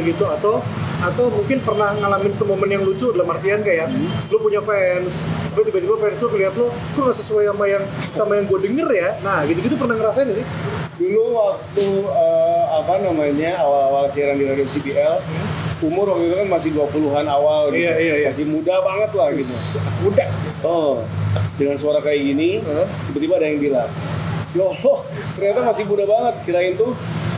[0.00, 0.62] gitu atau
[0.96, 4.08] atau mungkin pernah ngalamin satu momen yang lucu dalam artian kayak Hmm.
[4.30, 8.32] lu punya fans, tapi tiba-tiba fans lu ngeliat lu kok nggak sesuai sama yang sama
[8.34, 9.08] yang gue denger ya?
[9.20, 10.46] Nah gitu-gitu pernah ngerasain sih?
[10.94, 15.18] dulu waktu eh, apa namanya awal-awal siaran di radio CBL
[15.82, 17.82] umur waktu itu kan masih 20-an awal gitu.
[17.82, 18.26] Iya, iya, iya.
[18.30, 19.52] masih muda banget lah gitu
[20.06, 20.28] Udah.
[20.62, 21.02] oh
[21.58, 22.62] dengan suara kayak gini
[23.10, 23.90] tiba-tiba ada yang bilang
[24.54, 24.98] Allah
[25.34, 26.34] ternyata masih muda banget.
[26.46, 26.94] Kirain tuh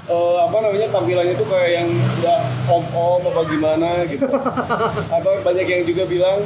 [0.07, 1.89] eh, apa namanya tampilannya tuh kayak yang
[2.23, 2.39] udah
[2.71, 4.27] om-om apa gimana gitu.
[5.17, 6.39] Atau banyak yang juga bilang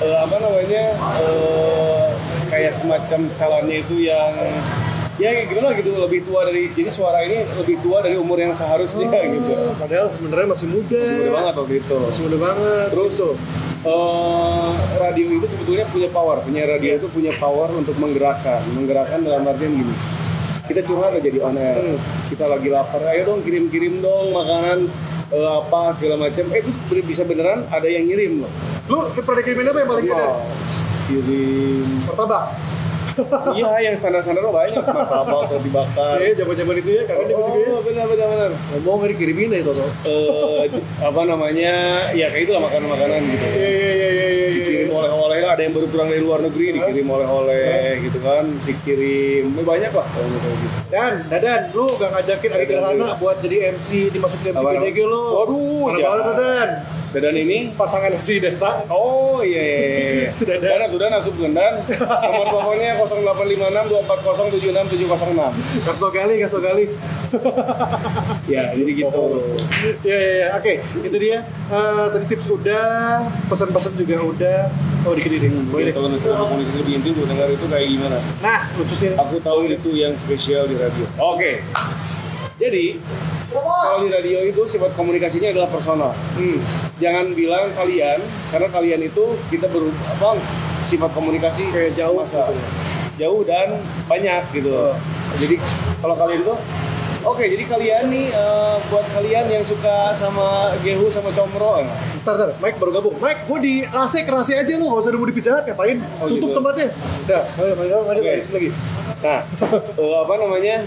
[0.00, 0.82] eh, apa namanya
[1.18, 2.06] eh,
[2.50, 4.32] kayak semacam setelannya itu yang
[5.20, 8.56] ya kayak gimana gitu lebih tua dari jadi suara ini lebih tua dari umur yang
[8.56, 9.52] seharusnya gitu.
[9.52, 10.96] Oh, Padahal sebenarnya masih muda.
[10.96, 11.96] masih muda banget waktu itu.
[12.00, 12.86] Masih muda banget.
[12.88, 13.14] Terus
[13.84, 19.44] eh, radio itu sebetulnya punya power, punya radio itu punya power untuk menggerakkan, menggerakkan dalam
[19.44, 19.94] artian gini.
[20.70, 21.98] Kita curhat aja di on air,
[22.30, 24.86] kita lagi lapar, ayo dong kirim-kirim dong makanan
[25.34, 26.46] eh, apa segala macam.
[26.54, 28.52] Eh itu bisa beneran ada yang ngirim loh.
[28.86, 30.22] Lu pernah kirimin apa yang paling gede?
[30.30, 30.38] Wow.
[31.10, 31.86] Kirim.
[32.06, 32.44] Martabak.
[33.58, 36.16] Iya yang standar-standar mah banyak, martabak roti bakar.
[36.22, 37.68] Iya, zaman-zaman itu ya, karena juga ya.
[37.68, 38.50] Oh, benar benar benar.
[38.80, 39.86] Ngomong nggak dikirimin ya, Toto.
[40.06, 40.70] Eh,
[41.02, 41.74] apa namanya?
[42.14, 43.46] Ya kayak itulah makanan-makanan gitu.
[43.58, 44.49] Iya, iya, iya, iya, iya.
[44.80, 49.92] Dikirim oleh-oleh ada yang baru pulang dari luar negeri dikirim oleh-oleh gitu kan dikirim banyak
[49.92, 54.58] lah kalau kayak gitu Dan, Dadan, lu gak ngajakin Adi Gerhana buat jadi MC, dimasukin
[54.58, 55.22] MC PDG lu.
[55.38, 56.10] Waduh, Mana jangan.
[56.10, 56.70] banget, Dadan.
[57.12, 58.86] Dan ini Pasangan si Desta.
[58.86, 59.78] oh iya iya
[60.12, 60.66] iya Sudah ada.
[60.78, 66.84] dan sudah nasib gendan nomor teleponnya 0856 240 76706 Kasih tau kali, tau kali.
[68.52, 69.22] ya jadi gitu
[70.00, 70.48] Iya, iya, iya.
[70.52, 71.38] Oke, itu dia.
[71.66, 74.60] Eh, tadi tips udah, pesan-pesan juga udah.
[75.02, 75.48] Oh, dikit dikit.
[75.66, 75.92] Boleh deh.
[75.92, 79.16] kalau nanti komunikasi lebih intim gue dengar itu kayak gimana Nah, lucusin.
[79.16, 81.62] aku tahu itu yang spesial di radio oke
[82.56, 83.00] jadi
[83.50, 86.58] kalau di radio itu sifat komunikasinya adalah personal Hmm.
[86.96, 90.38] jangan bilang kalian karena kalian itu kita ber apa
[90.80, 92.70] sifat komunikasi Kayak jauh masa gitu ya.
[93.18, 93.68] jauh dan
[94.06, 94.94] banyak gitu Oh.
[95.36, 95.56] jadi
[95.98, 96.54] kalau kalian itu
[97.20, 101.88] oke jadi kalian nih eh, buat kalian yang suka sama gehu sama comro eh,
[102.20, 103.16] Ntar, ntar, Mike baru gabung.
[103.16, 105.96] Mike, gue di AC kerasi aja lu, gak usah Pizza Hut, ngapain?
[106.20, 106.56] Oh, Tutup gitu.
[106.60, 106.88] tempatnya.
[107.24, 107.80] Udah, Oke.
[107.80, 107.96] ayo,
[108.44, 108.70] lagi.
[109.24, 109.40] nah
[110.04, 110.84] eh, apa namanya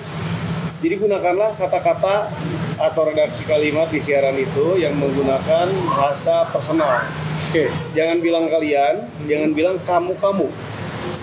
[0.83, 2.27] jadi gunakanlah kata-kata
[2.75, 7.07] atau redaksi kalimat di siaran itu yang menggunakan bahasa personal
[7.47, 10.47] Oke, jangan bilang kalian jangan bilang kamu kamu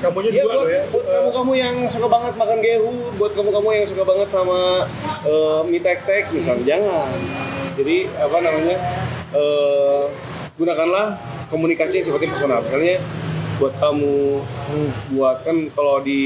[0.01, 0.83] kamunya Iya dua buat, ya.
[0.89, 4.89] buat kamu-kamu yang suka banget makan gehu, buat kamu-kamu yang suka banget sama
[5.25, 7.17] eh, mie tek-tek misalnya, jangan.
[7.77, 8.77] Jadi apa namanya,
[9.33, 10.05] eh,
[10.57, 11.17] gunakanlah
[11.49, 12.65] komunikasi seperti personal.
[12.65, 13.01] Misalnya
[13.61, 14.41] buat kamu,
[15.13, 16.21] buat kan kalau di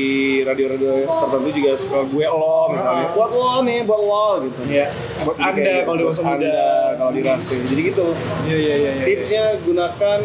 [0.47, 4.61] radio-radio tertentu juga suka gue lo misalnya, buat lo nih, buat lo gitu.
[4.71, 4.87] Iya.
[5.27, 6.35] Buat Jadi Anda kayak kalau buat dewasa muda.
[6.39, 6.63] Anda
[6.95, 7.61] kalau di Rasim.
[7.67, 8.07] Jadi gitu.
[8.47, 8.91] Iya, iya, iya.
[8.95, 9.05] iya.
[9.11, 10.21] Tipsnya gunakan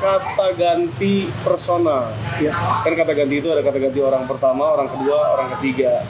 [0.00, 1.14] kata ganti
[1.44, 2.16] personal.
[2.40, 2.52] Iya.
[2.56, 6.00] Kan kata ganti itu ada kata ganti orang pertama, orang kedua, orang ketiga.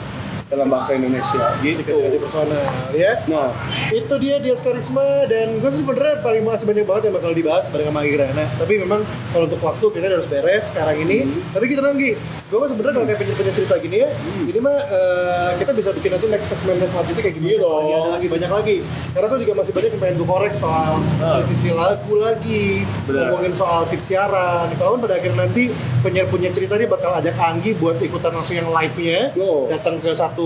[0.53, 1.81] Dalam bahasa Indonesia gitu.
[1.97, 2.61] Jadi personal
[2.93, 3.17] ya.
[3.25, 3.49] Nah,
[3.89, 7.65] itu dia dia karisma dan gue sih sebenarnya paling masih banyak banget yang bakal dibahas
[7.67, 11.17] bareng sama Agi Grana tapi memang kalau untuk waktu kita harus beres sekarang ini
[11.49, 14.09] tapi kita nanti gue mah sebenarnya kalau kayak penyer cerita gini ya
[14.43, 17.73] ini mah eh, kita bisa bikin nanti next segmen selanjutnya kayak Iya dong.
[17.75, 18.77] lagi ada lagi banyak lagi
[19.11, 22.65] karena gue juga masih banyak yang pengen gue korek soal dari sisi lagu lagi
[23.03, 23.25] Benar.
[23.27, 25.63] ngomongin soal tips siaran kalau pada akhirnya nanti
[25.99, 29.65] penyiar punya cerita dia bakal ajak Anggi buat ikutan langsung yang live-nya Oh.
[29.67, 30.42] datang ke satu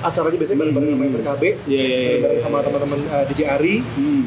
[0.00, 2.18] acara aja biasanya bareng-bareng sama FRKB Iya, iya, iya.
[2.22, 3.74] bareng sama teman-teman uh, DJ Ari.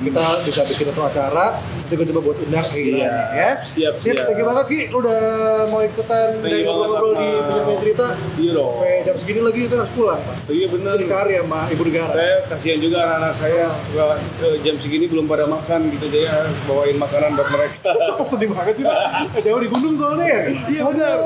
[0.05, 1.45] Kita bisa bikin satu acara
[1.89, 3.09] nanti gue coba buat undang kayak gitu Siap.
[3.33, 4.15] ya Siap, siap.
[4.21, 5.21] thank you banget Ki lu udah
[5.65, 8.69] mau ikutan dan ngobrol-ngobrol di penyiar cerita iya dong.
[8.71, 10.91] sampai jam segini lagi kita harus pulang Pak Iya bener.
[10.91, 14.05] Itu dicari sama ibu negara Saya kasihan juga anak-anak saya suka
[14.39, 17.89] eh, jam segini belum pada makan gitu jadi harus bawain makanan buat mereka.
[18.23, 19.01] sedih banget sih Pak
[19.41, 21.17] jauh di gunung soalnya ya iya benar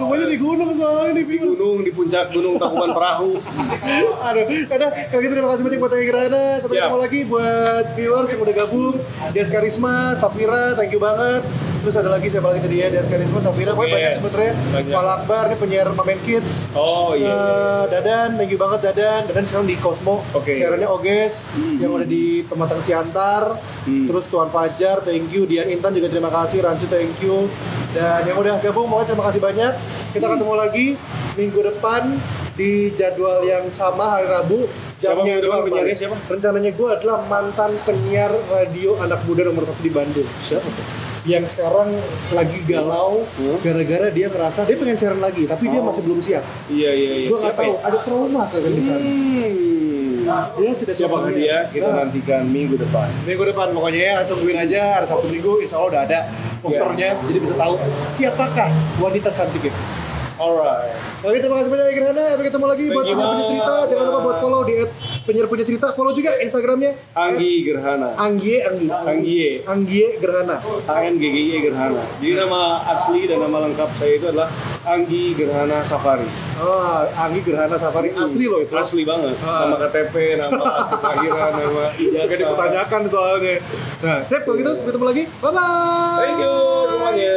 [0.00, 3.30] rumahnya di gunung soalnya viewers Gunung di puncak gunung Tangkuban Perahu.
[4.26, 6.44] Aduh, udah kalau gitu terima kasih banyak buat Tanya Gerhana.
[6.56, 6.82] Sampai Siap.
[6.82, 8.94] ketemu lagi buat viewers yang udah gabung.
[9.30, 11.42] Dias Karisma, Safira, thank you banget.
[11.80, 13.72] Terus ada lagi siapa lagi tadi ya, Dias Karisma, Safira.
[13.72, 14.36] Pokoknya banyak Yes,
[14.68, 14.92] banyak.
[14.92, 16.68] Fal Akbar, ini penyiar Mamen Kids.
[16.76, 17.32] Oh iya.
[17.32, 19.24] Eh, Dadan, thank you banget Dadan.
[19.32, 20.20] Dadan sekarang di Cosmo.
[20.36, 20.60] Oke.
[20.60, 23.56] Siarannya Oges yang udah di Pematang Siantar.
[23.88, 24.04] Hmm.
[24.12, 25.48] Terus Tuan Fajar, thank you.
[25.48, 26.60] Dian Intan juga terima kasih.
[26.60, 27.48] Rancu, thank you.
[27.96, 29.72] Dan yang udah gabung, pokoknya terima kasih banyak.
[30.12, 30.86] Kita ketemu lagi
[31.40, 32.02] minggu depan
[32.60, 34.68] di jadwal yang sama hari Rabu.
[35.00, 36.16] Siapa depan doang, penyiarnya siapa?
[36.28, 40.28] Rencananya gue adalah mantan penyiar radio anak muda nomor satu di Bandung.
[40.38, 40.84] Siapa tuh?
[41.24, 41.88] Yang sekarang
[42.30, 43.56] lagi galau Hmm?
[43.60, 45.88] gara-gara dia ngerasa dia pengen siaran lagi, tapi dia Oh.
[45.88, 46.44] masih belum siap.
[46.68, 47.28] Iya iya iya.
[47.28, 47.80] Gue nggak tahu, ya?
[47.80, 49.00] ada trauma kagak di sana.
[49.00, 49.58] Hmm.
[50.54, 51.56] Dia tidak Siapa dia?
[51.66, 53.08] Kita Nah, nantikan minggu depan.
[53.24, 56.18] Minggu depan pokoknya ya, tungguin aja hari Sabtu Minggu, insya Allah udah ada
[56.60, 57.24] posternya, Yes.
[57.24, 57.74] jadi bisa tahu
[58.06, 59.80] siapakah wanita cantik itu.
[60.40, 60.96] Alright.
[61.20, 62.22] Oke, terima kasih banyak Gerhana.
[62.32, 63.74] Sampai ketemu lagi buat Thank you, penyiar punya cerita.
[63.84, 64.74] Jangan lupa buat follow di
[65.28, 65.86] penyiar punya cerita.
[65.92, 68.08] Follow juga Instagramnya Anggi Gerhana.
[68.16, 68.88] Anggie Anggie.
[68.88, 69.52] Anggie.
[69.68, 70.56] Anggie Gerhana.
[70.88, 72.02] ANGGY Gerhana.
[72.16, 74.48] Jadi nama asli dan nama lengkap saya itu adalah
[74.80, 76.24] Anggi Gerhana Safari.
[76.56, 78.72] Oh, Anggie Gerhana Safari asli loh itu.
[78.72, 79.36] Asli banget.
[79.44, 79.68] Ah.
[79.68, 82.38] Nama KTP, nama kelahiran, nama ijazah.
[82.40, 83.54] dipertanyakan soalnya.
[84.00, 85.22] Nah, siap kalau gitu ketemu lagi.
[85.44, 86.16] Bye bye.
[86.16, 86.54] Thank you
[86.88, 87.36] semuanya.